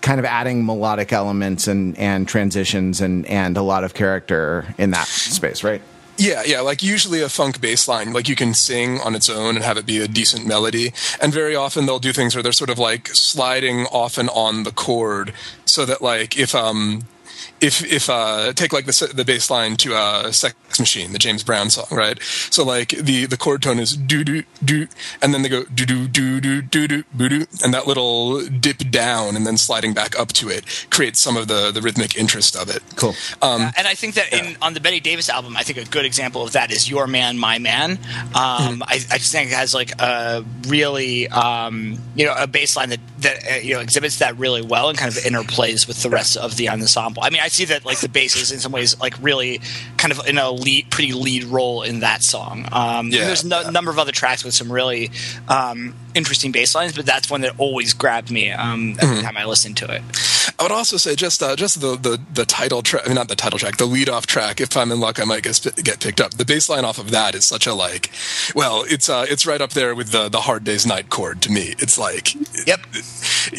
kind 0.00 0.18
of 0.18 0.24
adding 0.24 0.64
melodic 0.64 1.12
elements 1.12 1.68
and 1.68 1.96
and 1.98 2.26
transitions 2.26 3.00
and 3.00 3.26
and 3.26 3.56
a 3.56 3.62
lot 3.62 3.84
of 3.84 3.94
character 3.94 4.74
in 4.78 4.90
that 4.90 5.06
space, 5.06 5.62
right? 5.62 5.82
Yeah, 6.16 6.42
yeah. 6.44 6.60
Like 6.60 6.82
usually 6.82 7.22
a 7.22 7.30
funk 7.30 7.62
bass 7.62 7.88
line, 7.88 8.12
like 8.12 8.28
you 8.28 8.36
can 8.36 8.52
sing 8.52 9.00
on 9.00 9.14
its 9.14 9.30
own 9.30 9.56
and 9.56 9.64
have 9.64 9.78
it 9.78 9.86
be 9.86 9.98
a 9.98 10.06
decent 10.08 10.46
melody. 10.46 10.92
And 11.18 11.32
very 11.32 11.56
often 11.56 11.86
they'll 11.86 11.98
do 11.98 12.12
things 12.12 12.34
where 12.34 12.42
they're 12.42 12.52
sort 12.52 12.68
of 12.68 12.78
like 12.78 13.08
sliding 13.08 13.86
off 13.86 14.18
and 14.18 14.28
on 14.30 14.64
the 14.64 14.70
chord, 14.70 15.32
so 15.64 15.86
that 15.86 16.02
like 16.02 16.36
if 16.36 16.54
um 16.54 17.04
if 17.60 17.84
if 17.84 18.08
uh 18.08 18.52
take 18.52 18.72
like 18.72 18.86
the 18.86 19.12
the 19.14 19.24
bass 19.24 19.50
line 19.50 19.76
to 19.76 19.94
uh 19.94 20.32
Sex 20.32 20.54
Machine, 20.78 21.12
the 21.12 21.18
James 21.18 21.42
Brown 21.42 21.70
song, 21.70 21.86
right? 21.90 22.18
So 22.50 22.64
like 22.64 22.90
the 22.90 23.26
the 23.26 23.36
chord 23.36 23.62
tone 23.62 23.78
is 23.78 23.96
do 23.96 24.24
do 24.24 24.42
do, 24.64 24.86
and 25.22 25.34
then 25.34 25.42
they 25.42 25.48
go 25.48 25.64
do 25.64 25.84
do 25.84 26.08
do 26.08 26.40
do 26.40 26.62
do 26.62 26.88
do 26.88 27.04
boo 27.12 27.28
do, 27.28 27.46
and 27.62 27.74
that 27.74 27.86
little 27.86 28.40
dip 28.46 28.78
down 28.90 29.36
and 29.36 29.46
then 29.46 29.56
sliding 29.56 29.94
back 29.94 30.18
up 30.18 30.28
to 30.34 30.48
it 30.48 30.86
creates 30.90 31.20
some 31.20 31.36
of 31.36 31.48
the 31.48 31.70
the 31.70 31.80
rhythmic 31.80 32.16
interest 32.16 32.56
of 32.56 32.68
it. 32.68 32.82
Cool. 32.96 33.14
Um, 33.42 33.62
and 33.76 33.86
I 33.86 33.94
think 33.94 34.14
that 34.14 34.32
in 34.32 34.56
on 34.62 34.74
the 34.74 34.80
Betty 34.80 35.00
Davis 35.00 35.28
album, 35.28 35.56
I 35.56 35.62
think 35.62 35.78
a 35.78 35.84
good 35.90 36.04
example 36.04 36.42
of 36.42 36.52
that 36.52 36.70
is 36.70 36.90
"Your 36.90 37.06
Man, 37.06 37.38
My 37.38 37.58
Man." 37.58 37.92
Um, 38.34 38.82
I, 38.86 39.00
I 39.10 39.18
just 39.18 39.32
think 39.32 39.50
it 39.50 39.54
has 39.54 39.74
like 39.74 39.92
a 40.00 40.44
really 40.68 41.28
um, 41.28 41.98
you 42.14 42.24
know 42.26 42.34
a 42.36 42.46
bass 42.46 42.76
line 42.76 42.90
that 42.90 43.00
that 43.18 43.52
uh, 43.52 43.54
you 43.56 43.74
know 43.74 43.80
exhibits 43.80 44.18
that 44.18 44.36
really 44.38 44.62
well 44.62 44.88
and 44.88 44.98
kind 44.98 45.10
of 45.10 45.22
interplays 45.22 45.86
with 45.86 46.02
the 46.02 46.10
rest 46.10 46.36
of 46.36 46.56
the 46.56 46.68
ensemble. 46.68 47.22
I 47.22 47.29
mean, 47.30 47.40
I 47.42 47.48
see 47.48 47.64
that 47.66 47.84
like 47.84 48.00
the 48.00 48.08
bass 48.08 48.36
is 48.36 48.52
in 48.52 48.58
some 48.58 48.72
ways 48.72 48.98
like 49.00 49.14
really 49.20 49.60
kind 49.96 50.12
of 50.12 50.26
in 50.26 50.38
a 50.38 50.50
lead, 50.50 50.90
pretty 50.90 51.12
lead 51.12 51.44
role 51.44 51.82
in 51.82 52.00
that 52.00 52.22
song. 52.22 52.66
Um, 52.72 53.08
Yeah. 53.08 53.26
There's 53.26 53.44
no, 53.44 53.60
a 53.60 53.70
number 53.70 53.90
of 53.90 53.98
other 53.98 54.12
tracks 54.12 54.44
with 54.44 54.54
some 54.54 54.70
really 54.70 55.10
um, 55.48 55.94
interesting 56.14 56.52
bass 56.52 56.74
lines, 56.74 56.94
but 56.94 57.06
that's 57.06 57.30
one 57.30 57.40
that 57.42 57.54
always 57.58 57.94
grabbed 57.94 58.30
me 58.30 58.50
um, 58.50 58.96
every 59.00 59.22
time 59.22 59.36
I 59.36 59.44
listened 59.44 59.76
to 59.78 59.92
it. 59.94 60.02
I 60.60 60.64
would 60.64 60.72
also 60.72 60.98
say 60.98 61.16
just 61.16 61.42
uh, 61.42 61.56
just 61.56 61.80
the, 61.80 61.96
the, 61.96 62.20
the 62.34 62.44
title 62.44 62.82
track, 62.82 63.02
I 63.06 63.08
mean, 63.08 63.14
not 63.14 63.28
the 63.28 63.34
title 63.34 63.58
track, 63.58 63.78
the 63.78 63.86
lead 63.86 64.10
off 64.10 64.26
track. 64.26 64.60
If 64.60 64.76
I'm 64.76 64.92
in 64.92 65.00
luck, 65.00 65.18
I 65.18 65.24
might 65.24 65.42
get 65.42 65.66
get 65.82 66.00
picked 66.00 66.20
up. 66.20 66.32
The 66.34 66.44
bass 66.44 66.68
line 66.68 66.84
off 66.84 66.98
of 66.98 67.10
that 67.12 67.34
is 67.34 67.46
such 67.46 67.66
a 67.66 67.72
like, 67.72 68.10
well, 68.54 68.84
it's 68.86 69.08
uh, 69.08 69.24
it's 69.28 69.46
right 69.46 69.60
up 69.60 69.70
there 69.70 69.94
with 69.94 70.10
the 70.10 70.28
the 70.28 70.42
Hard 70.42 70.64
Day's 70.64 70.84
Night 70.86 71.08
chord 71.08 71.40
to 71.42 71.50
me. 71.50 71.74
It's 71.78 71.98
like, 71.98 72.34
Yep. 72.66 72.80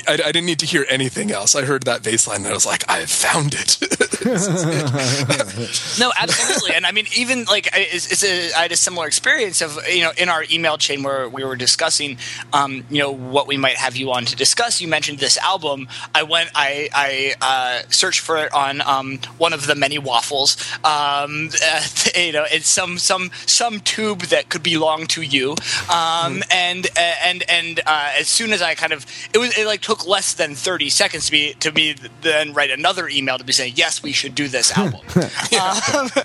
I, 0.07 0.13
I 0.13 0.31
didn't 0.31 0.45
need 0.45 0.59
to 0.59 0.65
hear 0.67 0.85
anything 0.89 1.31
else. 1.31 1.55
I 1.55 1.63
heard 1.65 1.83
that 1.83 2.03
bass 2.03 2.27
line 2.27 2.37
and 2.41 2.47
I 2.47 2.53
was 2.53 2.67
like, 2.67 2.87
I 2.87 2.97
have 2.99 3.09
found 3.09 3.55
it. 3.57 3.77
No, 5.99 6.11
absolutely, 6.19 6.75
and 6.75 6.85
I 6.85 6.91
mean, 6.91 7.05
even 7.15 7.45
like 7.45 7.67
I- 7.73 7.87
it's, 7.91 8.11
it's 8.11 8.23
a, 8.23 8.53
I 8.57 8.61
had 8.63 8.71
a 8.71 8.75
similar 8.75 9.07
experience 9.07 9.61
of 9.61 9.79
you 9.87 10.01
know 10.01 10.11
in 10.17 10.29
our 10.29 10.43
email 10.51 10.77
chain 10.77 11.01
where 11.03 11.27
we 11.27 11.43
were 11.43 11.55
discussing, 11.55 12.17
um, 12.53 12.83
you 12.89 12.99
know, 12.99 13.11
what 13.11 13.47
we 13.47 13.57
might 13.57 13.77
have 13.77 13.95
you 13.95 14.11
on 14.11 14.25
to 14.25 14.35
discuss. 14.35 14.79
You 14.81 14.87
mentioned 14.87 15.19
this 15.19 15.37
album. 15.39 15.87
I 16.13 16.23
went, 16.23 16.51
I 16.55 16.89
I 16.93 17.33
uh, 17.41 17.83
searched 17.89 18.19
for 18.19 18.37
it 18.37 18.53
on 18.53 18.81
um, 18.81 19.19
one 19.37 19.53
of 19.53 19.67
the 19.67 19.75
many 19.75 19.97
waffles. 19.97 20.57
Um, 20.83 21.49
uh, 21.63 21.81
you 22.15 22.31
know, 22.31 22.45
it's 22.51 22.67
some 22.67 22.97
some 22.97 23.31
some 23.45 23.79
tube 23.79 24.21
that 24.23 24.49
could 24.49 24.63
belong 24.63 25.07
to 25.07 25.21
you. 25.21 25.55
Um, 25.91 26.43
and 26.51 26.87
and 26.97 27.43
and 27.49 27.79
uh, 27.85 28.13
as 28.17 28.27
soon 28.27 28.53
as 28.53 28.61
I 28.61 28.75
kind 28.75 28.93
of 28.93 29.05
it 29.33 29.37
was 29.37 29.57
it 29.57 29.65
like 29.65 29.81
took 29.81 30.05
less 30.07 30.33
than 30.33 30.55
thirty 30.55 30.89
seconds 30.89 31.25
to 31.25 31.31
be 31.31 31.53
to 31.59 31.71
be 31.71 31.95
then 32.21 32.53
write 32.53 32.71
another 32.71 33.07
email 33.07 33.37
to 33.37 33.43
be 33.43 33.53
saying 33.53 33.73
yes 33.75 34.03
we 34.03 34.11
should 34.11 34.35
do 34.35 34.47
this 34.47 34.75
album 34.77 35.01
um, 35.15 36.09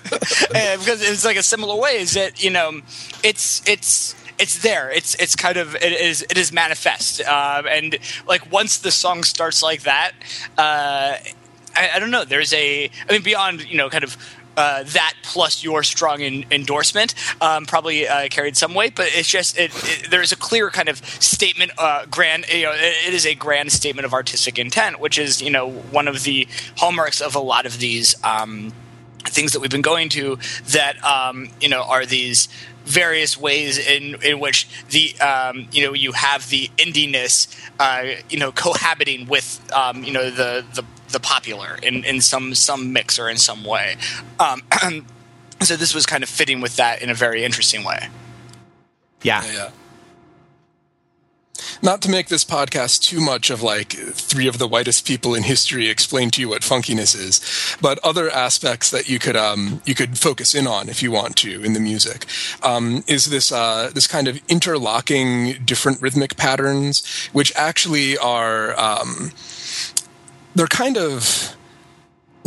because 0.79 1.01
it's 1.01 1.25
like 1.25 1.37
a 1.37 1.43
similar 1.43 1.75
way 1.75 1.97
is 1.97 2.13
that 2.13 2.43
you 2.43 2.49
know 2.49 2.81
it's 3.23 3.67
it's 3.67 4.15
it's 4.39 4.59
there 4.59 4.91
it's 4.91 5.15
it's 5.15 5.35
kind 5.35 5.57
of 5.57 5.75
it 5.75 5.91
is 5.93 6.23
it 6.29 6.37
is 6.37 6.51
manifest 6.51 7.21
um, 7.21 7.65
and 7.67 7.97
like 8.27 8.51
once 8.51 8.77
the 8.77 8.91
song 8.91 9.23
starts 9.23 9.63
like 9.63 9.83
that 9.83 10.11
uh, 10.57 11.17
I, 11.75 11.91
I 11.95 11.99
don't 11.99 12.11
know 12.11 12.25
there's 12.25 12.53
a 12.53 12.89
I 13.09 13.11
mean 13.11 13.23
beyond 13.23 13.69
you 13.69 13.77
know 13.77 13.89
kind 13.89 14.03
of 14.03 14.17
uh, 14.57 14.83
that 14.83 15.13
plus 15.21 15.63
your 15.63 15.83
strong 15.83 16.21
in, 16.21 16.43
endorsement 16.49 17.13
um, 17.39 17.65
probably 17.65 18.07
uh, 18.07 18.27
carried 18.29 18.57
some 18.57 18.73
weight. 18.73 18.95
But 18.95 19.09
it's 19.13 19.29
just 19.29 19.57
it, 19.57 19.71
it, 19.75 20.09
there 20.09 20.21
is 20.21 20.31
a 20.31 20.35
clear 20.35 20.71
kind 20.71 20.89
of 20.89 20.97
statement, 21.21 21.71
uh, 21.77 22.07
grand. 22.07 22.47
You 22.49 22.63
know, 22.63 22.71
it, 22.71 23.07
it 23.07 23.13
is 23.13 23.25
a 23.25 23.35
grand 23.35 23.71
statement 23.71 24.05
of 24.05 24.13
artistic 24.13 24.57
intent, 24.57 24.99
which 24.99 25.19
is 25.19 25.41
you 25.41 25.51
know 25.51 25.69
one 25.69 26.07
of 26.07 26.23
the 26.23 26.47
hallmarks 26.75 27.21
of 27.21 27.35
a 27.35 27.39
lot 27.39 27.65
of 27.65 27.79
these. 27.79 28.15
Um, 28.23 28.73
things 29.25 29.51
that 29.51 29.59
we've 29.59 29.69
been 29.69 29.81
going 29.81 30.07
to 30.07 30.39
that 30.69 31.03
um, 31.03 31.49
you 31.59 31.67
know 31.67 31.83
are 31.83 32.05
these 32.05 32.47
various 32.87 33.37
ways 33.37 33.77
in 33.77 34.15
in 34.23 34.39
which 34.39 34.67
the 34.89 35.13
um, 35.19 35.67
you 35.71 35.85
know 35.85 35.93
you 35.93 36.13
have 36.13 36.49
the 36.49 36.69
indiness 36.77 37.47
uh, 37.79 38.19
you 38.29 38.39
know 38.39 38.51
cohabiting 38.51 39.27
with 39.27 39.61
um, 39.73 40.03
you 40.03 40.11
know 40.11 40.29
the 40.29 40.65
the, 40.73 40.83
the 41.09 41.19
popular 41.19 41.77
in, 41.83 42.03
in 42.05 42.21
some 42.21 42.55
some 42.55 42.93
mix 42.93 43.19
or 43.19 43.29
in 43.29 43.37
some 43.37 43.63
way. 43.63 43.97
Um, 44.39 44.61
so 45.61 45.75
this 45.75 45.93
was 45.93 46.05
kind 46.05 46.23
of 46.23 46.29
fitting 46.29 46.61
with 46.61 46.77
that 46.77 47.01
in 47.01 47.09
a 47.09 47.13
very 47.13 47.43
interesting 47.43 47.83
way. 47.83 48.09
Yeah. 49.21 49.43
Yeah 49.45 49.69
not 51.81 52.01
to 52.01 52.09
make 52.09 52.27
this 52.27 52.45
podcast 52.45 53.01
too 53.01 53.19
much 53.19 53.49
of 53.49 53.61
like 53.61 53.89
three 53.89 54.47
of 54.47 54.57
the 54.57 54.67
whitest 54.67 55.05
people 55.05 55.35
in 55.35 55.43
history 55.43 55.89
explain 55.89 56.29
to 56.31 56.41
you 56.41 56.49
what 56.49 56.61
funkiness 56.61 57.15
is, 57.15 57.77
but 57.81 57.99
other 58.03 58.29
aspects 58.29 58.89
that 58.91 59.09
you 59.09 59.19
could 59.19 59.35
um, 59.35 59.81
you 59.85 59.95
could 59.95 60.17
focus 60.17 60.53
in 60.53 60.67
on 60.67 60.89
if 60.89 61.01
you 61.03 61.11
want 61.11 61.35
to 61.37 61.63
in 61.63 61.73
the 61.73 61.79
music 61.79 62.25
um, 62.63 63.03
is 63.07 63.27
this 63.27 63.51
uh, 63.51 63.89
this 63.93 64.07
kind 64.07 64.27
of 64.27 64.39
interlocking 64.47 65.53
different 65.65 66.01
rhythmic 66.01 66.37
patterns, 66.37 67.05
which 67.33 67.51
actually 67.55 68.17
are 68.17 68.77
um, 68.79 69.31
they're 70.55 70.67
kind 70.67 70.97
of 70.97 71.56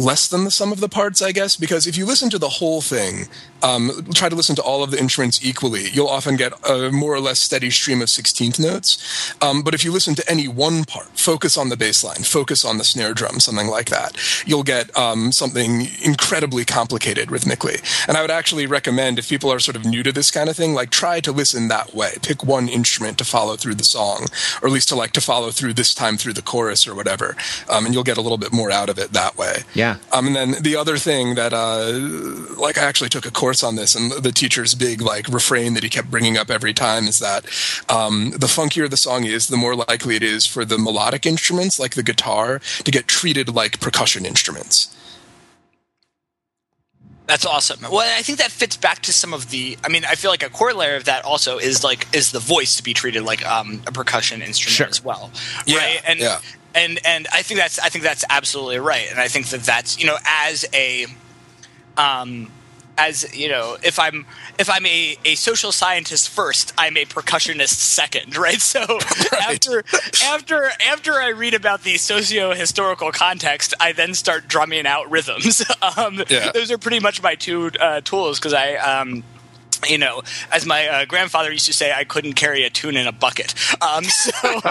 less 0.01 0.27
than 0.27 0.45
the 0.45 0.51
sum 0.51 0.73
of 0.73 0.81
the 0.81 0.89
parts, 0.89 1.21
I 1.21 1.33
guess, 1.33 1.57
because 1.57 1.87
if 1.87 1.97
you 1.97 2.07
listen 2.07 2.31
to 2.31 2.39
the 2.39 2.49
whole 2.49 2.81
thing, 2.81 3.29
um, 3.63 4.07
try 4.15 4.29
to 4.29 4.35
listen 4.35 4.57
to 4.57 4.63
all 4.63 4.83
of 4.83 4.91
the 4.91 4.99
instruments 4.99 5.45
equally, 5.45 5.89
you'll 5.91 6.09
often 6.09 6.37
get 6.37 6.53
a 6.69 6.91
more 6.91 7.15
or 7.15 7.21
less 7.21 7.39
steady 7.39 7.71
stream 7.71 8.01
of 8.01 8.09
16th 8.09 8.59
notes. 8.59 9.35
Um, 9.43 9.63
but 9.63 9.75
if 9.75 9.85
you 9.85 9.93
listen 9.93 10.15
to 10.15 10.31
any 10.31 10.49
one 10.49 10.85
part, 10.85 11.09
focus 11.19 11.59
on 11.59 11.69
the 11.69 11.77
bass 11.77 12.03
line, 12.03 12.23
focus 12.23 12.65
on 12.65 12.79
the 12.79 12.85
snare 12.85 13.13
drum, 13.13 13.41
something 13.41 13.69
like 13.69 13.91
that, 13.91 14.17
you'll 14.47 14.63
get 14.63 14.97
um, 14.97 15.33
something 15.33 15.89
incredibly 16.03 16.65
complicated 16.65 17.31
rhythmically. 17.31 17.77
And 18.09 18.17
I 18.17 18.23
would 18.23 18.31
actually 18.31 18.67
recommend 18.67 19.19
if 19.19 19.29
people 19.29 19.53
are 19.53 19.59
sort 19.59 19.77
of 19.77 19.85
new 19.85 20.03
to 20.03 20.13
this 20.13 20.31
kind 20.31 20.49
of 20.49 20.57
thing, 20.57 20.73
like 20.73 20.91
try 20.91 21.21
to 21.21 21.33
listen 21.33 21.69
that 21.69 21.95
way. 21.95 22.13
Pick 22.23 22.43
one 22.43 22.69
instrument 22.69 23.19
to 23.19 23.25
follow 23.25 23.57
through 23.57 23.75
the 23.75 23.85
song, 23.85 24.27
or 24.63 24.69
at 24.69 24.73
least 24.73 24.89
to 24.89 24.97
like 24.97 25.13
to 25.13 25.21
follow 25.21 25.51
through 25.51 25.75
this 25.75 25.95
time 25.95 26.17
through 26.17 26.33
the 26.33 26.43
chorus 26.43 26.87
or 26.87 26.95
whatever. 26.95 27.37
Um, 27.69 27.85
and 27.85 27.95
you'll 27.95 28.05
get 28.05 28.17
a 28.17 28.23
little 28.23 28.39
bit 28.39 28.53
more 28.53 28.71
out 28.71 28.89
of 28.89 28.99
it 28.99 29.13
that 29.13 29.37
way. 29.37 29.59
Yeah. 29.75 29.90
Um, 30.13 30.29
and 30.29 30.37
then 30.37 30.63
the 30.63 30.77
other 30.77 30.97
thing 30.97 31.35
that, 31.35 31.53
uh, 31.53 32.57
like, 32.61 32.79
I 32.79 32.85
actually 32.85 33.11
took 33.11 33.27
a 33.27 33.31
course 33.31 33.51
course 33.51 33.65
on 33.65 33.75
this, 33.75 33.97
and 33.97 34.13
the 34.13 34.31
teacher's 34.31 34.77
big 34.77 35.01
like 35.01 35.27
refrain 35.29 35.75
that 35.75 35.83
he 35.83 35.89
kept 35.89 36.09
bringing 36.09 36.37
up 36.37 36.51
every 36.51 36.73
time 36.73 37.09
is 37.09 37.19
that 37.19 37.45
um, 37.89 38.31
the 38.31 38.47
funkier 38.47 38.89
the 38.89 38.97
song 38.97 39.25
is, 39.25 39.49
the 39.49 39.57
more 39.57 39.75
likely 39.75 40.15
it 40.15 40.23
is 40.23 40.47
for 40.47 40.65
the 40.65 40.79
melodic 40.79 41.27
instruments 41.27 41.81
like 41.81 41.95
the 41.95 42.03
guitar 42.05 42.61
to 42.85 42.91
get 42.93 43.09
treated 43.09 43.53
like 43.53 43.81
percussion 43.81 44.25
instruments. 44.25 44.95
That's 47.27 47.47
awesome. 47.47 47.81
Well, 47.83 48.01
I 48.01 48.23
think 48.23 48.39
that 48.39 48.51
fits 48.51 48.77
back 48.77 49.03
to 49.03 49.13
some 49.13 49.33
of 49.33 49.51
the. 49.51 49.79
I 49.85 49.89
mean, 49.89 50.05
I 50.05 50.15
feel 50.15 50.33
like 50.33 50.43
a 50.43 50.51
corollary 50.51 50.97
of 50.97 51.05
that 51.05 51.25
also 51.25 51.59
is 51.59 51.83
like 51.83 52.07
is 52.15 52.31
the 52.33 52.41
voice 52.41 52.77
to 52.77 52.83
be 52.83 52.93
treated 52.93 53.23
like 53.23 53.45
um, 53.47 53.83
a 53.87 53.93
percussion 53.93 54.43
instrument 54.43 54.77
sure. 54.77 54.89
as 54.89 55.05
well, 55.05 55.31
yeah, 55.67 55.79
right? 55.79 56.03
And 56.07 56.21
yeah. 56.21 56.41
And 56.75 56.99
and 57.05 57.27
I 57.33 57.43
think 57.43 57.59
that's 57.59 57.79
I 57.79 57.89
think 57.89 58.05
that's 58.05 58.25
absolutely 58.29 58.79
right, 58.79 59.07
and 59.11 59.21
I 59.21 59.29
think 59.29 59.49
that 59.49 59.63
that's 59.63 59.99
you 59.99 60.07
know 60.07 60.17
as 60.25 60.65
a 60.73 61.07
um 61.97 62.51
as 63.01 63.35
you 63.37 63.49
know 63.49 63.77
if 63.83 63.99
i'm 63.99 64.27
if 64.59 64.69
i'm 64.69 64.85
a, 64.85 65.17
a 65.25 65.35
social 65.35 65.73
scientist 65.73 66.29
first 66.29 66.73
i'm 66.77 66.97
a 66.97 67.05
percussionist 67.05 67.69
second 67.69 68.37
right 68.47 68.61
so 68.61 68.81
right. 69.33 69.43
after 69.43 69.85
after 70.25 70.71
after 70.87 71.15
i 71.15 71.29
read 71.29 71.55
about 71.55 71.83
the 71.83 71.97
socio-historical 71.97 73.11
context 73.11 73.73
i 73.81 73.93
then 73.93 74.13
start 74.13 74.47
drumming 74.49 74.87
out 74.87 75.11
rhythms 75.11 75.65
um, 75.97 76.23
yeah. 76.29 76.53
those 76.53 76.71
are 76.71 76.79
pretty 76.79 77.01
much 77.01 77.23
my 77.23 77.35
two 77.35 77.71
uh, 77.81 78.01
tools 78.03 78.39
because 78.39 78.53
i 78.53 78.75
um, 78.75 79.25
you 79.89 79.99
know, 79.99 80.23
as 80.53 80.67
my 80.67 80.87
uh, 80.87 81.05
grandfather 81.05 81.53
used 81.53 81.67
to 81.67 81.73
say, 81.73 81.93
I 81.93 82.05
couldn't 82.05 82.35
carry 82.35 82.65
a 82.65 82.71
tune 82.71 82.97
in 82.97 83.07
a 83.07 83.13
bucket. 83.13 83.55
Um, 83.83 84.05
so, 84.05 84.31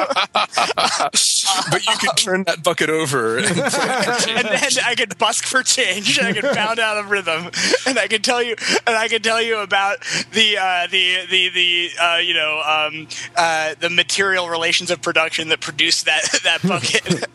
but 1.72 1.86
you 1.86 1.98
could 1.98 2.18
turn 2.18 2.44
that 2.44 2.64
bucket 2.64 2.90
over, 2.90 3.38
and, 3.38 3.48
and 3.48 4.48
then 4.48 4.72
I 4.84 4.96
could 4.96 5.18
busk 5.18 5.46
for 5.46 5.64
change. 5.64 6.18
And 6.18 6.28
I 6.28 6.34
could 6.34 6.56
pound 6.56 6.80
out 6.80 7.04
a 7.04 7.08
rhythm, 7.08 7.52
and 7.86 8.00
I 8.00 8.08
could 8.08 8.24
tell 8.24 8.42
you, 8.42 8.56
and 8.86 8.96
I 8.96 9.08
could 9.08 9.24
tell 9.24 9.42
you 9.42 9.60
about 9.60 10.00
the 10.34 10.58
uh, 10.58 10.88
the 10.88 11.26
the 11.30 11.50
the 11.50 11.90
uh, 12.00 12.18
you 12.18 12.34
know 12.34 12.62
um, 12.62 13.08
uh, 13.36 13.76
the 13.80 13.90
material 13.90 14.50
relations 14.50 14.92
of 14.92 15.02
production 15.02 15.50
that 15.50 15.62
produced 15.62 16.06
that 16.06 16.24
that 16.44 16.62
bucket. 16.68 17.26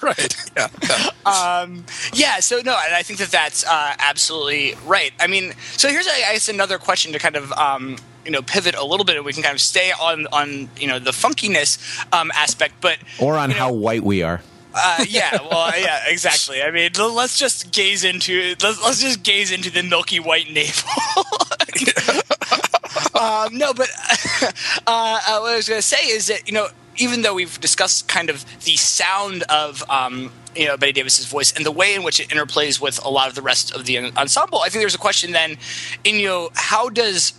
right. 0.02 0.50
Yeah. 0.56 0.68
Yeah. 0.82 1.60
Um, 1.60 1.84
yeah. 2.12 2.40
So 2.40 2.60
no, 2.64 2.78
and 2.84 2.94
I 2.94 3.02
think 3.02 3.18
that 3.18 3.30
that's 3.30 3.64
uh, 3.64 3.94
absolutely 3.98 4.74
right. 4.86 5.12
I 5.20 5.26
mean, 5.26 5.52
so 5.76 5.88
here's 5.88 6.06
I 6.06 6.32
guess 6.32 6.48
another 6.48 6.78
question 6.78 7.09
to 7.12 7.18
kind 7.18 7.36
of 7.36 7.52
um, 7.52 7.96
you 8.24 8.30
know 8.30 8.42
pivot 8.42 8.74
a 8.74 8.84
little 8.84 9.04
bit 9.04 9.16
and 9.16 9.24
we 9.24 9.32
can 9.32 9.42
kind 9.42 9.54
of 9.54 9.60
stay 9.60 9.92
on 9.92 10.26
on 10.28 10.68
you 10.78 10.86
know 10.86 10.98
the 10.98 11.10
funkiness 11.10 11.78
um, 12.12 12.30
aspect 12.34 12.74
but 12.80 12.98
or 13.18 13.36
on 13.36 13.50
you 13.50 13.56
know, 13.56 13.60
how 13.62 13.72
white 13.72 14.02
we 14.02 14.22
are 14.22 14.40
uh, 14.72 15.04
yeah, 15.08 15.36
well, 15.50 15.72
yeah, 15.76 16.04
exactly. 16.06 16.62
I 16.62 16.70
mean, 16.70 16.92
let's 16.96 17.36
just 17.36 17.72
gaze 17.72 18.04
into 18.04 18.54
let's, 18.62 18.80
let's 18.80 19.00
just 19.02 19.24
gaze 19.24 19.50
into 19.50 19.68
the 19.68 19.82
milky 19.82 20.20
white 20.20 20.48
navel. 20.48 20.88
um, 23.20 23.56
no, 23.56 23.74
but 23.74 23.88
uh, 24.86 25.20
uh, 25.26 25.38
what 25.40 25.52
I 25.52 25.56
was 25.56 25.68
going 25.68 25.80
to 25.80 25.86
say 25.86 26.08
is 26.08 26.28
that 26.28 26.46
you 26.46 26.54
know, 26.54 26.68
even 26.96 27.22
though 27.22 27.34
we've 27.34 27.60
discussed 27.60 28.08
kind 28.08 28.30
of 28.30 28.44
the 28.64 28.76
sound 28.76 29.42
of 29.44 29.82
um, 29.88 30.32
you 30.54 30.66
know 30.66 30.76
Betty 30.76 30.92
Davis's 30.92 31.26
voice 31.26 31.52
and 31.52 31.64
the 31.64 31.72
way 31.72 31.94
in 31.94 32.02
which 32.02 32.20
it 32.20 32.28
interplays 32.28 32.80
with 32.80 33.02
a 33.04 33.08
lot 33.08 33.28
of 33.28 33.34
the 33.34 33.42
rest 33.42 33.74
of 33.74 33.86
the 33.86 33.98
ensemble, 34.16 34.60
I 34.60 34.68
think 34.68 34.82
there's 34.82 34.94
a 34.94 34.98
question 34.98 35.32
then 35.32 35.56
in 36.04 36.16
you 36.16 36.28
know 36.28 36.50
how 36.54 36.88
does 36.88 37.32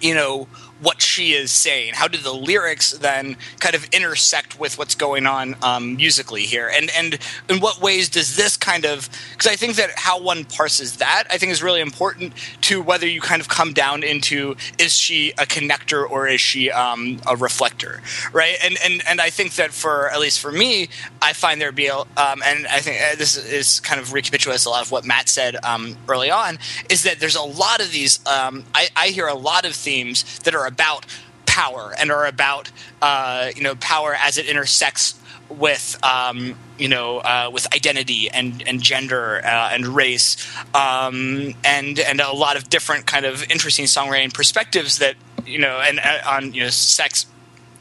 you 0.00 0.14
know 0.14 0.48
what 0.80 1.00
she 1.00 1.32
is 1.32 1.50
saying? 1.50 1.94
How 1.94 2.08
do 2.08 2.18
the 2.18 2.32
lyrics 2.32 2.92
then 2.92 3.36
kind 3.60 3.74
of 3.74 3.84
intersect 3.86 4.58
with 4.58 4.78
what's 4.78 4.94
going 4.94 5.26
on 5.26 5.56
um, 5.62 5.96
musically 5.96 6.42
here? 6.42 6.70
And 6.72 6.90
and 6.90 7.18
in 7.48 7.60
what 7.60 7.80
ways 7.80 8.08
does 8.08 8.36
this 8.36 8.56
kind 8.56 8.84
of 8.84 9.08
because 9.32 9.50
I 9.50 9.56
think 9.56 9.76
that 9.76 9.90
how 9.96 10.20
one 10.20 10.44
parses 10.44 10.98
that 10.98 11.24
I 11.30 11.38
think 11.38 11.52
is 11.52 11.62
really 11.62 11.80
important 11.80 12.34
to 12.62 12.82
whether 12.82 13.06
you 13.06 13.20
kind 13.20 13.40
of 13.40 13.48
come 13.48 13.72
down 13.72 14.02
into 14.02 14.56
is 14.78 14.94
she 14.94 15.30
a 15.32 15.46
connector 15.46 16.08
or 16.08 16.28
is 16.28 16.40
she 16.40 16.70
um, 16.70 17.20
a 17.26 17.36
reflector, 17.36 18.02
right? 18.32 18.56
And 18.62 18.76
and 18.84 19.02
and 19.08 19.20
I 19.20 19.30
think 19.30 19.54
that 19.54 19.72
for 19.72 20.10
at 20.10 20.20
least 20.20 20.40
for 20.40 20.52
me, 20.52 20.88
I 21.22 21.32
find 21.32 21.60
there 21.60 21.72
be 21.72 21.86
um, 21.90 22.06
and 22.44 22.66
I 22.66 22.80
think 22.80 23.00
uh, 23.00 23.16
this 23.16 23.36
is 23.36 23.80
kind 23.80 24.00
of 24.00 24.12
recapitulates 24.12 24.64
a 24.64 24.70
lot 24.70 24.82
of 24.82 24.90
what 24.90 25.04
Matt 25.04 25.28
said 25.28 25.56
um, 25.62 25.96
early 26.08 26.30
on 26.30 26.58
is 26.90 27.04
that 27.04 27.20
there's 27.20 27.36
a 27.36 27.42
lot 27.42 27.80
of 27.80 27.92
these. 27.92 28.24
Um, 28.26 28.64
I, 28.74 28.88
I 28.96 29.08
hear 29.08 29.26
a 29.26 29.34
lot 29.34 29.64
of 29.64 29.74
themes 29.74 30.38
that 30.40 30.54
are 30.54 30.65
are 30.66 30.68
about 30.68 31.06
power 31.46 31.94
and 31.98 32.10
are 32.10 32.26
about 32.26 32.70
uh, 33.00 33.50
you 33.54 33.62
know 33.62 33.74
power 33.76 34.14
as 34.14 34.36
it 34.36 34.46
intersects 34.46 35.18
with 35.48 35.98
um, 36.02 36.58
you 36.78 36.88
know 36.88 37.18
uh, 37.18 37.50
with 37.52 37.72
identity 37.74 38.28
and 38.28 38.66
and 38.66 38.82
gender 38.82 39.40
uh, 39.44 39.70
and 39.72 39.86
race 39.86 40.36
um, 40.74 41.54
and 41.64 41.98
and 41.98 42.20
a 42.20 42.32
lot 42.32 42.56
of 42.56 42.68
different 42.68 43.06
kind 43.06 43.24
of 43.24 43.48
interesting 43.50 43.84
songwriting 43.84 44.32
perspectives 44.32 44.98
that 44.98 45.14
you 45.46 45.58
know 45.58 45.80
and 45.80 46.00
uh, 46.00 46.20
on 46.26 46.52
you 46.52 46.62
know 46.62 46.70
sex 46.70 47.26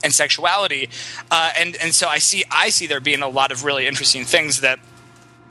and 0.03 0.13
sexuality. 0.13 0.89
Uh, 1.31 1.51
and 1.57 1.75
and 1.77 1.93
so 1.93 2.07
I 2.07 2.19
see 2.19 2.43
I 2.51 2.69
see 2.69 2.87
there 2.87 2.99
being 2.99 3.23
a 3.23 3.29
lot 3.29 3.51
of 3.51 3.63
really 3.63 3.87
interesting 3.87 4.23
things 4.23 4.61
that 4.61 4.79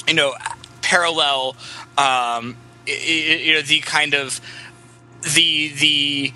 you 0.06 0.14
know 0.14 0.34
parallel 0.82 1.56
um, 1.98 2.56
you 2.86 3.54
know 3.54 3.62
the 3.62 3.80
kind 3.80 4.14
of 4.14 4.40
the 5.34 5.68
the 5.68 6.32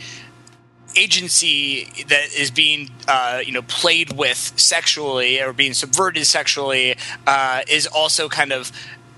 agency 0.99 1.85
that 2.09 2.35
is 2.37 2.51
being 2.51 2.91
uh, 3.07 3.41
you 3.45 3.53
know 3.53 3.63
played 3.63 4.17
with 4.17 4.53
sexually 4.57 5.41
or 5.41 5.53
being 5.53 5.75
subverted 5.75 6.27
sexually 6.27 6.97
uh, 7.27 7.63
is 7.69 7.87
also 7.87 8.29
kind 8.29 8.53
of 8.53 8.73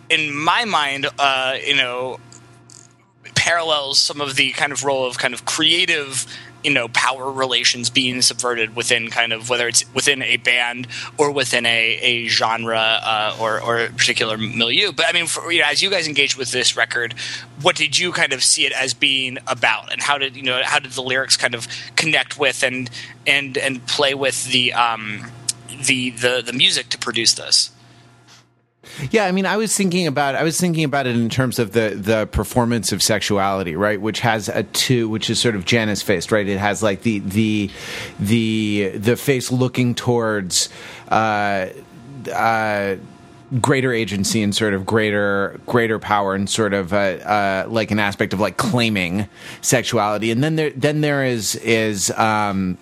in 0.08 0.34
my 0.34 0.64
mind 0.64 1.06
uh, 1.18 1.56
you 1.64 1.76
know 1.76 2.20
parallels 3.34 3.98
some 3.98 4.20
of 4.20 4.36
the 4.36 4.50
kind 4.52 4.72
of 4.72 4.84
role 4.84 5.06
of 5.06 5.18
kind 5.18 5.32
of 5.32 5.44
creative 5.44 6.26
you 6.64 6.72
know 6.72 6.88
power 6.88 7.30
relations 7.30 7.90
being 7.90 8.22
subverted 8.22 8.76
within 8.76 9.08
kind 9.08 9.32
of 9.32 9.48
whether 9.48 9.68
it's 9.68 9.84
within 9.94 10.22
a 10.22 10.36
band 10.38 10.86
or 11.18 11.30
within 11.30 11.66
a, 11.66 11.98
a 12.00 12.28
genre 12.28 12.78
uh, 13.02 13.36
or, 13.40 13.60
or 13.60 13.78
a 13.78 13.88
particular 13.90 14.36
milieu. 14.36 14.92
But 14.92 15.06
i 15.08 15.12
mean 15.12 15.26
for, 15.26 15.50
you 15.50 15.60
know, 15.60 15.66
as 15.68 15.82
you 15.82 15.90
guys 15.90 16.06
engaged 16.06 16.36
with 16.36 16.50
this 16.50 16.76
record 16.76 17.14
what 17.62 17.76
did 17.76 17.98
you 17.98 18.12
kind 18.12 18.32
of 18.32 18.42
see 18.42 18.66
it 18.66 18.72
as 18.72 18.94
being 18.94 19.38
about? 19.46 19.92
And 19.92 20.00
how 20.00 20.18
did 20.18 20.36
you 20.36 20.42
know 20.42 20.60
how 20.64 20.78
did 20.78 20.92
the 20.92 21.02
lyrics 21.02 21.36
kind 21.36 21.54
of 21.54 21.68
connect 21.96 22.38
with 22.38 22.62
and 22.62 22.90
and 23.26 23.56
and 23.58 23.86
play 23.86 24.14
with 24.14 24.50
the 24.50 24.72
um 24.72 25.30
the 25.86 26.10
the, 26.10 26.42
the 26.44 26.52
music 26.52 26.88
to 26.90 26.98
produce 26.98 27.34
this 27.34 27.70
Yeah, 29.10 29.26
I 29.26 29.32
mean, 29.32 29.44
I 29.44 29.56
was 29.58 29.76
thinking 29.76 30.06
about 30.06 30.34
I 30.34 30.42
was 30.42 30.58
thinking 30.58 30.84
about 30.84 31.06
it 31.06 31.14
in 31.14 31.28
terms 31.28 31.58
of 31.58 31.72
the 31.72 31.90
the 31.90 32.26
performance 32.26 32.92
of 32.92 33.02
sexuality, 33.02 33.76
right? 33.76 34.00
Which 34.00 34.20
has 34.20 34.48
a 34.48 34.62
two, 34.62 35.08
which 35.08 35.28
is 35.28 35.38
sort 35.38 35.54
of 35.54 35.66
Janus 35.66 36.00
faced, 36.00 36.32
right? 36.32 36.48
It 36.48 36.58
has 36.58 36.82
like 36.82 37.02
the 37.02 37.18
the 37.18 37.70
the 38.18 38.92
the 38.94 39.16
face 39.16 39.50
looking 39.52 39.94
towards. 39.94 40.68
Uh, 41.08 41.68
uh, 42.32 42.96
greater 43.60 43.92
agency 43.92 44.42
and 44.42 44.54
sort 44.54 44.74
of 44.74 44.86
greater 44.86 45.58
greater 45.66 45.98
power 45.98 46.34
and 46.34 46.48
sort 46.48 46.72
of 46.72 46.92
uh, 46.92 46.96
uh, 46.96 47.64
like 47.68 47.90
an 47.90 47.98
aspect 47.98 48.32
of 48.32 48.38
like 48.38 48.56
claiming 48.56 49.28
sexuality 49.60 50.30
and 50.30 50.44
then 50.44 50.54
there 50.54 50.70
then 50.70 51.00
there 51.00 51.24
is 51.24 51.56
is 51.56 52.12
um, 52.12 52.78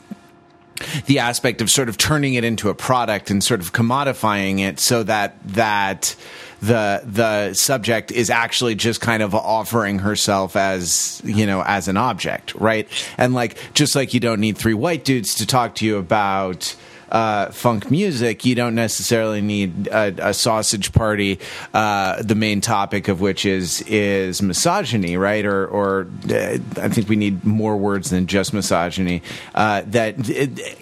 the 1.06 1.18
aspect 1.18 1.60
of 1.60 1.70
sort 1.70 1.88
of 1.88 1.96
turning 1.98 2.34
it 2.34 2.44
into 2.44 2.68
a 2.68 2.74
product 2.74 3.30
and 3.30 3.42
sort 3.42 3.60
of 3.60 3.72
commodifying 3.72 4.60
it 4.60 4.78
so 4.80 5.02
that 5.02 5.36
that 5.44 6.14
the 6.60 7.02
the 7.04 7.54
subject 7.54 8.10
is 8.10 8.30
actually 8.30 8.74
just 8.74 9.00
kind 9.00 9.22
of 9.22 9.34
offering 9.34 10.00
herself 10.00 10.56
as 10.56 11.22
you 11.24 11.46
know 11.46 11.62
as 11.64 11.88
an 11.88 11.96
object 11.96 12.54
right? 12.56 12.88
And 13.16 13.34
like 13.34 13.56
just 13.74 13.94
like 13.94 14.14
you 14.14 14.20
don't 14.20 14.40
need 14.40 14.58
three 14.58 14.74
white 14.74 15.04
dudes 15.04 15.36
to 15.36 15.46
talk 15.46 15.76
to 15.76 15.86
you 15.86 15.96
about 15.96 16.74
uh, 17.10 17.46
funk 17.50 17.90
music, 17.90 18.44
you 18.44 18.54
don't 18.54 18.74
necessarily 18.74 19.40
need 19.40 19.88
a, 19.88 20.28
a 20.28 20.34
sausage 20.34 20.92
party. 20.92 21.38
Uh, 21.72 22.22
the 22.22 22.34
main 22.34 22.60
topic 22.60 23.08
of 23.08 23.20
which 23.20 23.46
is 23.46 23.82
is 23.82 24.42
misogyny, 24.42 25.16
right? 25.16 25.44
Or, 25.44 25.66
or 25.66 26.06
uh, 26.30 26.58
I 26.76 26.88
think 26.88 27.08
we 27.08 27.16
need 27.16 27.44
more 27.44 27.76
words 27.76 28.10
than 28.10 28.26
just 28.26 28.52
misogyny. 28.52 29.22
Uh, 29.54 29.82
that 29.86 30.30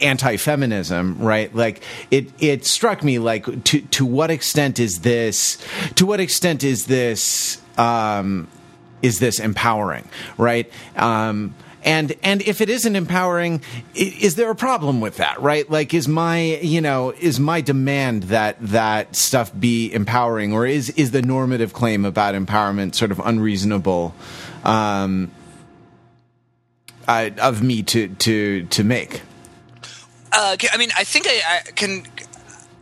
anti-feminism, 0.03 1.19
right? 1.19 1.55
Like 1.55 1.83
it, 2.11 2.29
it 2.39 2.65
struck 2.67 3.03
me 3.05 3.19
like 3.19 3.65
to 3.65 3.81
to 3.81 4.07
what 4.07 4.31
extent 4.31 4.79
is 4.79 5.01
this? 5.01 5.59
To 5.97 6.07
what 6.07 6.21
extent 6.21 6.65
is 6.65 6.87
this? 6.87 7.61
Um, 7.79 8.49
is 9.03 9.19
this 9.19 9.39
empowering, 9.39 10.09
right? 10.39 10.71
Um, 10.97 11.55
and 11.87 12.15
and 12.23 12.43
if 12.43 12.61
it 12.61 12.69
isn't 12.69 12.95
empowering 12.95 13.63
is 13.95 14.35
there 14.35 14.51
a 14.51 14.55
problem 14.55 15.01
with 15.01 15.17
that 15.17 15.41
right 15.41 15.71
like 15.71 15.95
is 15.95 16.07
my 16.07 16.57
you 16.57 16.83
know 16.83 17.15
is 17.19 17.41
my 17.41 17.63
demand 17.63 18.25
that 18.25 18.57
that 18.61 19.17
stuff 19.17 19.51
be 19.59 19.91
empowering 19.95 20.53
or 20.53 20.67
is 20.67 20.91
is 20.91 21.13
the 21.13 21.23
normative 21.23 21.73
claim 21.73 22.05
about 22.05 22.35
empowerment 22.35 22.95
sort 22.95 23.11
of 23.11 23.21
unreasonable 23.25 24.15
um, 24.65 25.31
uh, 27.09 27.31
of 27.39 27.63
me 27.63 27.83
to 27.83 28.09
to 28.09 28.65
to 28.65 28.85
make 28.85 29.23
uh, 30.37 30.57
I 30.71 30.77
mean, 30.77 30.91
I 30.95 31.05
think 31.05 31.27
I, 31.27 31.41
I, 31.49 31.71
can. 31.71 32.05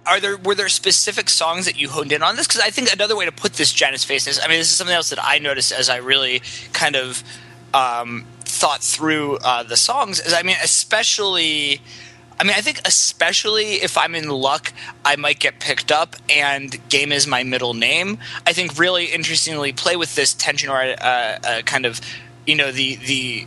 Are 0.06 0.18
there 0.18 0.36
were 0.36 0.54
there 0.56 0.68
specific 0.68 1.30
songs 1.30 1.66
that 1.66 1.78
you 1.78 1.88
honed 1.88 2.10
in 2.10 2.22
on 2.22 2.36
this? 2.36 2.46
Because 2.48 2.60
I 2.60 2.70
think 2.70 2.92
another 2.92 3.16
way 3.16 3.26
to 3.26 3.32
put 3.32 3.54
this 3.54 3.72
Janus 3.72 4.02
face 4.04 4.26
is, 4.26 4.40
I 4.42 4.48
mean, 4.48 4.58
this 4.58 4.70
is 4.70 4.76
something 4.76 4.94
else 4.94 5.10
that 5.10 5.18
I 5.22 5.38
noticed 5.38 5.72
as 5.72 5.88
I 5.88 5.98
really 5.98 6.42
kind 6.72 6.96
of 6.96 7.22
um, 7.72 8.26
thought 8.54 8.82
through 8.82 9.36
uh, 9.38 9.62
the 9.62 9.76
songs 9.76 10.20
is, 10.20 10.32
I 10.32 10.42
mean, 10.42 10.56
especially. 10.62 11.80
I 12.36 12.42
mean, 12.42 12.54
I 12.56 12.62
think 12.62 12.80
especially 12.84 13.74
if 13.74 13.96
I'm 13.96 14.16
in 14.16 14.28
luck, 14.28 14.72
I 15.04 15.14
might 15.14 15.38
get 15.38 15.60
picked 15.60 15.92
up, 15.92 16.16
and 16.28 16.76
game 16.88 17.12
is 17.12 17.28
my 17.28 17.44
middle 17.44 17.74
name. 17.74 18.18
I 18.44 18.52
think 18.52 18.76
really 18.76 19.06
interestingly 19.06 19.72
play 19.72 19.94
with 19.94 20.16
this 20.16 20.34
tension 20.34 20.68
or 20.68 20.80
uh, 20.80 20.94
uh, 21.04 21.62
kind 21.62 21.86
of, 21.86 22.00
you 22.44 22.56
know, 22.56 22.72
the 22.72 22.96
the, 22.96 23.46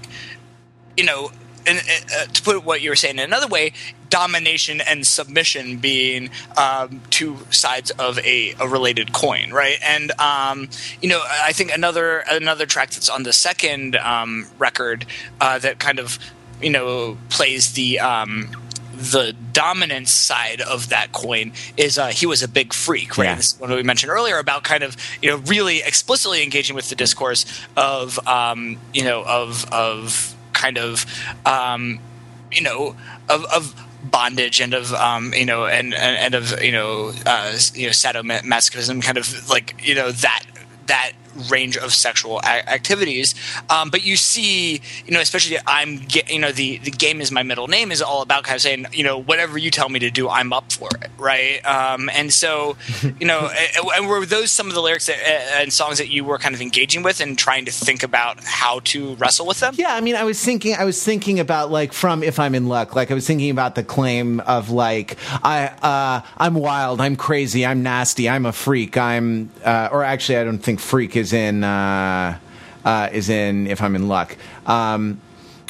you 0.96 1.04
know, 1.04 1.32
and 1.68 1.80
uh, 2.16 2.26
to 2.26 2.42
put 2.42 2.64
what 2.64 2.82
you 2.82 2.90
were 2.90 2.96
saying 2.96 3.18
in 3.18 3.24
another 3.24 3.48
way, 3.48 3.74
domination 4.10 4.82
and 4.82 5.06
submission 5.06 5.78
being 5.78 6.30
um, 6.56 7.02
two 7.10 7.38
sides 7.52 7.92
of 7.92 8.18
a, 8.20 8.56
a, 8.60 8.68
related 8.68 9.14
coin, 9.14 9.52
right? 9.52 9.78
And 9.84 10.12
um, 10.20 10.70
you 11.02 11.10
know, 11.10 11.22
I 11.26 11.52
think 11.52 11.72
another 11.72 12.24
another 12.30 12.66
track 12.66 12.92
that's 12.92 13.10
on 13.10 13.24
the 13.24 13.34
second 13.34 13.96
um, 13.98 14.48
record 14.58 15.06
uh, 15.42 15.60
that 15.60 15.80
kind 15.80 16.00
of 16.00 16.20
you 16.62 16.70
know 16.70 17.18
plays 17.30 17.74
the 17.74 18.00
um, 18.00 18.50
the 18.98 19.36
dominance 19.54 20.12
side 20.12 20.60
of 20.62 20.90
that 20.90 21.12
coin 21.12 21.52
is 21.78 21.98
uh, 21.98 22.08
he 22.08 22.26
was 22.26 22.42
a 22.42 22.48
big 22.48 22.74
freak, 22.74 23.18
right? 23.18 23.26
Yeah. 23.26 23.36
This 23.36 23.54
is 23.54 23.60
what 23.60 23.70
we 23.70 23.84
mentioned 23.84 24.12
earlier 24.12 24.40
about 24.40 24.64
kind 24.64 24.84
of 24.84 24.98
you 25.22 25.30
know 25.30 25.38
really 25.38 25.80
explicitly 25.80 26.44
engaging 26.44 26.76
with 26.76 26.90
the 26.90 26.96
discourse 26.96 27.46
of 27.76 28.26
um, 28.28 28.80
you 28.94 29.04
know 29.04 29.24
of 29.24 29.72
of 29.72 30.36
kind 30.58 30.78
of 30.78 31.06
um, 31.46 32.00
you 32.52 32.62
know 32.62 32.96
of, 33.30 33.46
of 33.46 33.64
bondage 34.04 34.60
and 34.60 34.74
of 34.74 34.94
um, 34.94 35.34
you 35.34 35.46
know 35.46 35.66
and, 35.66 35.94
and, 35.94 36.18
and 36.18 36.36
of 36.36 36.62
you 36.62 36.72
know 36.72 37.12
uh, 37.26 37.58
you 37.74 37.86
know 37.88 37.96
sadomasochism 38.04 39.02
kind 39.02 39.18
of 39.18 39.50
like 39.50 39.76
you 39.84 39.96
know 39.96 40.12
that 40.12 40.44
that 40.88 41.12
range 41.50 41.78
of 41.78 41.94
sexual 41.94 42.40
a- 42.40 42.70
activities. 42.70 43.36
Um, 43.70 43.90
but 43.90 44.04
you 44.04 44.16
see, 44.16 44.82
you 45.06 45.14
know, 45.14 45.20
especially 45.20 45.58
I'm, 45.66 45.98
get, 46.00 46.32
you 46.32 46.40
know, 46.40 46.52
the 46.52 46.78
the 46.80 46.92
game 46.92 47.22
is 47.22 47.32
my 47.32 47.44
middle 47.44 47.68
name 47.68 47.92
is 47.92 48.02
all 48.02 48.22
about 48.22 48.44
kind 48.44 48.56
of 48.56 48.62
saying, 48.62 48.88
you 48.92 49.04
know, 49.04 49.18
whatever 49.18 49.58
you 49.58 49.72
tell 49.72 49.90
me 49.90 50.00
to 50.00 50.10
do, 50.10 50.30
I'm 50.30 50.54
up 50.54 50.72
for 50.72 50.90
it, 51.02 51.10
right? 51.18 51.66
Um, 51.66 52.10
and 52.14 52.32
so, 52.32 52.78
you 53.20 53.26
know, 53.26 53.50
and 53.96 54.08
were 54.08 54.26
those 54.26 54.52
some 54.52 54.68
of 54.68 54.74
the 54.74 54.82
lyrics 54.82 55.08
that, 55.08 55.18
and 55.62 55.72
songs 55.72 55.98
that 55.98 56.10
you 56.10 56.24
were 56.24 56.38
kind 56.38 56.56
of 56.56 56.62
engaging 56.62 57.04
with 57.04 57.22
and 57.22 57.38
trying 57.38 57.66
to 57.66 57.72
think 57.72 58.04
about 58.04 58.44
how 58.44 58.80
to 58.86 59.16
wrestle 59.16 59.46
with 59.46 59.60
them? 59.60 59.74
Yeah, 59.78 59.94
I 59.94 60.02
mean, 60.02 60.16
I 60.16 60.24
was 60.24 60.44
thinking, 60.44 60.76
I 60.76 60.86
was 60.86 61.04
thinking 61.04 61.40
about 61.40 61.72
like 61.72 61.94
from 61.94 62.24
if 62.24 62.40
I'm 62.40 62.56
in 62.56 62.68
luck, 62.68 62.96
like 62.96 63.12
I 63.12 63.14
was 63.14 63.26
thinking 63.28 63.50
about 63.50 63.76
the 63.76 63.84
claim 63.84 64.40
of 64.42 64.70
like 64.70 65.18
I 65.44 65.68
uh, 65.82 66.22
I'm 66.38 66.56
wild, 66.56 67.02
I'm 67.02 67.16
crazy, 67.16 67.66
I'm 67.66 67.84
nasty, 67.84 68.30
I'm 68.30 68.46
a 68.46 68.54
freak, 68.54 68.98
I'm, 68.98 69.52
uh, 69.64 69.90
or 69.92 70.04
actually, 70.04 70.38
I 70.38 70.44
don't 70.44 70.60
think 70.60 70.80
freak 70.80 71.16
is 71.16 71.27
is 71.28 71.34
in 71.34 71.64
uh, 71.64 72.40
uh, 72.86 73.10
is 73.12 73.30
in 73.30 73.68
if 73.68 73.82
I'm 73.82 73.96
in 73.96 74.08
luck. 74.08 74.38
Um, 74.66 75.20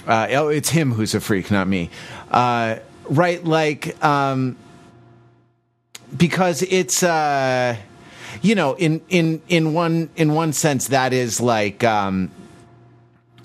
uh, 0.06 0.28
oh, 0.32 0.50
it's 0.50 0.70
him 0.70 0.94
who's 0.94 1.16
a 1.16 1.20
freak, 1.20 1.50
not 1.50 1.68
me. 1.68 1.90
Uh, 2.30 2.78
right? 3.10 3.44
Like 3.44 4.02
um, 4.04 4.56
because 6.16 6.62
it's 6.62 7.02
uh, 7.02 7.76
you 8.42 8.54
know 8.54 8.76
in 8.76 9.02
in 9.10 9.42
in 9.48 9.74
one 9.74 10.10
in 10.16 10.34
one 10.34 10.54
sense 10.54 10.90
that 10.90 11.14
is 11.14 11.42
like. 11.42 11.84
Um, 11.84 12.32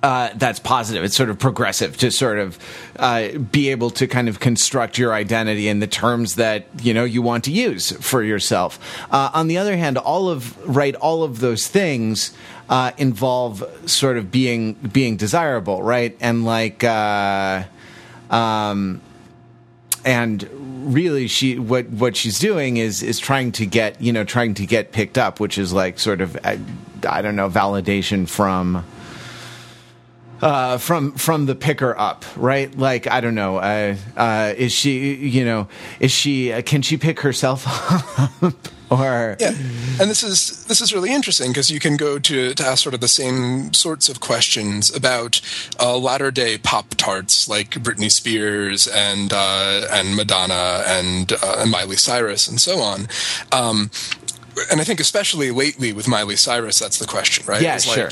uh, 0.03 0.31
that's 0.35 0.59
positive. 0.59 1.05
It's 1.05 1.17
sort 1.17 1.31
of 1.31 1.39
progressive 1.39 1.97
to 1.99 2.11
sort 2.11 2.39
of 2.39 2.59
uh, 2.99 3.39
be 3.39 3.69
able 3.69 3.91
to 3.91 4.09
kind 4.09 4.29
of 4.29 4.41
construct 4.41 4.99
your 4.99 5.15
identity 5.15 5.69
in 5.69 5.79
the 5.79 5.87
terms 5.87 6.35
that 6.37 6.67
you 6.83 6.93
know 6.93 7.05
you 7.05 7.23
want 7.23 7.45
to 7.45 7.53
use 7.53 7.93
for 7.93 8.23
yourself. 8.23 8.81
Uh, 9.13 9.31
on 9.33 9.47
the 9.47 9.59
other 9.59 9.77
hand, 9.77 9.99
all 9.99 10.29
of 10.29 10.59
right, 10.69 10.95
all 10.97 11.23
of 11.23 11.39
those 11.39 11.69
things 11.69 12.33
uh, 12.69 12.91
involve 12.99 13.65
sort 13.89 14.17
of 14.17 14.33
being 14.33 14.73
being 14.73 15.17
desirable, 15.17 15.83
right? 15.83 16.17
And 16.21 16.45
like, 16.45 16.83
uh, 16.83 17.63
um, 18.29 19.01
and 20.05 20.49
really, 20.93 21.29
she 21.29 21.61
what 21.61 21.89
what 21.91 22.17
she's 22.17 22.41
doing 22.41 22.77
is 22.77 23.05
is 23.05 23.21
trying 23.21 23.53
to 23.53 23.67
get 23.67 24.01
you 24.01 24.13
know 24.13 24.25
trying 24.25 24.55
to 24.55 24.67
get 24.67 24.91
picked 24.91 25.17
up, 25.17 25.39
which 25.39 25.59
is 25.59 25.73
like 25.73 26.01
sort 26.01 26.21
of 26.21 26.37
I, 26.45 26.59
I 27.09 27.23
don't 27.23 27.37
know 27.37 27.49
validation 27.49 28.29
from 28.29 28.85
uh, 30.43 30.77
from 30.77 31.13
from 31.13 31.47
the 31.47 31.55
picker 31.55 31.97
up, 31.97 32.25
right? 32.37 32.77
Like 32.77 33.07
I 33.07 33.21
don't 33.21 33.37
know, 33.37 33.57
uh, 33.59 33.97
uh, 34.17 34.53
is 34.57 34.73
she 34.73 35.15
you 35.15 35.45
know 35.45 35.69
is 36.01 36.11
she 36.11 36.53
uh, 36.53 36.63
can 36.63 36.83
she 36.83 36.97
pick 36.97 37.21
herself 37.21 37.65
up? 38.43 38.55
or 38.93 39.37
yeah 39.41 39.55
and 40.01 40.11
this 40.11 40.23
is 40.23 40.65
this 40.67 40.83
is 40.83 40.93
really 40.93 41.13
interesting 41.13 41.51
because 41.51 41.71
you 41.71 41.81
can 41.81 41.97
go 41.97 42.19
to, 42.19 42.53
to 42.53 42.63
ask 42.63 42.83
sort 42.83 42.95
of 42.95 43.01
the 43.01 43.09
same 43.09 43.73
sorts 43.73 44.09
of 44.09 44.21
questions 44.21 44.95
about 44.95 45.41
uh, 45.81 45.97
latter 45.97 46.31
day 46.31 46.59
pop 46.59 46.91
tarts 46.97 47.49
like 47.49 47.71
Britney 47.71 48.11
Spears 48.11 48.87
and 48.87 49.33
and 49.33 50.15
Madonna 50.15 50.83
and, 50.87 51.33
and 51.43 51.71
Miley 51.71 51.97
Cyrus 51.97 52.47
and 52.49 52.61
so 52.61 52.81
on 52.81 53.09
um, 53.51 53.91
and 54.71 54.81
I 54.81 54.85
think 54.85 55.01
especially 55.01 55.51
lately 55.51 55.93
with 55.93 56.09
Miley 56.09 56.37
Cyrus, 56.37 56.79
that's 56.79 56.99
the 56.99 57.07
question, 57.07 57.45
right? 57.47 57.63
Yeah, 57.63 57.79
sure. 57.79 58.11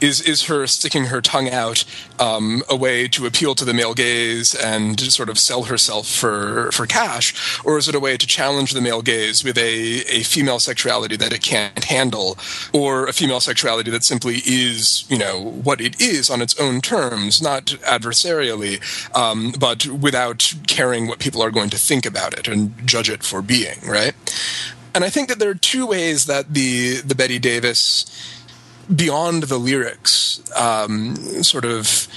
Is 0.00 0.20
is 0.20 0.44
her 0.44 0.66
sticking 0.66 1.06
her 1.06 1.20
tongue 1.20 1.50
out 1.50 1.84
um, 2.18 2.62
a 2.68 2.76
way 2.76 3.08
to 3.08 3.26
appeal 3.26 3.54
to 3.54 3.64
the 3.64 3.74
male 3.74 3.94
gaze 3.94 4.54
and 4.54 5.00
sort 5.00 5.28
of 5.28 5.38
sell 5.38 5.64
herself 5.64 6.08
for 6.08 6.70
for 6.72 6.86
cash, 6.86 7.60
or 7.64 7.78
is 7.78 7.88
it 7.88 7.94
a 7.94 8.00
way 8.00 8.16
to 8.16 8.26
challenge 8.26 8.72
the 8.72 8.80
male 8.80 9.02
gaze 9.02 9.44
with 9.44 9.58
a 9.58 10.02
a 10.10 10.22
female 10.22 10.58
sexuality 10.58 11.16
that 11.16 11.32
it 11.32 11.42
can't 11.42 11.84
handle, 11.84 12.38
or 12.72 13.06
a 13.06 13.12
female 13.12 13.40
sexuality 13.40 13.90
that 13.90 14.04
simply 14.04 14.36
is 14.46 15.04
you 15.08 15.18
know 15.18 15.40
what 15.40 15.80
it 15.80 16.00
is 16.00 16.30
on 16.30 16.42
its 16.42 16.58
own 16.58 16.80
terms, 16.80 17.40
not 17.40 17.66
adversarially, 17.86 18.80
um, 19.16 19.52
but 19.58 19.86
without 19.86 20.54
caring 20.66 21.06
what 21.06 21.18
people 21.18 21.42
are 21.42 21.50
going 21.50 21.70
to 21.70 21.78
think 21.78 22.06
about 22.06 22.32
it 22.34 22.48
and 22.48 22.74
judge 22.86 23.08
it 23.08 23.22
for 23.22 23.42
being 23.42 23.78
right? 23.86 24.14
And 24.94 25.04
I 25.04 25.10
think 25.10 25.28
that 25.28 25.38
there 25.38 25.50
are 25.50 25.54
two 25.54 25.86
ways 25.86 26.26
that 26.26 26.54
the 26.54 27.00
the 27.00 27.14
Betty 27.14 27.38
Davis, 27.38 28.06
beyond 28.94 29.44
the 29.44 29.58
lyrics, 29.58 30.40
um, 30.56 31.16
sort 31.42 31.64
of 31.64 32.08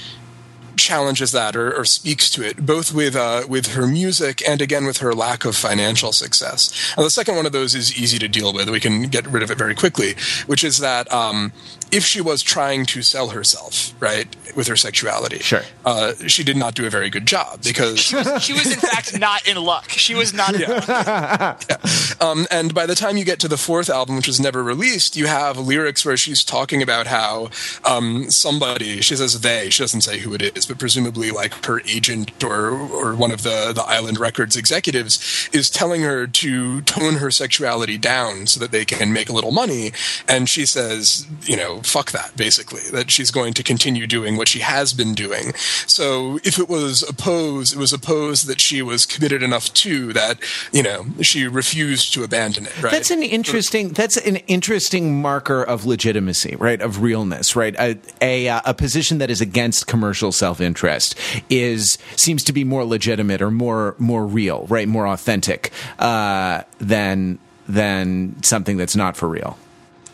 challenges 0.78 1.32
that 1.32 1.56
or, 1.56 1.76
or, 1.76 1.84
speaks 1.84 2.30
to 2.30 2.42
it, 2.46 2.64
both 2.64 2.94
with 2.94 3.16
uh, 3.16 3.42
with 3.48 3.74
her 3.74 3.86
music 3.86 4.48
and 4.48 4.62
again 4.62 4.86
with 4.86 4.98
her 4.98 5.12
lack 5.12 5.44
of 5.44 5.56
financial 5.56 6.12
success. 6.12 6.94
Now, 6.96 7.02
the 7.02 7.10
second 7.10 7.36
one 7.36 7.46
of 7.46 7.52
those 7.52 7.74
is 7.74 8.00
easy 8.00 8.18
to 8.20 8.28
deal 8.28 8.52
with. 8.52 8.70
We 8.70 8.80
can 8.80 9.02
get 9.02 9.26
rid 9.26 9.42
of 9.42 9.50
it 9.50 9.58
very 9.58 9.74
quickly, 9.74 10.14
which 10.46 10.62
is 10.64 10.78
that 10.78 11.12
um, 11.12 11.52
if 11.90 12.04
she 12.04 12.20
was 12.20 12.42
trying 12.42 12.86
to 12.86 13.02
sell 13.02 13.30
herself, 13.30 13.94
right, 14.00 14.34
with 14.54 14.66
her 14.68 14.76
sexuality, 14.76 15.38
sure, 15.38 15.62
uh, 15.84 16.14
she 16.26 16.44
did 16.44 16.56
not 16.56 16.74
do 16.74 16.86
a 16.86 16.90
very 16.90 17.10
good 17.10 17.26
job 17.26 17.62
because 17.62 17.98
she 18.00 18.16
was, 18.16 18.42
she 18.42 18.52
was 18.52 18.72
in 18.72 18.78
fact 18.78 19.18
not 19.18 19.46
in 19.46 19.56
luck. 19.56 19.88
She 19.90 20.14
was 20.14 20.34
not 20.34 20.54
in 20.54 20.62
yeah. 20.62 20.68
luck. 20.68 21.64
yeah. 21.70 21.76
Um, 22.20 22.46
and 22.50 22.74
by 22.74 22.86
the 22.86 22.94
time 22.94 23.16
you 23.16 23.24
get 23.24 23.38
to 23.40 23.48
the 23.48 23.56
fourth 23.56 23.88
album, 23.88 24.16
which 24.16 24.26
was 24.26 24.40
never 24.40 24.62
released, 24.62 25.16
you 25.16 25.26
have 25.26 25.58
lyrics 25.58 26.04
where 26.04 26.16
she's 26.16 26.44
talking 26.44 26.82
about 26.82 27.06
how 27.06 27.48
um, 27.84 28.30
somebody, 28.30 29.00
she 29.00 29.16
says 29.16 29.40
they, 29.40 29.70
she 29.70 29.82
doesn't 29.82 30.02
say 30.02 30.18
who 30.18 30.34
it 30.34 30.42
is, 30.42 30.66
but 30.66 30.78
presumably 30.78 31.30
like 31.30 31.64
her 31.66 31.80
agent 31.88 32.44
or 32.44 32.70
or 32.70 33.14
one 33.14 33.30
of 33.30 33.42
the 33.42 33.72
the 33.74 33.82
Island 33.82 34.18
Records 34.18 34.56
executives 34.56 35.48
is 35.52 35.70
telling 35.70 36.02
her 36.02 36.26
to 36.26 36.82
tone 36.82 37.14
her 37.14 37.30
sexuality 37.30 37.98
down 37.98 38.46
so 38.46 38.60
that 38.60 38.72
they 38.72 38.84
can 38.84 39.12
make 39.12 39.28
a 39.28 39.32
little 39.32 39.52
money, 39.52 39.92
and 40.26 40.48
she 40.48 40.66
says, 40.66 41.26
you 41.42 41.56
know 41.56 41.77
fuck 41.82 42.12
that, 42.12 42.36
basically, 42.36 42.82
that 42.92 43.10
she's 43.10 43.30
going 43.30 43.54
to 43.54 43.62
continue 43.62 44.06
doing 44.06 44.36
what 44.36 44.48
she 44.48 44.60
has 44.60 44.92
been 44.92 45.14
doing. 45.14 45.54
So 45.86 46.38
if 46.44 46.58
it 46.58 46.68
was 46.68 47.02
a 47.08 47.12
pose, 47.12 47.72
it 47.72 47.78
was 47.78 47.92
a 47.92 47.98
pose 47.98 48.44
that 48.44 48.60
she 48.60 48.82
was 48.82 49.06
committed 49.06 49.42
enough 49.42 49.72
to 49.74 50.12
that, 50.12 50.38
you 50.72 50.82
know, 50.82 51.06
she 51.22 51.46
refused 51.46 52.12
to 52.14 52.24
abandon 52.24 52.66
it, 52.66 52.82
right? 52.82 52.90
That's 52.90 53.10
an 53.10 53.22
interesting, 53.22 53.90
that's 53.90 54.16
an 54.16 54.36
interesting 54.46 55.20
marker 55.20 55.62
of 55.62 55.86
legitimacy, 55.86 56.56
right? 56.56 56.80
Of 56.80 57.02
realness, 57.02 57.56
right? 57.56 57.74
A, 57.78 57.98
a, 58.20 58.60
a 58.64 58.74
position 58.74 59.18
that 59.18 59.30
is 59.30 59.40
against 59.40 59.86
commercial 59.86 60.32
self-interest 60.32 61.16
is, 61.48 61.98
seems 62.16 62.42
to 62.44 62.52
be 62.52 62.64
more 62.64 62.84
legitimate 62.84 63.42
or 63.42 63.50
more, 63.50 63.94
more 63.98 64.26
real, 64.26 64.66
right? 64.68 64.88
More 64.88 65.06
authentic, 65.06 65.70
uh, 65.98 66.62
than, 66.78 67.38
than 67.68 68.42
something 68.42 68.76
that's 68.76 68.96
not 68.96 69.16
for 69.16 69.28
real. 69.28 69.58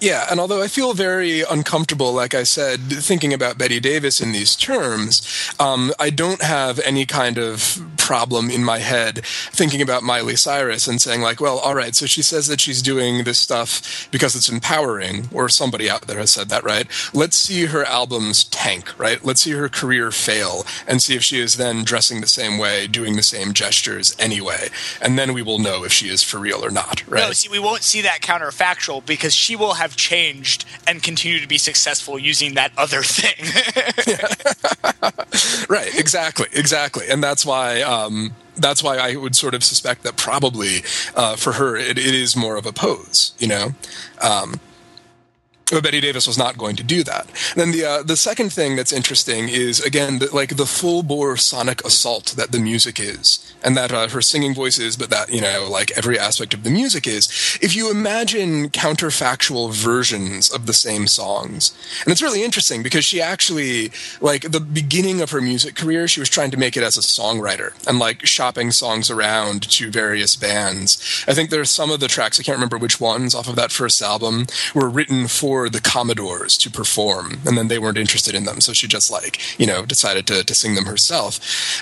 Yeah, 0.04 0.26
and 0.30 0.38
although 0.38 0.60
I 0.60 0.68
feel 0.68 0.92
very 0.92 1.40
uncomfortable, 1.40 2.12
like 2.12 2.34
I 2.34 2.42
said, 2.42 2.78
thinking 2.92 3.32
about 3.32 3.56
Betty 3.56 3.80
Davis 3.80 4.20
in 4.20 4.32
these 4.32 4.54
terms, 4.54 5.22
um, 5.58 5.94
I 5.98 6.10
don't 6.10 6.42
have 6.42 6.78
any 6.80 7.06
kind 7.06 7.38
of 7.38 7.82
problem 8.04 8.50
in 8.50 8.62
my 8.62 8.80
head 8.80 9.24
thinking 9.24 9.80
about 9.80 10.02
Miley 10.02 10.36
Cyrus 10.36 10.86
and 10.86 11.00
saying, 11.00 11.22
like, 11.22 11.40
well, 11.40 11.58
all 11.58 11.74
right, 11.74 11.94
so 11.94 12.04
she 12.04 12.20
says 12.20 12.48
that 12.48 12.60
she's 12.60 12.82
doing 12.82 13.24
this 13.24 13.38
stuff 13.38 14.06
because 14.10 14.36
it's 14.36 14.50
empowering, 14.50 15.30
or 15.32 15.48
somebody 15.48 15.88
out 15.88 16.02
there 16.02 16.18
has 16.18 16.30
said 16.30 16.50
that, 16.50 16.62
right? 16.62 16.86
Let's 17.14 17.34
see 17.34 17.64
her 17.64 17.82
albums 17.82 18.44
tank, 18.44 18.98
right? 18.98 19.24
Let's 19.24 19.40
see 19.40 19.52
her 19.52 19.70
career 19.70 20.10
fail 20.10 20.66
and 20.86 21.00
see 21.00 21.16
if 21.16 21.24
she 21.24 21.40
is 21.40 21.54
then 21.54 21.82
dressing 21.82 22.20
the 22.20 22.26
same 22.26 22.58
way, 22.58 22.86
doing 22.86 23.16
the 23.16 23.22
same 23.22 23.54
gestures 23.54 24.14
anyway. 24.18 24.68
And 25.00 25.18
then 25.18 25.32
we 25.32 25.40
will 25.40 25.58
know 25.58 25.82
if 25.82 25.92
she 25.92 26.08
is 26.08 26.22
for 26.22 26.38
real 26.38 26.62
or 26.62 26.70
not, 26.70 27.02
right? 27.08 27.26
No, 27.26 27.32
see, 27.32 27.48
we 27.48 27.58
won't 27.58 27.84
see 27.84 28.02
that 28.02 28.20
counterfactual 28.20 29.06
because 29.06 29.34
she 29.34 29.56
will 29.56 29.74
have 29.74 29.96
changed 29.96 30.66
and 30.86 31.02
continue 31.02 31.40
to 31.40 31.48
be 31.48 31.56
successful 31.56 32.18
using 32.18 32.52
that 32.54 32.70
other 32.76 33.02
thing. 33.02 33.32
right, 35.68 35.98
exactly, 35.98 36.46
exactly. 36.52 37.06
And 37.08 37.22
that's 37.22 37.46
why 37.46 37.80
um, 37.82 37.93
that's 38.56 38.82
why 38.82 38.98
I 38.98 39.16
would 39.16 39.34
sort 39.34 39.54
of 39.54 39.64
suspect 39.64 40.02
that 40.02 40.16
probably 40.16 40.82
uh, 41.16 41.36
for 41.36 41.54
her 41.54 41.76
it, 41.76 41.98
it 41.98 42.14
is 42.14 42.36
more 42.36 42.56
of 42.56 42.66
a 42.66 42.72
pose, 42.72 43.34
you 43.38 43.48
know. 43.48 43.74
Um, 44.22 44.60
but 45.70 45.82
Betty 45.82 46.00
Davis 46.00 46.26
was 46.26 46.38
not 46.38 46.58
going 46.58 46.76
to 46.76 46.82
do 46.82 47.02
that. 47.04 47.26
then 47.56 47.72
the 47.72 47.84
uh, 47.84 48.02
the 48.02 48.16
second 48.16 48.52
thing 48.52 48.76
that's 48.76 48.92
interesting 48.92 49.48
is 49.48 49.80
again 49.80 50.18
the, 50.18 50.34
like 50.34 50.56
the 50.56 50.66
full 50.66 51.02
bore 51.02 51.36
sonic 51.36 51.84
assault 51.84 52.34
that 52.36 52.52
the 52.52 52.58
music 52.58 53.00
is, 53.00 53.54
and 53.62 53.76
that 53.76 53.92
uh, 53.92 54.08
her 54.08 54.20
singing 54.20 54.54
voice 54.54 54.78
is, 54.78 54.96
but 54.96 55.10
that 55.10 55.32
you 55.32 55.40
know 55.40 55.66
like 55.70 55.90
every 55.96 56.18
aspect 56.18 56.54
of 56.54 56.64
the 56.64 56.70
music 56.70 57.06
is. 57.06 57.58
If 57.62 57.74
you 57.74 57.90
imagine 57.90 58.68
counterfactual 58.70 59.72
versions 59.72 60.50
of 60.50 60.66
the 60.66 60.74
same 60.74 61.06
songs, 61.06 61.72
and 62.04 62.12
it's 62.12 62.22
really 62.22 62.44
interesting 62.44 62.82
because 62.82 63.04
she 63.04 63.20
actually 63.20 63.90
like 64.20 64.50
the 64.50 64.60
beginning 64.60 65.22
of 65.22 65.30
her 65.30 65.40
music 65.40 65.74
career, 65.76 66.06
she 66.08 66.20
was 66.20 66.28
trying 66.28 66.50
to 66.50 66.58
make 66.58 66.76
it 66.76 66.82
as 66.82 66.96
a 66.96 67.00
songwriter 67.00 67.72
and 67.86 67.98
like 67.98 68.26
shopping 68.26 68.70
songs 68.70 69.10
around 69.10 69.62
to 69.62 69.90
various 69.90 70.36
bands. 70.36 71.24
I 71.26 71.32
think 71.32 71.48
there's 71.48 71.70
some 71.70 71.90
of 71.90 72.00
the 72.00 72.08
tracks 72.08 72.38
I 72.38 72.42
can't 72.42 72.56
remember 72.56 72.78
which 72.78 73.00
ones 73.00 73.34
off 73.34 73.48
of 73.48 73.56
that 73.56 73.72
first 73.72 74.02
album 74.02 74.46
were 74.74 74.88
written 74.88 75.26
for 75.26 75.53
for 75.54 75.68
the 75.68 75.80
Commodores 75.80 76.58
to 76.58 76.68
perform, 76.68 77.38
and 77.46 77.56
then 77.56 77.68
they 77.68 77.78
weren't 77.78 77.96
interested 77.96 78.34
in 78.34 78.44
them, 78.44 78.60
so 78.60 78.72
she 78.72 78.88
just 78.88 79.08
like 79.08 79.38
you 79.56 79.66
know 79.66 79.86
decided 79.86 80.26
to 80.26 80.42
to 80.42 80.52
sing 80.52 80.74
them 80.74 80.86
herself. 80.86 81.32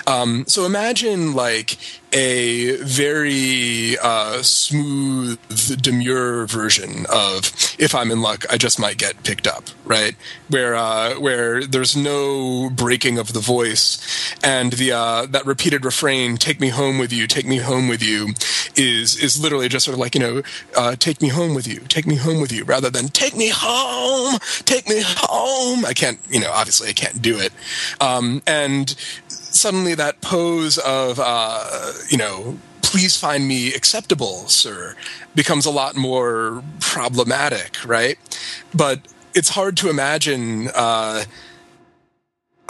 Um, 0.07 0.45
so 0.47 0.65
imagine 0.65 1.33
like 1.33 1.77
a 2.13 2.77
very 2.77 3.97
uh, 3.97 4.41
smooth, 4.43 5.39
demure 5.81 6.45
version 6.45 7.05
of 7.11 7.51
"If 7.79 7.95
I'm 7.95 8.11
in 8.11 8.21
luck, 8.21 8.45
I 8.49 8.57
just 8.57 8.79
might 8.79 8.97
get 8.97 9.23
picked 9.23 9.47
up," 9.47 9.65
right? 9.83 10.15
Where 10.49 10.75
uh, 10.75 11.19
where 11.19 11.63
there's 11.65 11.95
no 11.95 12.69
breaking 12.69 13.17
of 13.17 13.33
the 13.33 13.39
voice, 13.39 13.97
and 14.43 14.73
the 14.73 14.91
uh, 14.91 15.25
that 15.25 15.45
repeated 15.45 15.83
refrain 15.83 16.37
"Take 16.37 16.59
me 16.59 16.69
home 16.69 16.99
with 16.99 17.11
you, 17.11 17.27
take 17.27 17.47
me 17.47 17.57
home 17.57 17.87
with 17.87 18.03
you," 18.03 18.33
is 18.75 19.17
is 19.17 19.41
literally 19.41 19.67
just 19.67 19.85
sort 19.85 19.93
of 19.93 19.99
like 19.99 20.13
you 20.15 20.21
know, 20.21 20.41
uh, 20.77 20.95
"Take 20.95 21.21
me 21.21 21.29
home 21.29 21.55
with 21.55 21.67
you, 21.67 21.79
take 21.89 22.05
me 22.05 22.15
home 22.15 22.39
with 22.39 22.51
you," 22.51 22.63
rather 22.63 22.89
than 22.89 23.07
"Take 23.09 23.35
me 23.35 23.49
home, 23.53 24.37
take 24.65 24.87
me 24.87 25.01
home." 25.03 25.85
I 25.85 25.93
can't, 25.93 26.19
you 26.29 26.39
know, 26.39 26.51
obviously 26.51 26.89
I 26.89 26.93
can't 26.93 27.21
do 27.21 27.39
it, 27.39 27.51
um, 27.99 28.43
and 28.45 28.95
suddenly 29.53 29.95
that 29.95 30.21
pose 30.21 30.77
of 30.79 31.19
uh, 31.19 31.93
you 32.09 32.17
know 32.17 32.57
please 32.81 33.17
find 33.17 33.47
me 33.47 33.73
acceptable 33.73 34.47
sir 34.47 34.95
becomes 35.35 35.65
a 35.65 35.71
lot 35.71 35.95
more 35.95 36.63
problematic 36.79 37.83
right? 37.85 38.17
But 38.73 38.99
it's 39.33 39.49
hard 39.49 39.77
to 39.77 39.89
imagine 39.89 40.69
uh, 40.75 41.23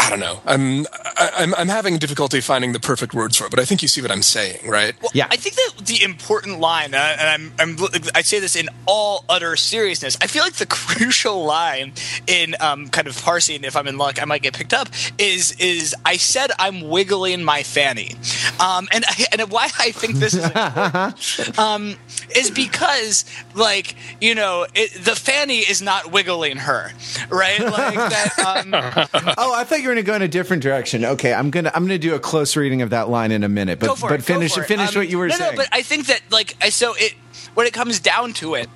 I 0.04 0.10
don't 0.10 0.20
know. 0.20 0.42
I'm, 0.46 0.86
I'm 1.18 1.56
I'm 1.56 1.70
having 1.70 1.98
difficulty 1.98 2.42
finding 2.42 2.74
the 2.74 2.80
perfect 2.80 3.14
words 3.14 3.38
for 3.38 3.46
it, 3.46 3.52
but 3.52 3.60
I 3.60 3.64
think 3.66 3.82
you 3.82 3.88
see 3.88 4.02
what 4.02 4.12
I'm 4.12 4.22
saying, 4.22 4.70
right? 4.70 4.94
Well, 5.02 5.12
yeah. 5.14 5.28
I 5.32 5.38
think 5.38 5.56
that 5.56 5.86
the 5.86 6.04
important 6.04 6.60
line, 6.60 6.94
uh, 6.94 7.16
and 7.18 7.54
I'm, 7.60 7.78
I'm 7.80 7.88
I 8.14 8.22
say 8.22 8.40
this 8.40 8.58
in 8.58 8.68
all 8.86 9.24
utter 9.30 9.56
seriousness. 9.56 10.18
I 10.20 10.28
feel 10.28 10.44
like 10.44 10.56
the 10.56 10.66
crucial 10.70 11.46
line 11.46 11.94
in 12.28 12.56
um, 12.60 12.90
kind 12.90 13.08
of 13.08 13.20
parsing, 13.24 13.64
if 13.64 13.78
I'm 13.78 13.88
in 13.88 13.98
luck, 13.98 14.22
I 14.22 14.26
might 14.26 14.42
get 14.42 14.54
picked 14.54 14.74
up. 14.74 14.90
Is 15.18 15.54
is 15.54 15.96
I 16.06 16.18
said 16.18 16.52
I'm 16.60 16.90
wiggling 16.90 17.44
my 17.44 17.64
fanny, 17.64 18.16
um, 18.60 18.90
and 18.92 19.06
and 19.32 19.50
why 19.50 19.70
I 19.80 19.92
think 19.92 20.16
this 20.16 20.34
is 20.34 20.44
important, 20.44 21.58
um, 21.60 21.96
is 22.36 22.52
because 22.52 23.24
like 23.56 23.96
you 24.20 24.36
know 24.36 24.68
it, 24.76 25.06
the 25.06 25.16
fanny 25.16 25.60
is 25.60 25.82
not 25.82 26.12
wiggling 26.12 26.58
her, 26.58 26.92
right? 27.30 27.62
Like 27.62 27.96
that. 27.96 28.40
Um, 28.40 28.74
oh, 29.38 29.54
I 29.56 29.64
thought 29.64 29.80
you 29.80 29.88
were 29.88 29.93
going 29.94 30.04
to 30.04 30.12
go 30.12 30.16
in 30.16 30.22
a 30.22 30.28
different 30.28 30.64
direction. 30.64 31.06
Okay, 31.06 31.34
I'm 31.34 31.50
gonna 31.50 31.72
I'm 31.74 31.84
gonna 31.84 31.98
do 31.98 32.16
a 32.16 32.20
close 32.20 32.56
reading 32.56 32.82
of 32.82 32.90
that 32.92 33.10
line 33.10 33.32
in 33.32 33.44
a 33.44 33.50
minute. 33.50 33.80
But 33.80 34.00
but 34.02 34.12
it, 34.14 34.24
finish 34.24 34.54
finish 34.54 34.96
um, 34.96 35.02
what 35.02 35.10
you 35.10 35.18
were 35.18 35.28
no, 35.28 35.36
saying. 35.36 35.56
No, 35.56 35.58
but 35.58 35.70
I 35.72 35.82
think 35.82 36.08
that 36.08 36.22
like 36.32 36.56
I 36.62 36.70
so 36.70 36.94
it 36.98 37.14
when 37.54 37.68
it 37.68 37.74
comes 37.74 38.00
down 38.00 38.34
to 38.34 38.56
it. 38.56 38.68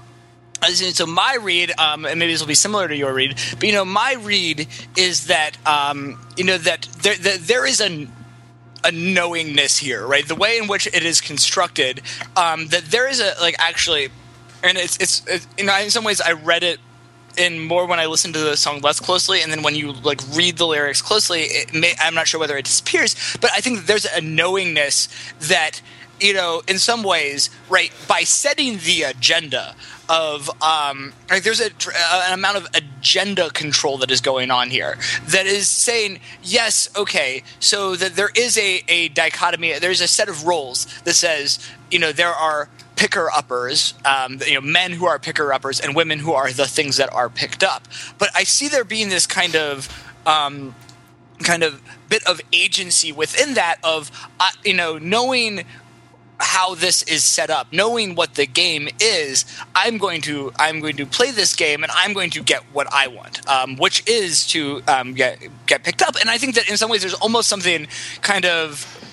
So 0.63 1.05
my 1.05 1.37
read, 1.39 1.71
um, 1.79 2.05
and 2.05 2.17
maybe 2.17 2.31
this 2.31 2.41
will 2.41 2.47
be 2.47 2.55
similar 2.55 2.87
to 2.87 2.95
your 2.95 3.13
read, 3.13 3.37
but 3.53 3.63
you 3.63 3.73
know, 3.73 3.85
my 3.85 4.15
read 4.19 4.67
is 4.95 5.27
that 5.27 5.55
um, 5.67 6.19
you 6.35 6.43
know 6.43 6.57
that 6.57 6.87
there, 7.03 7.15
that 7.15 7.39
there 7.41 7.65
is 7.65 7.79
a 7.79 8.07
a 8.83 8.91
knowingness 8.91 9.77
here, 9.77 10.05
right? 10.05 10.27
The 10.27 10.35
way 10.35 10.57
in 10.57 10.67
which 10.67 10.87
it 10.87 11.03
is 11.03 11.21
constructed, 11.21 12.01
um, 12.35 12.67
that 12.67 12.85
there 12.85 13.07
is 13.07 13.19
a 13.19 13.33
like 13.39 13.55
actually, 13.59 14.09
and 14.63 14.77
it's 14.77 14.97
it's, 14.97 15.25
it's 15.27 15.47
you 15.57 15.65
know 15.65 15.77
in 15.77 15.91
some 15.91 16.03
ways 16.03 16.21
I 16.21 16.31
read 16.31 16.63
it 16.63 16.79
in 17.37 17.59
more 17.59 17.85
when 17.85 17.99
I 17.99 18.05
listen 18.05 18.33
to 18.33 18.39
the 18.39 18.57
song 18.57 18.81
less 18.81 18.99
closely, 18.99 19.41
and 19.41 19.51
then 19.51 19.61
when 19.63 19.75
you 19.75 19.91
like 19.91 20.21
read 20.33 20.57
the 20.57 20.65
lyrics 20.65 21.01
closely, 21.01 21.47
may, 21.73 21.93
I'm 21.99 22.15
not 22.15 22.27
sure 22.27 22.39
whether 22.39 22.57
it 22.57 22.65
disappears, 22.65 23.15
but 23.39 23.51
I 23.51 23.61
think 23.61 23.85
there's 23.85 24.05
a 24.05 24.21
knowingness 24.21 25.09
that 25.41 25.81
you 26.19 26.33
know, 26.33 26.61
in 26.67 26.79
some 26.79 27.03
ways, 27.03 27.49
right, 27.69 27.91
by 28.07 28.21
setting 28.21 28.77
the 28.79 29.03
agenda 29.03 29.75
of 30.09 30.49
um, 30.63 31.13
like 31.29 31.43
there's 31.43 31.59
a, 31.59 31.69
an 32.25 32.33
amount 32.33 32.57
of 32.57 32.67
agenda 32.73 33.49
control 33.49 33.97
that 33.97 34.09
is 34.09 34.21
going 34.21 34.49
on 34.49 34.69
here 34.69 34.97
that 35.27 35.45
is 35.45 35.67
saying 35.67 36.19
yes, 36.41 36.89
okay, 36.95 37.43
so 37.59 37.95
that 37.95 38.15
there 38.15 38.31
is 38.35 38.57
a, 38.57 38.83
a 38.87 39.09
dichotomy, 39.09 39.77
there's 39.79 40.01
a 40.01 40.07
set 40.07 40.29
of 40.29 40.45
roles 40.45 40.85
that 41.01 41.13
says 41.13 41.59
you 41.91 41.99
know 41.99 42.11
there 42.11 42.33
are 42.33 42.69
picker 42.97 43.31
uppers, 43.31 43.93
um, 44.03 44.39
you 44.45 44.55
know, 44.55 44.61
men 44.61 44.91
who 44.91 45.05
are 45.05 45.17
picker 45.19 45.53
uppers 45.53 45.79
and 45.79 45.95
women 45.95 46.19
who 46.19 46.33
are 46.33 46.51
the 46.51 46.67
things 46.67 46.97
that 46.97 47.13
are 47.13 47.29
picked 47.29 47.63
up. 47.63 47.87
But 48.17 48.29
I 48.35 48.43
see 48.43 48.67
there 48.67 48.83
being 48.83 49.07
this 49.07 49.25
kind 49.25 49.55
of 49.55 49.87
um, 50.25 50.75
kind 51.43 51.63
of 51.63 51.81
bit 52.09 52.25
of 52.27 52.41
agency 52.51 53.11
within 53.11 53.53
that 53.53 53.77
of 53.83 54.11
uh, 54.39 54.49
you 54.65 54.73
know 54.73 54.97
knowing 54.97 55.63
how 56.39 56.75
this 56.75 57.01
is 57.03 57.23
set 57.23 57.49
up 57.49 57.71
knowing 57.73 58.13
what 58.13 58.35
the 58.35 58.45
game 58.45 58.87
is 58.99 59.45
i'm 59.73 59.97
going 59.97 60.21
to 60.21 60.51
i'm 60.59 60.79
going 60.79 60.95
to 60.95 61.05
play 61.05 61.31
this 61.31 61.55
game 61.55 61.83
and 61.83 61.91
i'm 61.95 62.13
going 62.13 62.29
to 62.29 62.43
get 62.43 62.61
what 62.73 62.91
i 62.93 63.07
want 63.07 63.47
um, 63.49 63.75
which 63.77 64.07
is 64.07 64.45
to 64.45 64.81
um, 64.87 65.13
get 65.13 65.39
get 65.65 65.83
picked 65.83 66.01
up 66.01 66.15
and 66.19 66.29
i 66.29 66.37
think 66.37 66.55
that 66.55 66.69
in 66.69 66.77
some 66.77 66.89
ways 66.89 67.01
there's 67.01 67.15
almost 67.15 67.49
something 67.49 67.87
kind 68.21 68.45
of 68.45 69.06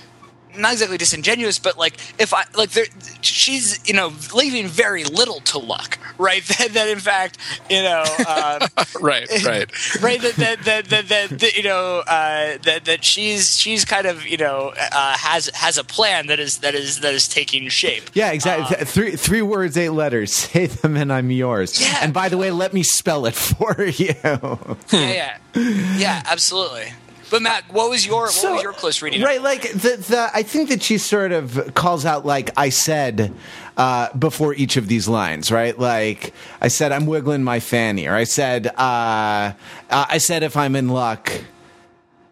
not 0.56 0.72
exactly 0.72 0.98
disingenuous, 0.98 1.58
but 1.58 1.78
like 1.78 1.94
if 2.18 2.32
I 2.34 2.44
like 2.56 2.70
there, 2.70 2.86
she's 3.20 3.86
you 3.88 3.94
know 3.94 4.12
leaving 4.34 4.66
very 4.66 5.04
little 5.04 5.40
to 5.40 5.58
luck, 5.58 5.98
right? 6.18 6.42
That, 6.54 6.72
that 6.74 6.88
in 6.88 7.00
fact, 7.00 7.38
you 7.68 7.82
know, 7.82 8.04
um, 8.28 8.68
right, 9.00 9.28
right, 9.44 10.02
right. 10.02 10.20
That 10.20 10.34
that 10.36 10.64
that, 10.64 10.84
that, 10.86 11.08
that, 11.08 11.38
that 11.40 11.56
you 11.56 11.64
know 11.64 12.02
uh, 12.06 12.58
that 12.62 12.84
that 12.84 13.04
she's 13.04 13.58
she's 13.58 13.84
kind 13.84 14.06
of 14.06 14.26
you 14.26 14.36
know 14.36 14.72
uh, 14.92 15.16
has 15.16 15.48
has 15.54 15.78
a 15.78 15.84
plan 15.84 16.28
that 16.28 16.38
is 16.38 16.58
that 16.58 16.74
is 16.74 17.00
that 17.00 17.12
is 17.12 17.26
taking 17.26 17.68
shape. 17.68 18.10
Yeah, 18.14 18.30
exactly. 18.30 18.76
Um, 18.76 18.84
three 18.84 19.16
three 19.16 19.42
words, 19.42 19.76
eight 19.76 19.90
letters. 19.90 20.32
Say 20.32 20.66
them, 20.66 20.96
and 20.96 21.12
I'm 21.12 21.30
yours. 21.30 21.80
Yeah. 21.80 21.98
And 22.02 22.14
by 22.14 22.28
the 22.28 22.38
way, 22.38 22.50
let 22.50 22.72
me 22.72 22.82
spell 22.82 23.26
it 23.26 23.34
for 23.34 23.82
you. 23.82 24.14
yeah, 24.22 24.78
yeah, 24.92 25.38
yeah, 25.54 26.22
absolutely. 26.26 26.92
But 27.30 27.42
Matt, 27.42 27.72
what 27.72 27.90
was 27.90 28.06
your 28.06 28.28
so, 28.28 28.48
what 28.48 28.54
was 28.54 28.62
your 28.62 28.72
close 28.72 29.02
reading? 29.02 29.22
Right, 29.22 29.42
like 29.42 29.62
the, 29.72 29.96
the 29.96 30.30
I 30.34 30.42
think 30.42 30.68
that 30.68 30.82
she 30.82 30.98
sort 30.98 31.32
of 31.32 31.74
calls 31.74 32.04
out 32.04 32.26
like 32.26 32.50
I 32.56 32.68
said 32.68 33.32
uh, 33.76 34.12
before 34.16 34.54
each 34.54 34.76
of 34.76 34.88
these 34.88 35.08
lines, 35.08 35.50
right? 35.50 35.78
Like 35.78 36.32
I 36.60 36.68
said, 36.68 36.92
I'm 36.92 37.06
wiggling 37.06 37.42
my 37.42 37.60
fanny, 37.60 38.06
or 38.06 38.14
I 38.14 38.24
said, 38.24 38.66
uh, 38.66 38.70
uh, 38.78 39.52
I 39.90 40.18
said 40.18 40.42
if 40.42 40.56
I'm 40.56 40.76
in 40.76 40.88
luck. 40.88 41.32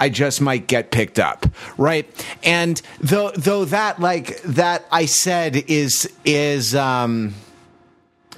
I 0.01 0.09
just 0.09 0.41
might 0.41 0.67
get 0.67 0.91
picked 0.91 1.21
up, 1.21 1.47
right? 1.79 2.05
And 2.43 2.83
though 2.99 3.31
though 3.37 3.65
that 3.67 4.01
like 4.01 4.43
that 4.43 4.85
I 4.91 5.07
said 5.07 5.55
is 5.69 6.11
is 6.25 6.75
um 6.75 7.35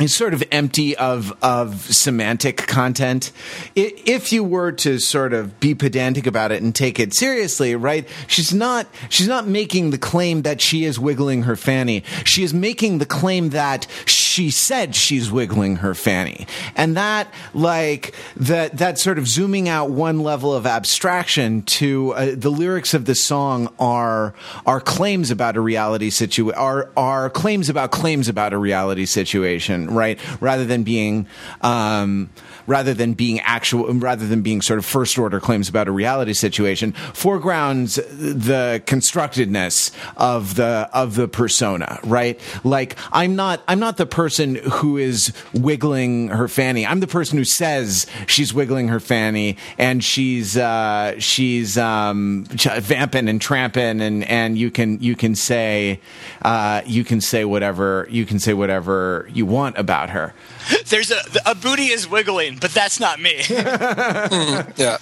is 0.01 0.13
sort 0.13 0.35
of 0.35 0.43
empty 0.51 0.97
of 0.97 1.33
of 1.41 1.83
semantic 1.95 2.57
content. 2.57 3.31
If 3.77 4.33
you 4.33 4.43
were 4.43 4.73
to 4.73 4.99
sort 4.99 5.33
of 5.33 5.61
be 5.61 5.75
pedantic 5.75 6.27
about 6.27 6.51
it 6.51 6.63
and 6.63 6.75
take 6.75 6.99
it 6.99 7.15
seriously, 7.15 7.77
right? 7.77 8.09
She's 8.27 8.53
not 8.53 8.89
she's 9.09 9.29
not 9.29 9.47
making 9.47 9.91
the 9.91 9.99
claim 9.99 10.43
that 10.43 10.61
she 10.61 10.85
is 10.85 10.99
wiggling 10.99 11.45
her 11.45 11.55
fanny. 11.55 12.03
She 12.25 12.43
is 12.43 12.53
making 12.53 12.99
the 12.99 13.07
claim 13.07 13.51
that 13.51 13.87
she 14.07 14.51
said 14.51 14.97
she's 14.97 15.31
wiggling 15.31 15.77
her 15.77 15.95
fanny. 15.95 16.49
And 16.75 16.97
that 16.97 17.33
like 17.53 18.15
that 18.37 18.79
that 18.79 18.99
sort 18.99 19.19
of 19.19 19.29
zooming 19.29 19.69
out 19.69 19.91
one 19.91 20.21
level 20.21 20.53
of 20.53 20.67
abstraction 20.67 21.63
to 21.63 22.13
uh, 22.15 22.35
the 22.35 22.51
lyrics 22.51 22.95
of 22.95 23.05
the 23.05 23.15
song 23.15 23.73
are 23.79 24.35
are 24.67 24.81
claims 24.81 25.31
about 25.31 25.57
a 25.57 25.61
reality 25.61 26.11
situation 26.11 26.53
are 26.57 26.91
are 26.97 27.31
claims 27.31 27.69
about 27.69 27.93
claims 27.93 28.29
about 28.29 28.53
a 28.53 28.59
reality 28.59 29.05
situation 29.05 29.84
right? 29.91 30.19
Rather 30.41 30.65
than 30.65 30.83
being, 30.83 31.27
um, 31.61 32.31
rather 32.67 32.95
than 32.95 33.15
being 33.15 33.41
actual, 33.41 33.93
rather 33.95 34.27
than 34.27 34.43
being 34.43 34.63
sort 34.63 34.79
of 34.79 34.85
first 34.85 35.19
order 35.19 35.41
claims 35.41 35.69
about 35.69 35.89
a 35.89 35.93
reality 35.93 36.33
situation, 36.33 36.93
foregrounds 37.13 37.97
the 37.97 38.83
constructedness 38.87 39.93
of 40.17 40.55
the 40.57 40.89
of 40.93 41.15
the 41.15 41.29
persona, 41.29 41.99
right? 42.05 42.41
Like 42.65 42.97
I'm 43.13 43.37
not 43.37 43.63
I'm 43.69 43.79
not 43.79 43.97
the 43.97 44.07
person 44.07 44.57
who 44.57 44.97
is 44.97 45.33
wiggling 45.53 46.29
her 46.29 46.49
fanny. 46.49 46.87
I'm 46.87 47.01
the 47.01 47.07
person 47.07 47.39
who 47.39 47.45
says 47.45 48.07
she's 48.27 48.53
wiggling 48.53 48.89
her 48.89 49.01
fanny 49.01 49.57
and 49.79 50.03
she's 50.03 50.57
uh, 50.57 51.19
she's 51.19 51.77
um, 51.79 52.45
vamping 52.45 53.29
and 53.29 53.41
tramping 53.41 54.01
and 54.01 54.25
and 54.25 54.59
you 54.59 54.71
can 54.71 55.01
you 55.01 55.17
can 55.17 55.35
say 55.35 56.01
uh, 56.43 56.83
you 56.87 57.05
can 57.05 57.21
say 57.21 57.45
whatever 57.45 58.07
you 58.11 58.27
can 58.27 58.39
say 58.39 58.55
whatever 58.55 59.29
you 59.33 59.47
want 59.47 59.79
about 59.79 60.11
her. 60.11 60.35
There's 60.87 61.11
a 61.11 61.21
a 61.47 61.55
booty 61.55 61.87
is 61.87 62.09
wiggling, 62.09 62.54
but 62.61 62.73
that's 62.73 63.01
not 63.01 63.21
me. 63.21 63.39
mm, 63.43 64.79
yeah, 64.79 64.99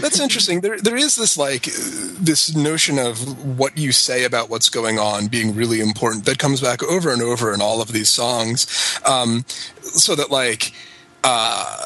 that's 0.00 0.20
interesting. 0.20 0.60
There 0.60 0.78
there 0.78 0.96
is 0.96 1.16
this 1.16 1.36
like 1.36 1.64
this 1.64 2.54
notion 2.54 2.98
of 2.98 3.58
what 3.58 3.76
you 3.78 3.92
say 3.92 4.24
about 4.24 4.50
what's 4.50 4.68
going 4.68 4.98
on 4.98 5.28
being 5.28 5.54
really 5.54 5.80
important 5.80 6.24
that 6.26 6.38
comes 6.38 6.60
back 6.60 6.82
over 6.82 7.12
and 7.12 7.22
over 7.22 7.52
in 7.52 7.60
all 7.60 7.80
of 7.80 7.92
these 7.92 8.08
songs. 8.08 8.66
Um, 9.04 9.44
so 9.80 10.14
that 10.14 10.30
like 10.30 10.72
uh, 11.24 11.76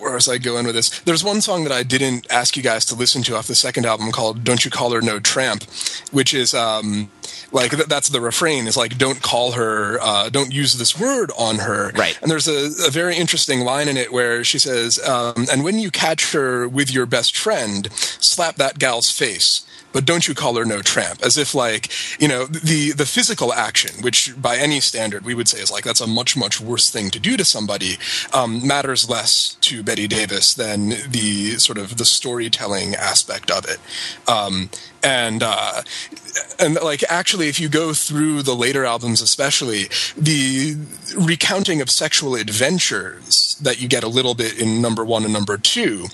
where 0.00 0.14
was 0.14 0.28
I 0.28 0.38
go 0.38 0.56
in 0.56 0.66
with 0.66 0.74
this? 0.74 1.00
There's 1.00 1.24
one 1.24 1.40
song 1.40 1.64
that 1.64 1.72
I 1.72 1.82
didn't 1.82 2.26
ask 2.30 2.56
you 2.56 2.62
guys 2.62 2.84
to 2.86 2.94
listen 2.94 3.22
to 3.24 3.36
off 3.36 3.46
the 3.46 3.54
second 3.54 3.86
album 3.86 4.12
called 4.12 4.44
"Don't 4.44 4.64
You 4.64 4.70
Call 4.70 4.92
Her 4.92 5.00
No 5.00 5.18
Tramp," 5.20 5.64
which 6.10 6.34
is 6.34 6.54
um, 6.54 7.10
like 7.52 7.70
th- 7.70 7.86
that's 7.86 8.08
the 8.08 8.20
refrain 8.20 8.66
is 8.66 8.76
like 8.76 8.98
don't 8.98 9.22
call 9.22 9.52
her, 9.52 9.98
uh, 10.00 10.28
don't 10.28 10.52
use 10.52 10.74
this 10.74 10.98
word 10.98 11.30
on 11.38 11.56
her. 11.56 11.90
Right. 11.90 12.18
And 12.22 12.30
there's 12.30 12.48
a, 12.48 12.86
a 12.86 12.90
very 12.90 13.16
interesting 13.16 13.60
line 13.60 13.88
in 13.88 13.96
it 13.96 14.12
where 14.12 14.44
she 14.44 14.58
says, 14.58 14.98
um, 15.06 15.46
"And 15.50 15.64
when 15.64 15.78
you 15.78 15.90
catch 15.90 16.32
her 16.32 16.68
with 16.68 16.92
your 16.92 17.06
best 17.06 17.36
friend, 17.36 17.88
slap 17.92 18.56
that 18.56 18.78
gal's 18.78 19.10
face." 19.10 19.64
But 19.92 20.04
don't 20.04 20.28
you 20.28 20.34
call 20.34 20.56
her 20.56 20.64
no 20.64 20.82
tramp? 20.82 21.22
As 21.22 21.36
if 21.36 21.54
like 21.54 21.90
you 22.20 22.28
know 22.28 22.46
the 22.46 22.92
the 22.92 23.06
physical 23.06 23.52
action 23.52 24.02
which 24.02 24.40
by 24.40 24.56
any 24.56 24.80
standard 24.80 25.24
we 25.24 25.34
would 25.34 25.48
say 25.48 25.60
is 25.60 25.70
like 25.70 25.84
that's 25.84 26.00
a 26.00 26.06
much 26.06 26.36
much 26.36 26.60
worse 26.60 26.90
thing 26.90 27.10
to 27.10 27.20
do 27.20 27.36
to 27.36 27.44
somebody 27.44 27.98
um, 28.32 28.66
matters 28.66 29.08
less 29.08 29.56
to 29.60 29.82
betty 29.82 30.06
davis 30.06 30.54
than 30.54 30.90
the 31.08 31.58
sort 31.58 31.78
of 31.78 31.96
the 31.96 32.04
storytelling 32.04 32.94
aspect 32.94 33.50
of 33.50 33.64
it. 33.66 33.78
Um, 34.28 34.70
and 35.02 35.42
uh, 35.42 35.82
and 36.58 36.74
like 36.76 37.02
actually 37.08 37.48
if 37.48 37.58
you 37.58 37.68
go 37.68 37.92
through 37.92 38.42
the 38.42 38.54
later 38.54 38.84
albums 38.84 39.20
especially 39.20 39.84
the 40.16 40.76
recounting 41.16 41.80
of 41.80 41.90
sexual 41.90 42.34
adventures 42.34 43.56
that 43.62 43.80
you 43.80 43.88
get 43.88 44.04
a 44.04 44.08
little 44.08 44.34
bit 44.34 44.58
in 44.60 44.80
number 44.80 45.04
one 45.04 45.24
and 45.24 45.32
number 45.32 45.56
two 45.56 46.06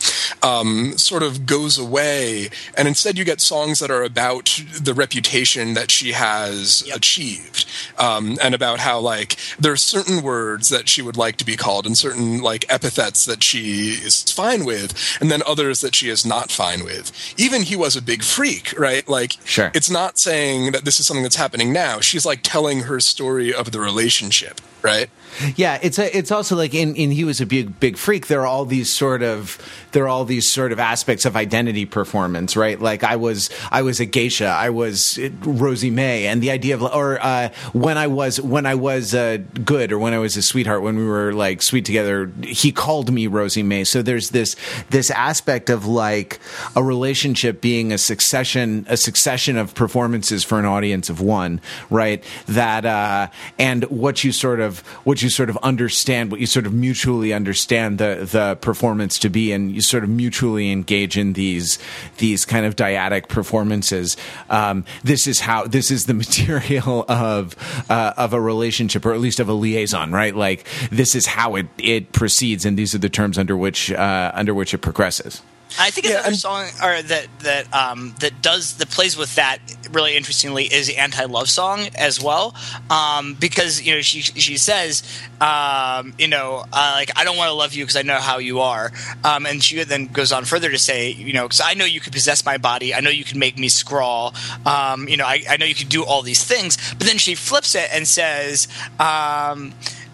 um, 0.43 0.97
sort 0.97 1.23
of 1.23 1.47
goes 1.47 1.79
away 1.79 2.49
and 2.77 2.89
instead 2.89 3.19
you 3.19 3.25
get 3.25 3.41
songs 3.41 3.79
that 3.81 3.91
are 3.91 4.03
about 4.03 4.63
the 4.81 4.95
reputation 4.95 5.75
that 5.75 5.91
she 5.91 6.13
has 6.13 6.85
yep. 6.87 6.97
achieved 6.97 7.67
um, 7.99 8.37
and 8.43 8.55
about 8.55 8.81
how 8.81 8.99
like 8.99 9.37
there 9.59 9.73
are 9.73 9.77
certain 9.77 10.23
words 10.23 10.69
that 10.69 10.89
she 10.89 11.03
would 11.03 11.17
like 11.17 11.37
to 11.37 11.45
be 11.45 11.57
called 11.57 11.87
and 11.87 11.99
certain 11.99 12.41
like 12.41 12.65
epithets 12.69 13.25
that 13.25 13.43
she 13.43 13.91
is 13.91 14.23
fine 14.33 14.65
with 14.65 15.19
and 15.21 15.31
then 15.31 15.43
others 15.47 15.81
that 15.81 15.95
she 15.95 16.09
is 16.09 16.25
not 16.25 16.51
fine 16.51 16.85
with 16.85 17.13
even 17.37 17.63
he 17.63 17.77
was 17.77 17.97
a 17.97 18.03
big 18.03 18.23
freak 18.23 18.76
right 18.79 19.09
like 19.09 19.33
sure 19.45 19.71
it's 19.75 19.91
not 19.91 20.07
not 20.07 20.19
saying 20.19 20.71
that 20.71 20.85
this 20.85 21.01
is 21.01 21.07
something 21.07 21.25
that's 21.25 21.37
happening 21.37 21.73
now. 21.73 22.01
She's 22.01 22.25
like 22.25 22.41
telling 22.43 22.83
her 22.83 23.01
story 23.01 23.53
of 23.53 23.73
the 23.73 23.81
relationship, 23.81 24.61
right? 24.83 25.11
Yeah, 25.57 25.79
it's 25.83 25.99
a, 25.99 26.17
it's 26.17 26.31
also 26.31 26.57
like 26.57 26.75
in, 26.75 26.95
in 26.97 27.11
he 27.11 27.25
was 27.25 27.41
a 27.41 27.47
big 27.47 27.79
big 27.81 27.97
freak. 27.97 28.27
There 28.27 28.43
are 28.43 28.47
all 28.47 28.65
these 28.65 28.93
sort 28.93 29.23
of 29.23 29.59
there 29.93 30.05
are 30.05 30.09
all 30.09 30.25
these 30.25 30.51
sort 30.51 30.73
of 30.73 30.79
aspects 30.79 31.25
of 31.25 31.37
identity 31.37 31.87
performance, 31.87 32.57
right? 32.57 32.81
Like 32.81 33.05
I 33.05 33.17
was 33.17 33.51
I 33.71 33.83
was 33.83 34.01
a 34.01 34.07
geisha, 34.07 34.47
I 34.47 34.71
was 34.71 35.19
Rosie 35.43 35.91
May, 35.91 36.27
and 36.27 36.43
the 36.43 36.51
idea 36.51 36.75
of 36.75 36.83
or 36.83 37.19
uh, 37.23 37.51
when 37.73 37.99
I 37.99 38.07
was 38.07 38.41
when 38.41 38.67
I 38.67 38.75
was 38.75 39.15
uh, 39.15 39.39
good 39.65 39.93
or 39.93 39.99
when 39.99 40.13
I 40.13 40.19
was 40.19 40.37
a 40.37 40.43
sweetheart 40.43 40.83
when 40.83 40.97
we 40.97 41.05
were 41.05 41.33
like 41.33 41.63
sweet 41.63 41.85
together, 41.85 42.31
he 42.43 42.73
called 42.73 43.13
me 43.13 43.27
Rosie 43.27 43.63
May. 43.63 43.85
So 43.85 44.03
there's 44.03 44.31
this 44.31 44.57
this 44.91 45.11
aspect 45.11 45.71
of 45.71 45.87
like 45.87 46.41
a 46.75 46.83
relationship 46.83 47.61
being 47.61 47.93
a 47.93 47.99
succession 47.99 48.87
a 48.89 48.97
succession 48.97 49.57
of 49.57 49.75
performances 49.75 50.45
for 50.45 50.59
an 50.59 50.65
audience 50.65 51.09
of 51.11 51.21
one, 51.21 51.61
right? 51.91 52.23
That 52.47 52.85
uh, 52.85 53.29
and 53.59 53.85
what 53.85 54.25
you 54.25 54.33
sort 54.33 54.61
of 54.61 54.81
what 55.05 55.23
you 55.23 55.26
you 55.27 55.31
sort 55.31 55.51
of 55.51 55.57
understand 55.59 56.31
what 56.31 56.39
you 56.39 56.47
sort 56.47 56.67
of 56.67 56.73
mutually 56.73 57.33
understand 57.33 57.99
the 57.99 58.29
the 58.31 58.57
performance 58.61 59.19
to 59.19 59.29
be, 59.29 59.53
and 59.53 59.73
you 59.73 59.83
sort 59.83 60.05
of 60.05 60.09
mutually 60.09 60.71
engage 60.71 61.19
in 61.19 61.33
these 61.33 61.81
these 62.19 62.45
kind 62.45 62.65
of 62.65 62.77
dyadic 62.77 63.29
performances. 63.29 64.17
Um, 64.49 64.85
this 65.03 65.27
is 65.27 65.41
how 65.41 65.67
this 65.67 65.91
is 65.91 66.07
the 66.07 66.15
material 66.25 67.05
of 67.09 67.57
uh, 67.91 68.15
of 68.17 68.33
a 68.33 68.41
relationship, 68.41 69.05
or 69.05 69.13
at 69.13 69.21
least 69.21 69.41
of 69.41 69.49
a 69.49 69.53
liaison, 69.53 70.13
right? 70.13 70.35
Like 70.35 70.65
this 70.91 71.17
is 71.17 71.27
how 71.27 71.57
it 71.57 71.67
it 71.79 72.13
proceeds, 72.13 72.65
and 72.65 72.79
these 72.79 72.95
are 72.95 72.99
the 72.99 73.11
terms 73.11 73.37
under 73.37 73.57
which 73.57 73.91
uh, 73.91 74.31
under 74.33 74.55
which 74.55 74.73
it 74.73 74.79
progresses. 74.79 75.43
I 75.79 75.91
think 75.91 76.07
another 76.07 76.35
song 76.35 76.67
or 76.83 77.03
that 77.03 77.27
that 77.41 77.75
um, 77.75 78.15
that 78.21 78.41
does 78.41 78.77
that 78.79 78.89
plays 78.89 79.17
with 79.17 79.35
that 79.35 79.59
really 79.91 80.17
interestingly 80.17 80.65
is 80.65 80.87
the 80.87 80.97
"Anti 80.97 81.25
Love 81.25 81.51
Song" 81.51 81.89
as 81.97 82.23
well, 82.23 82.55
um, 82.89 83.35
because 83.35 83.83
you 83.83 83.95
know 83.95 84.01
she 84.01 84.21
she 84.23 84.57
says 84.57 85.03
um, 85.41 86.15
you 86.19 86.29
know 86.29 86.65
uh, 86.73 86.93
like 86.95 87.11
I 87.17 87.25
don't 87.25 87.37
want 87.37 87.49
to 87.49 87.55
love 87.55 87.75
you 87.75 87.85
because 87.85 87.97
I 87.97 88.03
know 88.03 88.19
how 88.19 88.39
you 88.39 88.61
are, 88.61 88.93
um, 89.25 89.45
and 89.45 89.63
she 89.63 89.83
then 89.85 90.07
goes 90.07 90.33
on 90.33 90.45
further 90.45 90.71
to 90.71 90.79
say 90.79 91.11
you 91.11 91.33
know 91.33 91.45
because 91.45 91.61
I 91.61 91.75
know 91.75 91.85
you 91.85 92.01
could 92.01 92.13
possess 92.13 92.45
my 92.45 92.59
body, 92.59 92.95
I 92.95 93.01
know 93.01 93.11
you 93.11 93.25
can 93.25 93.39
make 93.39 93.59
me 93.59 93.69
scrawl, 93.69 94.35
um, 94.65 95.09
you 95.09 95.17
know 95.17 95.27
I, 95.27 95.43
I 95.49 95.57
know 95.57 95.67
you 95.67 95.75
can 95.75 95.89
do 95.89 96.05
all 96.05 96.23
these 96.23 96.45
things, 96.45 96.79
but 96.95 97.07
then 97.07 97.19
she 97.19 97.35
flips 97.35 97.75
it 97.75 97.89
and 97.93 98.07
says. 98.07 98.69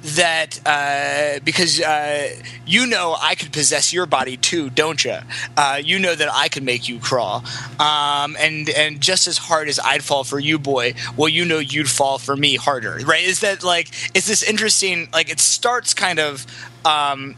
That 0.02 0.60
uh, 0.66 1.38
because 1.44 1.80
uh, 1.80 2.28
you 2.66 2.86
know 2.86 3.16
I 3.20 3.36
could 3.36 3.52
possess 3.52 3.92
your 3.92 4.04
body 4.06 4.36
too, 4.36 4.68
don't 4.68 5.04
you? 5.04 5.18
Uh, 5.56 5.80
you 5.82 6.00
know 6.00 6.14
that 6.14 6.28
I 6.32 6.48
could 6.48 6.64
make 6.64 6.88
you 6.88 6.98
crawl, 6.98 7.44
um, 7.78 8.36
and 8.40 8.68
and 8.70 9.00
just 9.00 9.28
as 9.28 9.38
hard 9.38 9.68
as 9.68 9.78
I'd 9.78 10.02
fall 10.02 10.24
for 10.24 10.40
you, 10.40 10.58
boy, 10.58 10.94
well, 11.16 11.28
you 11.28 11.44
know 11.44 11.60
you'd 11.60 11.88
fall 11.88 12.18
for 12.18 12.36
me 12.36 12.56
harder, 12.56 12.98
right? 13.04 13.22
Is 13.22 13.40
that 13.40 13.62
like 13.62 13.90
is 14.12 14.26
this 14.26 14.42
interesting? 14.42 15.08
Like 15.12 15.30
it 15.30 15.40
starts 15.40 15.94
kind 15.94 16.18
of. 16.18 16.46
Um, 16.84 17.36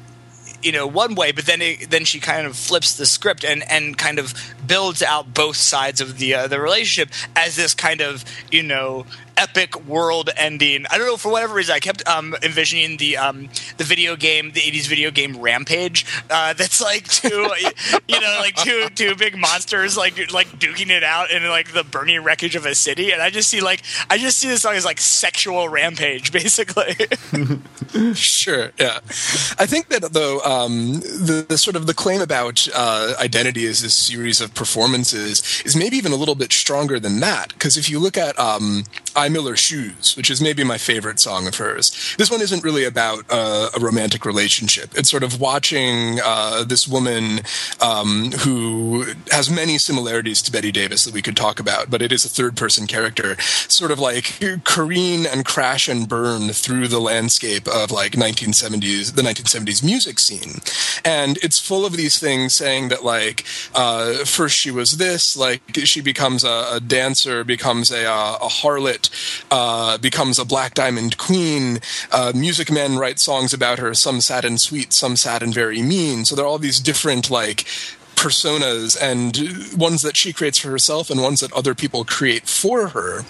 you 0.65 0.73
know 0.73 0.87
one 0.87 1.15
way 1.15 1.31
but 1.31 1.45
then 1.45 1.61
it, 1.61 1.91
then 1.91 2.05
she 2.05 2.19
kind 2.19 2.47
of 2.47 2.57
flips 2.57 2.97
the 2.97 3.05
script 3.05 3.45
and 3.45 3.63
and 3.71 3.99
kind 3.99 4.19
of 4.19 4.35
builds 4.67 5.03
out 5.03 5.35
both 5.35 5.57
sides 5.57 6.01
of 6.01 6.19
the 6.19 6.35
uh, 6.35 6.47
the 6.49 6.59
relationship 6.59 7.11
as 7.37 7.55
this 7.57 7.75
kind 7.75 8.01
of 8.01 8.25
you 8.51 8.63
know 8.63 9.05
epic 9.37 9.87
world 9.87 10.31
ending. 10.37 10.87
I 10.91 10.99
don't 10.99 11.07
know 11.07 11.17
for 11.17 11.31
whatever 11.31 11.55
reason 11.55 11.75
I 11.75 11.81
kept 11.81 12.07
um, 12.07 12.35
envisioning 12.43 12.97
the 12.97 13.17
um, 13.17 13.49
the 13.77 13.85
video 13.85 14.17
game, 14.17 14.53
the 14.53 14.61
'80s 14.61 14.87
video 14.87 15.11
game 15.11 15.37
Rampage. 15.37 16.07
Uh, 16.31 16.53
that's 16.55 16.81
like 16.81 17.09
two, 17.09 17.49
you 18.09 18.21
know, 18.21 18.37
like 18.41 18.57
two 18.57 18.89
two 18.95 19.15
big 19.17 19.37
monsters 19.37 19.97
like 19.97 20.33
like 20.33 20.49
duking 20.59 20.91
it 20.91 21.03
out 21.03 21.31
in 21.31 21.45
like 21.49 21.73
the 21.73 21.85
burning 21.85 22.23
wreckage 22.23 22.57
of 22.57 22.67
a 22.67 22.75
city, 22.75 23.11
and 23.11 23.23
I 23.23 23.31
just 23.31 23.49
see 23.49 23.61
like 23.61 23.83
I 24.11 24.19
just 24.19 24.39
see 24.39 24.49
this 24.49 24.63
song 24.63 24.75
as 24.75 24.85
like 24.85 25.01
sexual 25.01 25.69
rampage, 25.69 26.33
basically. 26.45 26.97
sure, 28.15 28.73
yeah. 28.79 29.01
I 29.59 29.67
think 29.67 29.89
that 29.89 30.13
though 30.13 30.41
um, 30.41 31.01
the, 31.01 31.47
the, 31.49 31.59
sort 31.59 31.77
of 31.77 31.87
the 31.87 31.95
claim 31.95 32.21
about 32.21 32.67
uh, 32.75 33.15
identity 33.21 33.67
as 33.67 33.83
this 33.83 33.95
series 33.95 34.41
of 34.41 34.55
performances 34.55 35.63
is 35.65 35.77
maybe 35.77 35.97
even 35.97 36.13
a 36.13 36.17
little 36.17 36.35
bit 36.35 36.53
stronger 36.53 36.99
than 37.01 37.21
that 37.21 37.49
because 37.55 37.77
if 37.77 37.89
you 37.89 37.99
look 37.99 38.17
at 38.17 38.39
um, 38.39 38.85
I 39.17 39.24
Miller 39.29 39.57
Shoes, 39.57 40.17
which 40.17 40.31
is 40.31 40.41
maybe 40.41 40.65
my 40.65 40.79
favorite 40.79 41.21
song 41.21 41.47
of 41.47 41.57
hers. 41.57 42.15
This 42.19 42.31
one 42.31 42.41
isn't 42.41 42.65
really 42.65 42.85
about 42.85 43.25
uh, 43.31 43.71
a 43.77 43.81
romantic 43.81 44.25
relationship. 44.25 44.97
It's 44.97 45.11
sort 45.11 45.23
of 45.23 45.41
watching 45.41 46.21
uh, 46.25 46.65
this 46.65 46.89
woman 46.89 47.41
um, 47.81 48.33
who 48.41 49.05
has 49.31 49.51
many 49.51 49.79
similarities 49.79 50.43
to 50.43 50.53
Betty 50.53 50.73
Davis 50.73 51.05
that 51.05 51.15
we 51.15 51.23
could 51.23 51.37
talk 51.37 51.61
about, 51.61 51.91
but 51.91 52.03
it 52.03 52.13
is 52.13 52.25
a 52.25 52.29
third 52.29 52.57
person 52.57 52.87
character, 52.87 53.41
sort 53.41 53.91
of 53.91 53.99
like 53.99 54.41
careen 54.65 55.27
and 55.27 55.45
crash 55.45 55.89
and 55.89 56.09
burn 56.09 56.51
through 56.51 56.89
the 56.89 57.01
landscape 57.01 57.67
of 57.69 57.91
like 57.91 58.13
1970s, 58.13 59.15
the 59.15 59.23
1970s 59.23 59.85
music 59.85 60.19
scene. 60.19 60.61
And 61.05 61.37
it's 61.39 61.59
full 61.59 61.85
of 61.85 61.97
these 61.97 62.19
things 62.19 62.55
saying 62.55 62.89
that 62.89 63.05
like, 63.05 63.45
uh, 63.75 64.25
first 64.25 64.57
she 64.57 64.71
was 64.71 64.97
this, 64.97 65.37
like 65.37 65.63
she 65.85 66.01
becomes 66.01 66.45
a, 66.45 66.69
a 66.73 66.81
dancer, 66.81 67.45
becomes 67.45 67.91
a, 67.91 68.07
uh, 68.07 68.39
a 68.41 68.49
harlot, 68.49 69.11
uh, 69.51 69.99
becomes 69.99 70.39
a 70.39 70.45
Black 70.45 70.75
Diamond 70.75 71.19
Queen. 71.19 71.81
Uh, 72.11 72.33
music 72.35 72.71
men 72.71 72.97
write 72.97 73.19
songs 73.19 73.53
about 73.53 73.79
her, 73.79 73.95
some 73.95 74.21
sad 74.21 74.45
and 74.45 74.61
sweet, 74.61 74.93
some 74.93 75.17
sad 75.17 75.43
and 75.43 75.55
very 75.55 75.83
mean. 75.83 76.25
So 76.25 76.35
there 76.35 76.45
are 76.45 76.49
all 76.49 76.59
these 76.59 76.81
different 76.81 77.31
like 77.31 77.67
personas 78.15 78.97
and 79.01 79.79
ones 79.79 80.03
that 80.03 80.17
she 80.17 80.33
creates 80.33 80.59
for 80.59 80.71
herself 80.71 81.11
and 81.11 81.21
ones 81.21 81.41
that 81.41 81.53
other 81.53 81.75
people 81.75 82.05
create 82.05 82.47
for 82.47 82.89
her. 82.89 83.23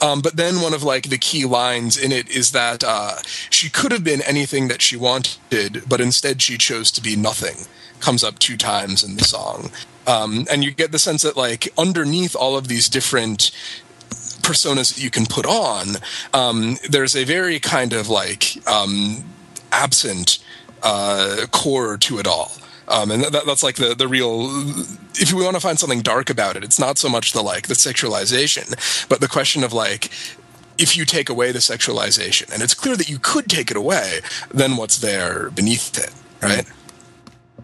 Um, 0.00 0.20
but 0.20 0.36
then 0.36 0.60
one 0.60 0.74
of 0.74 0.82
like 0.82 1.08
the 1.08 1.18
key 1.18 1.44
lines 1.44 1.96
in 1.96 2.12
it 2.12 2.28
is 2.30 2.52
that 2.52 2.84
uh, 2.84 3.16
she 3.50 3.70
could 3.70 3.92
have 3.92 4.04
been 4.04 4.22
anything 4.22 4.68
that 4.68 4.82
she 4.82 4.96
wanted, 4.96 5.82
but 5.88 6.00
instead 6.00 6.42
she 6.42 6.58
chose 6.58 6.90
to 6.92 7.02
be 7.02 7.16
nothing. 7.16 7.66
Comes 8.00 8.22
up 8.22 8.38
two 8.38 8.56
times 8.56 9.02
in 9.02 9.16
the 9.16 9.24
song. 9.24 9.70
Um, 10.06 10.46
and 10.50 10.62
you 10.62 10.70
get 10.70 10.92
the 10.92 10.98
sense 10.98 11.22
that 11.22 11.36
like 11.36 11.68
underneath 11.76 12.36
all 12.36 12.56
of 12.56 12.68
these 12.68 12.88
different 12.88 13.50
personas 14.46 14.94
that 14.94 15.02
you 15.02 15.10
can 15.10 15.26
put 15.26 15.44
on, 15.44 15.96
um, 16.32 16.78
there's 16.88 17.16
a 17.16 17.24
very 17.24 17.58
kind 17.58 17.92
of 17.92 18.08
like 18.08 18.56
um, 18.68 19.24
absent 19.72 20.38
uh, 20.82 21.46
core 21.50 21.96
to 21.98 22.18
it 22.18 22.26
all. 22.26 22.52
Um, 22.88 23.10
and 23.10 23.24
that, 23.24 23.44
that's 23.46 23.64
like 23.64 23.76
the 23.76 23.94
the 23.94 24.06
real. 24.06 24.46
If 25.14 25.32
we 25.32 25.42
want 25.42 25.56
to 25.56 25.60
find 25.60 25.78
something 25.78 26.02
dark 26.02 26.30
about 26.30 26.56
it, 26.56 26.62
it's 26.62 26.78
not 26.78 26.98
so 26.98 27.08
much 27.08 27.32
the 27.32 27.42
like 27.42 27.66
the 27.66 27.74
sexualization, 27.74 29.08
but 29.08 29.20
the 29.20 29.26
question 29.26 29.64
of 29.64 29.72
like 29.72 30.10
if 30.78 30.96
you 30.96 31.04
take 31.04 31.28
away 31.28 31.50
the 31.52 31.58
sexualization, 31.58 32.52
and 32.52 32.62
it's 32.62 32.74
clear 32.74 32.96
that 32.96 33.08
you 33.08 33.18
could 33.18 33.48
take 33.48 33.70
it 33.72 33.76
away, 33.76 34.20
then 34.52 34.76
what's 34.76 34.98
there 34.98 35.50
beneath 35.50 35.98
it, 35.98 36.12
right? 36.40 36.66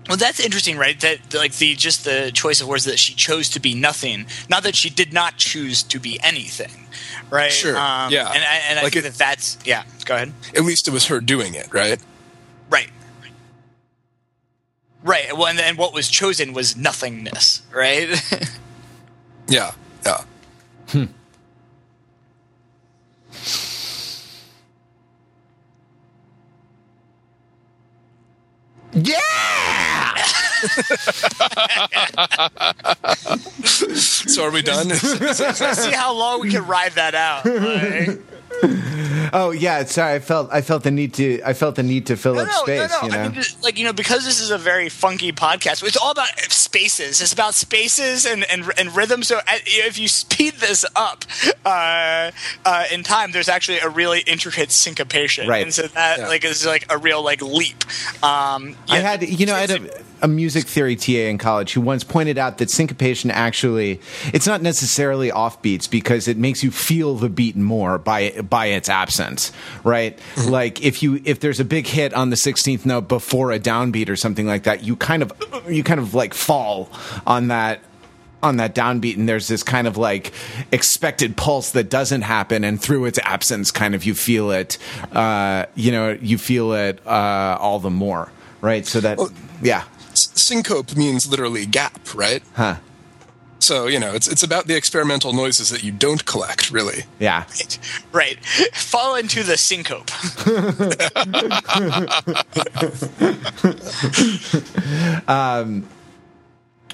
Well, 0.08 0.16
that's 0.16 0.40
interesting, 0.40 0.76
right? 0.76 0.98
That 1.00 1.32
like 1.32 1.54
the 1.54 1.74
just 1.74 2.04
the 2.04 2.30
choice 2.34 2.60
of 2.60 2.68
words 2.68 2.84
that 2.84 2.98
she 2.98 3.14
chose 3.14 3.48
to 3.50 3.60
be 3.60 3.74
nothing, 3.74 4.26
not 4.48 4.64
that 4.64 4.74
she 4.74 4.90
did 4.90 5.12
not 5.12 5.36
choose 5.36 5.82
to 5.84 6.00
be 6.00 6.18
anything, 6.22 6.88
right? 7.30 7.52
Sure. 7.52 7.76
Um, 7.76 8.12
yeah. 8.12 8.28
And, 8.28 8.42
and 8.68 8.78
I 8.78 8.82
like 8.82 8.92
think 8.92 9.06
it, 9.06 9.10
that 9.10 9.18
that's 9.18 9.58
yeah. 9.64 9.84
Go 10.04 10.16
ahead. 10.16 10.32
At 10.56 10.64
least 10.64 10.88
it 10.88 10.90
was 10.90 11.06
her 11.06 11.20
doing 11.20 11.54
it, 11.54 11.72
right? 11.72 12.00
Right. 12.68 12.90
Right. 15.04 15.36
Well, 15.36 15.46
and, 15.46 15.60
and 15.60 15.78
what 15.78 15.94
was 15.94 16.08
chosen 16.08 16.52
was 16.52 16.76
nothingness, 16.76 17.62
right? 17.72 18.08
yeah. 19.48 19.72
Yeah. 20.04 20.24
Hmm. 20.88 21.04
Yeah. 28.94 29.61
So 34.32 34.44
are 34.44 34.50
we 34.50 34.62
done? 34.62 34.88
Let's 35.20 35.82
see 35.82 35.92
how 35.92 36.14
long 36.14 36.40
we 36.40 36.50
can 36.50 36.66
ride 36.66 36.92
that 36.92 37.14
out. 37.14 37.44
Like. 37.44 38.20
oh 39.32 39.50
yeah, 39.50 39.84
sorry. 39.84 40.14
I 40.14 40.18
felt 40.18 40.52
I 40.52 40.60
felt 40.60 40.82
the 40.82 40.90
need 40.90 41.14
to 41.14 41.42
I 41.42 41.52
felt 41.52 41.76
the 41.76 41.82
need 41.82 42.06
to 42.06 42.16
fill 42.16 42.34
no, 42.34 42.42
up 42.42 42.48
no, 42.48 42.62
space. 42.62 42.90
No, 42.90 43.02
you 43.02 43.08
know, 43.08 43.18
I 43.18 43.22
mean, 43.24 43.32
just, 43.32 43.62
like 43.62 43.78
you 43.78 43.84
know, 43.84 43.92
because 43.92 44.24
this 44.24 44.40
is 44.40 44.50
a 44.50 44.58
very 44.58 44.88
funky 44.88 45.32
podcast. 45.32 45.82
It's 45.82 45.96
all 45.96 46.10
about 46.10 46.28
spaces. 46.38 47.20
It's 47.20 47.32
about 47.32 47.54
spaces 47.54 48.26
and 48.26 48.44
and, 48.44 48.70
and 48.78 48.94
rhythm. 48.94 49.22
So 49.22 49.40
if 49.48 49.98
you 49.98 50.08
speed 50.08 50.54
this 50.54 50.84
up 50.94 51.24
uh, 51.64 52.30
uh, 52.64 52.84
in 52.92 53.02
time, 53.02 53.32
there's 53.32 53.48
actually 53.48 53.78
a 53.78 53.88
really 53.88 54.20
intricate 54.20 54.70
syncopation, 54.70 55.48
right? 55.48 55.62
And 55.62 55.72
so 55.72 55.82
that 55.82 56.18
yeah. 56.18 56.28
like 56.28 56.44
is 56.44 56.66
like 56.66 56.86
a 56.90 56.98
real 56.98 57.22
like 57.22 57.42
leap. 57.42 57.84
Um, 58.22 58.76
yeah, 58.86 58.94
I 58.94 58.98
had 58.98 59.22
you 59.28 59.46
know 59.46 59.54
I 59.54 59.60
had 59.60 59.70
a 59.70 60.02
a 60.22 60.28
music 60.28 60.66
theory 60.66 60.96
TA 60.96 61.12
in 61.12 61.36
college 61.36 61.72
who 61.72 61.80
once 61.80 62.04
pointed 62.04 62.38
out 62.38 62.58
that 62.58 62.70
syncopation 62.70 63.30
actually 63.30 64.00
it's 64.32 64.46
not 64.46 64.62
necessarily 64.62 65.30
off 65.30 65.60
beats 65.60 65.86
because 65.86 66.28
it 66.28 66.38
makes 66.38 66.62
you 66.62 66.70
feel 66.70 67.16
the 67.16 67.28
beat 67.28 67.56
more 67.56 67.98
by 67.98 68.30
by 68.42 68.66
its 68.66 68.88
absence, 68.88 69.52
right? 69.84 70.18
Mm-hmm. 70.34 70.50
Like 70.50 70.82
if 70.82 71.02
you 71.02 71.20
if 71.24 71.40
there's 71.40 71.60
a 71.60 71.64
big 71.64 71.86
hit 71.86 72.14
on 72.14 72.30
the 72.30 72.36
16th 72.36 72.86
note 72.86 73.08
before 73.08 73.52
a 73.52 73.58
downbeat 73.58 74.08
or 74.08 74.16
something 74.16 74.46
like 74.46 74.64
that, 74.64 74.82
you 74.82 74.96
kind 74.96 75.22
of 75.22 75.32
you 75.68 75.82
kind 75.82 76.00
of 76.00 76.14
like 76.14 76.34
fall 76.34 76.90
on 77.26 77.48
that 77.48 77.80
on 78.42 78.56
that 78.56 78.74
downbeat 78.74 79.16
and 79.16 79.28
there's 79.28 79.46
this 79.46 79.62
kind 79.62 79.86
of 79.86 79.96
like 79.96 80.32
expected 80.72 81.36
pulse 81.36 81.70
that 81.72 81.88
doesn't 81.88 82.22
happen 82.22 82.64
and 82.64 82.82
through 82.82 83.04
its 83.04 83.18
absence 83.22 83.70
kind 83.70 83.94
of 83.94 84.04
you 84.04 84.14
feel 84.14 84.50
it 84.50 84.78
uh, 85.12 85.64
you 85.76 85.92
know 85.92 86.18
you 86.20 86.36
feel 86.36 86.72
it 86.72 86.98
uh, 87.06 87.56
all 87.60 87.78
the 87.78 87.90
more 87.90 88.32
right 88.60 88.84
so 88.84 89.00
that 89.00 89.16
well, 89.16 89.30
yeah 89.62 89.84
syncope 90.14 90.96
means 90.96 91.28
literally 91.28 91.66
gap, 91.66 92.14
right? 92.14 92.42
Huh. 92.54 92.76
So 93.62 93.86
you 93.86 94.00
know, 94.00 94.12
it's 94.12 94.26
it's 94.26 94.42
about 94.42 94.66
the 94.66 94.74
experimental 94.74 95.32
noises 95.32 95.70
that 95.70 95.84
you 95.84 95.92
don't 95.92 96.24
collect, 96.26 96.72
really. 96.72 97.04
Yeah. 97.20 97.44
Right. 97.44 97.78
right. 98.12 98.44
Fall 98.74 99.14
into 99.14 99.44
the 99.44 99.56
syncope. 99.56 100.10
um, 105.28 105.88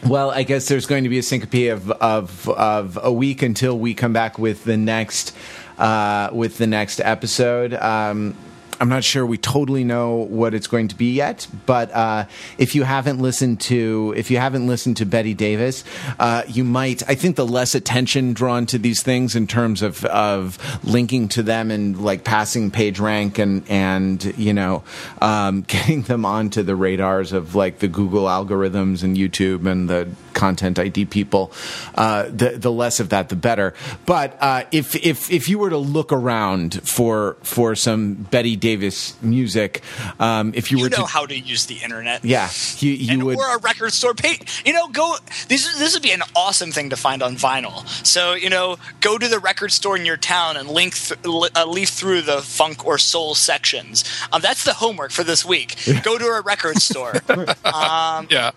well, 0.06 0.30
I 0.30 0.42
guess 0.42 0.68
there's 0.68 0.86
going 0.86 1.04
to 1.04 1.10
be 1.10 1.18
a 1.18 1.22
syncope 1.22 1.72
of 1.72 1.90
of 1.90 2.48
of 2.50 2.98
a 3.02 3.12
week 3.12 3.42
until 3.42 3.78
we 3.78 3.94
come 3.94 4.12
back 4.12 4.38
with 4.38 4.64
the 4.64 4.76
next 4.76 5.34
uh, 5.78 6.28
with 6.32 6.58
the 6.58 6.66
next 6.66 7.00
episode. 7.00 7.72
Um, 7.74 8.36
I'm 8.80 8.88
not 8.88 9.02
sure 9.02 9.26
we 9.26 9.38
totally 9.38 9.82
know 9.82 10.16
what 10.16 10.54
it's 10.54 10.68
going 10.68 10.88
to 10.88 10.94
be 10.94 11.12
yet, 11.12 11.48
but 11.66 11.90
uh, 11.92 12.26
if 12.58 12.74
you 12.74 12.84
haven't 12.84 13.18
listened 13.18 13.60
to 13.62 14.14
if 14.16 14.30
you 14.30 14.38
haven't 14.38 14.66
listened 14.66 14.98
to 14.98 15.06
Betty 15.06 15.34
Davis, 15.34 15.82
uh, 16.18 16.44
you 16.46 16.62
might. 16.62 17.08
I 17.08 17.14
think 17.14 17.36
the 17.36 17.46
less 17.46 17.74
attention 17.74 18.34
drawn 18.34 18.66
to 18.66 18.78
these 18.78 19.02
things 19.02 19.34
in 19.34 19.46
terms 19.48 19.82
of 19.82 20.04
of 20.04 20.58
linking 20.84 21.28
to 21.28 21.42
them 21.42 21.70
and 21.70 22.00
like 22.00 22.22
passing 22.22 22.70
page 22.70 23.00
rank 23.00 23.38
and 23.38 23.68
and 23.68 24.24
you 24.38 24.52
know 24.52 24.84
um, 25.20 25.62
getting 25.66 26.02
them 26.02 26.24
onto 26.24 26.62
the 26.62 26.76
radars 26.76 27.32
of 27.32 27.56
like 27.56 27.80
the 27.80 27.88
Google 27.88 28.26
algorithms 28.26 29.02
and 29.02 29.16
YouTube 29.16 29.66
and 29.66 29.90
the 29.90 30.08
content 30.34 30.78
ID 30.78 31.06
people, 31.06 31.50
uh, 31.96 32.24
the 32.28 32.50
the 32.50 32.70
less 32.70 33.00
of 33.00 33.08
that, 33.08 33.28
the 33.28 33.36
better. 33.36 33.74
But 34.06 34.40
uh, 34.40 34.64
if 34.70 34.94
if 34.94 35.32
if 35.32 35.48
you 35.48 35.58
were 35.58 35.70
to 35.70 35.78
look 35.78 36.12
around 36.12 36.80
for 36.88 37.36
for 37.42 37.74
some 37.74 38.14
Betty 38.14 38.54
Davis 38.54 38.67
Davis 38.68 39.20
music. 39.22 39.82
Um, 40.20 40.52
if 40.54 40.70
you, 40.70 40.76
you 40.78 40.84
were 40.84 40.90
know 40.90 40.96
to, 40.98 41.06
how 41.06 41.24
to 41.26 41.38
use 41.38 41.66
the 41.66 41.76
internet. 41.76 42.24
yeah, 42.24 42.50
you, 42.78 42.92
you 42.92 43.12
and 43.14 43.22
would. 43.24 43.38
or 43.38 43.56
a 43.56 43.58
record 43.58 43.92
store 43.92 44.14
page. 44.14 44.62
You 44.66 44.72
know, 44.74 44.88
go. 44.88 45.16
This 45.48 45.78
this 45.78 45.94
would 45.94 46.02
be 46.02 46.12
an 46.12 46.22
awesome 46.36 46.70
thing 46.72 46.90
to 46.90 46.96
find 46.96 47.22
on 47.22 47.36
vinyl. 47.36 47.86
So 48.06 48.34
you 48.34 48.50
know, 48.50 48.76
go 49.00 49.16
to 49.18 49.26
the 49.28 49.38
record 49.38 49.72
store 49.72 49.96
in 49.96 50.04
your 50.04 50.16
town 50.18 50.56
and 50.56 50.68
link 50.68 50.94
th- 50.96 51.18
uh, 51.24 51.64
leaf 51.66 51.88
through 51.88 52.22
the 52.22 52.42
funk 52.42 52.84
or 52.86 52.98
soul 52.98 53.34
sections. 53.34 54.04
Um, 54.32 54.42
that's 54.42 54.64
the 54.64 54.74
homework 54.74 55.10
for 55.12 55.24
this 55.24 55.44
week. 55.44 55.76
Go 56.02 56.18
to 56.18 56.26
a 56.26 56.40
record 56.42 56.76
store. 56.82 57.14
um, 57.64 58.26
Yeah. 58.30 58.50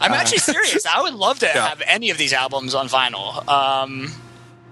I'm 0.00 0.12
actually 0.12 0.38
serious. 0.38 0.86
I 0.86 1.02
would 1.02 1.14
love 1.14 1.38
to 1.40 1.46
Yeah. 1.54 1.68
have 1.68 1.82
any 1.86 2.10
of 2.10 2.18
these 2.18 2.32
albums 2.32 2.74
on 2.74 2.88
vinyl. 2.88 3.46
Um, 3.48 4.12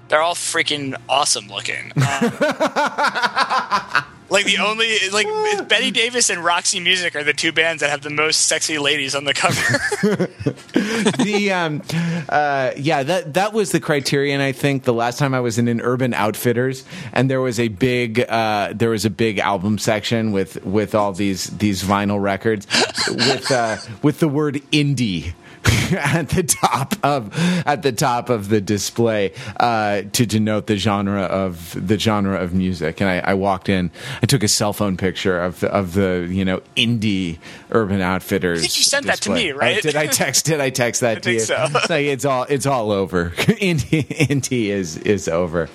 they're 0.09 0.23
all 0.23 0.35
freaking 0.37 0.95
awesome 1.09 1.49
looking. 1.49 1.91
Um, 1.97 2.31
like 4.31 4.47
the 4.47 4.59
only 4.59 4.99
like 5.13 5.27
Betty 5.69 5.91
Davis 5.91 6.31
and 6.31 6.45
Roxy 6.45 6.81
Music 6.81 7.15
are 7.17 7.25
the 7.25 7.33
two 7.33 7.53
bands 7.53 7.81
that 7.81 7.91
have 7.91 8.03
the 8.03 8.11
most 8.11 8.47
sexy 8.47 8.79
ladies 8.79 9.15
on 9.15 9.25
the 9.25 9.35
cover. 9.35 9.79
the 11.25 11.53
um 11.53 11.83
uh 12.29 12.73
yeah 12.77 13.03
that 13.03 13.35
that 13.35 13.53
was 13.53 13.73
the 13.73 13.81
criterion 13.81 14.41
i 14.41 14.53
think 14.53 14.85
the 14.85 14.93
last 14.93 15.19
time 15.19 15.35
i 15.35 15.41
was 15.41 15.59
in 15.59 15.69
an 15.69 15.81
urban 15.81 16.15
outfitters 16.15 16.85
and 17.13 17.31
there 17.31 17.41
was 17.41 17.59
a 17.59 17.69
big 17.69 18.21
uh 18.29 18.73
there 18.75 18.91
was 18.91 19.05
a 19.05 19.11
big 19.11 19.39
album 19.39 19.79
section 19.79 20.33
with 20.33 20.63
with 20.65 20.95
all 20.95 21.13
these 21.13 21.47
these 21.59 21.83
vinyl 21.83 22.21
records 22.21 22.67
with 23.09 23.51
uh 23.51 23.77
with 24.03 24.21
the 24.21 24.29
word 24.29 24.55
indie 24.73 25.35
at 25.93 26.29
the 26.31 26.43
top 26.43 26.95
of 27.03 27.33
at 27.67 27.83
the 27.83 27.93
top 27.93 28.31
of 28.31 28.49
the 28.49 28.61
display 28.61 29.33
uh, 29.59 30.03
to 30.13 30.27
denote 30.27 30.67
the 30.67 30.77
genre 30.77 31.23
of 31.23 31.75
the 31.87 31.99
genre 31.99 32.41
of 32.41 32.55
music. 32.55 33.01
And 33.01 33.11
I, 33.11 33.19
I 33.19 33.35
walked 33.35 33.69
in, 33.69 33.91
I 34.23 34.27
took 34.27 34.43
a 34.43 34.49
cell 34.49 34.73
phone 34.73 34.97
picture 34.97 35.41
of 35.41 35.61
the, 35.61 35.69
of 35.69 35.95
the 35.95 36.27
you 36.31 36.45
know 36.45 36.63
indie 36.77 37.39
Urban 37.71 38.01
Outfitters. 38.01 38.61
I 38.61 38.63
think 38.63 38.79
you 38.79 38.85
sent 38.85 39.07
that 39.07 39.21
to 39.23 39.31
me, 39.31 39.53
right? 39.53 39.79
Oh, 39.79 39.81
did 39.81 39.97
I 39.97 40.07
text? 40.07 40.47
Did 40.47 40.61
I 40.61 40.71
text 40.71 41.01
that 41.01 41.15
to 41.23 41.39
think 41.39 41.41
you? 41.41 41.47
so. 41.47 41.67
Like, 41.89 42.07
it's 42.07 42.25
all 42.25 42.47
it's 42.49 42.67
all 42.67 42.91
over. 42.91 43.31
indie 43.37 44.07
indie 44.07 44.67
is 44.67 44.97
is 44.99 45.29
over. 45.29 45.69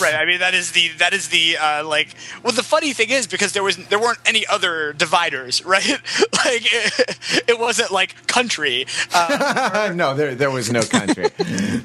Right. 0.00 0.14
I 0.14 0.24
mean 0.24 0.40
that 0.40 0.54
is 0.54 0.72
the 0.72 0.88
that 0.98 1.12
is 1.12 1.28
the 1.28 1.56
uh, 1.58 1.84
like. 1.86 2.14
Well, 2.42 2.52
the 2.52 2.62
funny 2.62 2.92
thing 2.92 3.10
is 3.10 3.26
because 3.26 3.52
there 3.52 3.62
was 3.62 3.76
there 3.88 3.98
weren't 3.98 4.18
any 4.26 4.46
other 4.46 4.92
dividers, 4.92 5.64
right? 5.64 5.88
like 5.88 6.66
it, 6.72 7.48
it 7.48 7.58
wasn't 7.58 7.90
like 7.90 8.26
country. 8.26 8.86
Uh, 9.12 9.92
no, 9.94 10.14
there 10.14 10.34
there 10.34 10.50
was 10.50 10.70
no 10.70 10.82
country. 10.82 11.28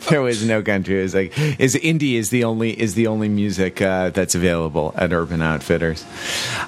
there 0.10 0.22
was 0.22 0.46
no 0.46 0.62
country. 0.62 1.00
It 1.00 1.04
was 1.04 1.16
like 1.16 1.38
is 1.60 1.76
indie 1.76 2.14
is 2.14 2.30
the 2.30 2.44
only 2.44 2.80
is 2.80 2.96
the 2.96 3.08
only 3.08 3.30
music 3.30 3.82
uh, 3.82 4.10
that's 4.10 4.36
available 4.36 4.94
at 4.96 5.12
Urban 5.14 5.42
Outfitters. 5.42 6.06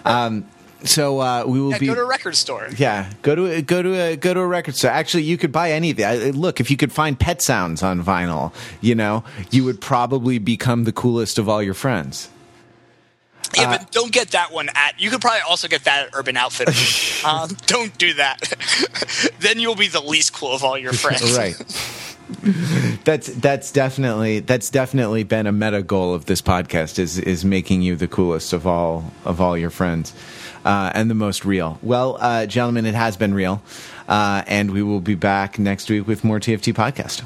Um, 0.05 0.45
so 0.83 1.19
uh, 1.19 1.43
we 1.45 1.59
will 1.59 1.71
yeah, 1.71 1.77
be 1.79 1.87
go 1.87 1.95
to 1.95 2.01
a 2.01 2.05
record 2.05 2.35
store. 2.35 2.69
Yeah, 2.77 3.11
go 3.21 3.35
to 3.35 3.45
a, 3.45 3.61
go 3.61 3.81
to 3.81 3.93
a 3.93 4.15
go 4.15 4.33
to 4.33 4.39
a 4.39 4.47
record 4.47 4.75
store. 4.75 4.91
Actually, 4.91 5.23
you 5.23 5.37
could 5.37 5.51
buy 5.51 5.71
any 5.71 5.91
of 5.91 5.97
the. 5.97 6.31
Look, 6.33 6.59
if 6.59 6.69
you 6.69 6.77
could 6.77 6.91
find 6.91 7.19
Pet 7.19 7.41
Sounds 7.41 7.81
on 7.81 8.03
vinyl, 8.03 8.53
you 8.81 8.95
know, 8.95 9.23
you 9.49 9.63
would 9.63 9.81
probably 9.81 10.37
become 10.37 10.83
the 10.83 10.91
coolest 10.91 11.37
of 11.37 11.49
all 11.49 11.63
your 11.63 11.73
friends. 11.73 12.29
Yeah, 13.55 13.69
Uh, 13.69 13.77
but 13.77 13.91
don't 13.91 14.11
get 14.11 14.31
that 14.31 14.51
one 14.51 14.69
at. 14.75 14.99
You 14.99 15.09
could 15.09 15.21
probably 15.21 15.41
also 15.41 15.67
get 15.67 15.83
that 15.85 16.07
at 16.07 16.09
Urban 16.13 16.37
Outfitters. 16.37 17.23
um, 17.25 17.49
don't 17.65 17.97
do 17.97 18.13
that. 18.15 18.53
then 19.39 19.59
you'll 19.59 19.75
be 19.75 19.87
the 19.87 20.01
least 20.01 20.33
cool 20.33 20.53
of 20.53 20.63
all 20.63 20.77
your 20.77 20.93
friends. 20.93 21.37
Right. 21.37 21.55
that's 23.05 23.27
that's 23.27 23.71
definitely 23.71 24.41
that's 24.41 24.69
definitely 24.69 25.23
been 25.23 25.47
a 25.47 25.51
meta 25.53 25.81
goal 25.81 26.13
of 26.13 26.25
this 26.25 26.41
podcast 26.41 26.99
is 26.99 27.17
is 27.17 27.45
making 27.45 27.81
you 27.81 27.95
the 27.95 28.07
coolest 28.07 28.51
of 28.51 28.67
all 28.67 29.13
of 29.23 29.39
all 29.39 29.57
your 29.57 29.69
friends 29.69 30.13
uh, 30.67 30.91
and 30.93 31.09
the 31.09 31.15
most 31.15 31.45
real. 31.45 31.79
Well, 31.81 32.17
uh, 32.19 32.45
gentlemen, 32.45 32.85
it 32.85 32.93
has 32.93 33.15
been 33.15 33.33
real, 33.33 33.61
uh, 34.09 34.43
and 34.47 34.71
we 34.71 34.83
will 34.83 34.99
be 34.99 35.15
back 35.15 35.57
next 35.57 35.89
week 35.89 36.05
with 36.05 36.25
more 36.25 36.41
TFT 36.41 36.73
podcast. 36.73 37.23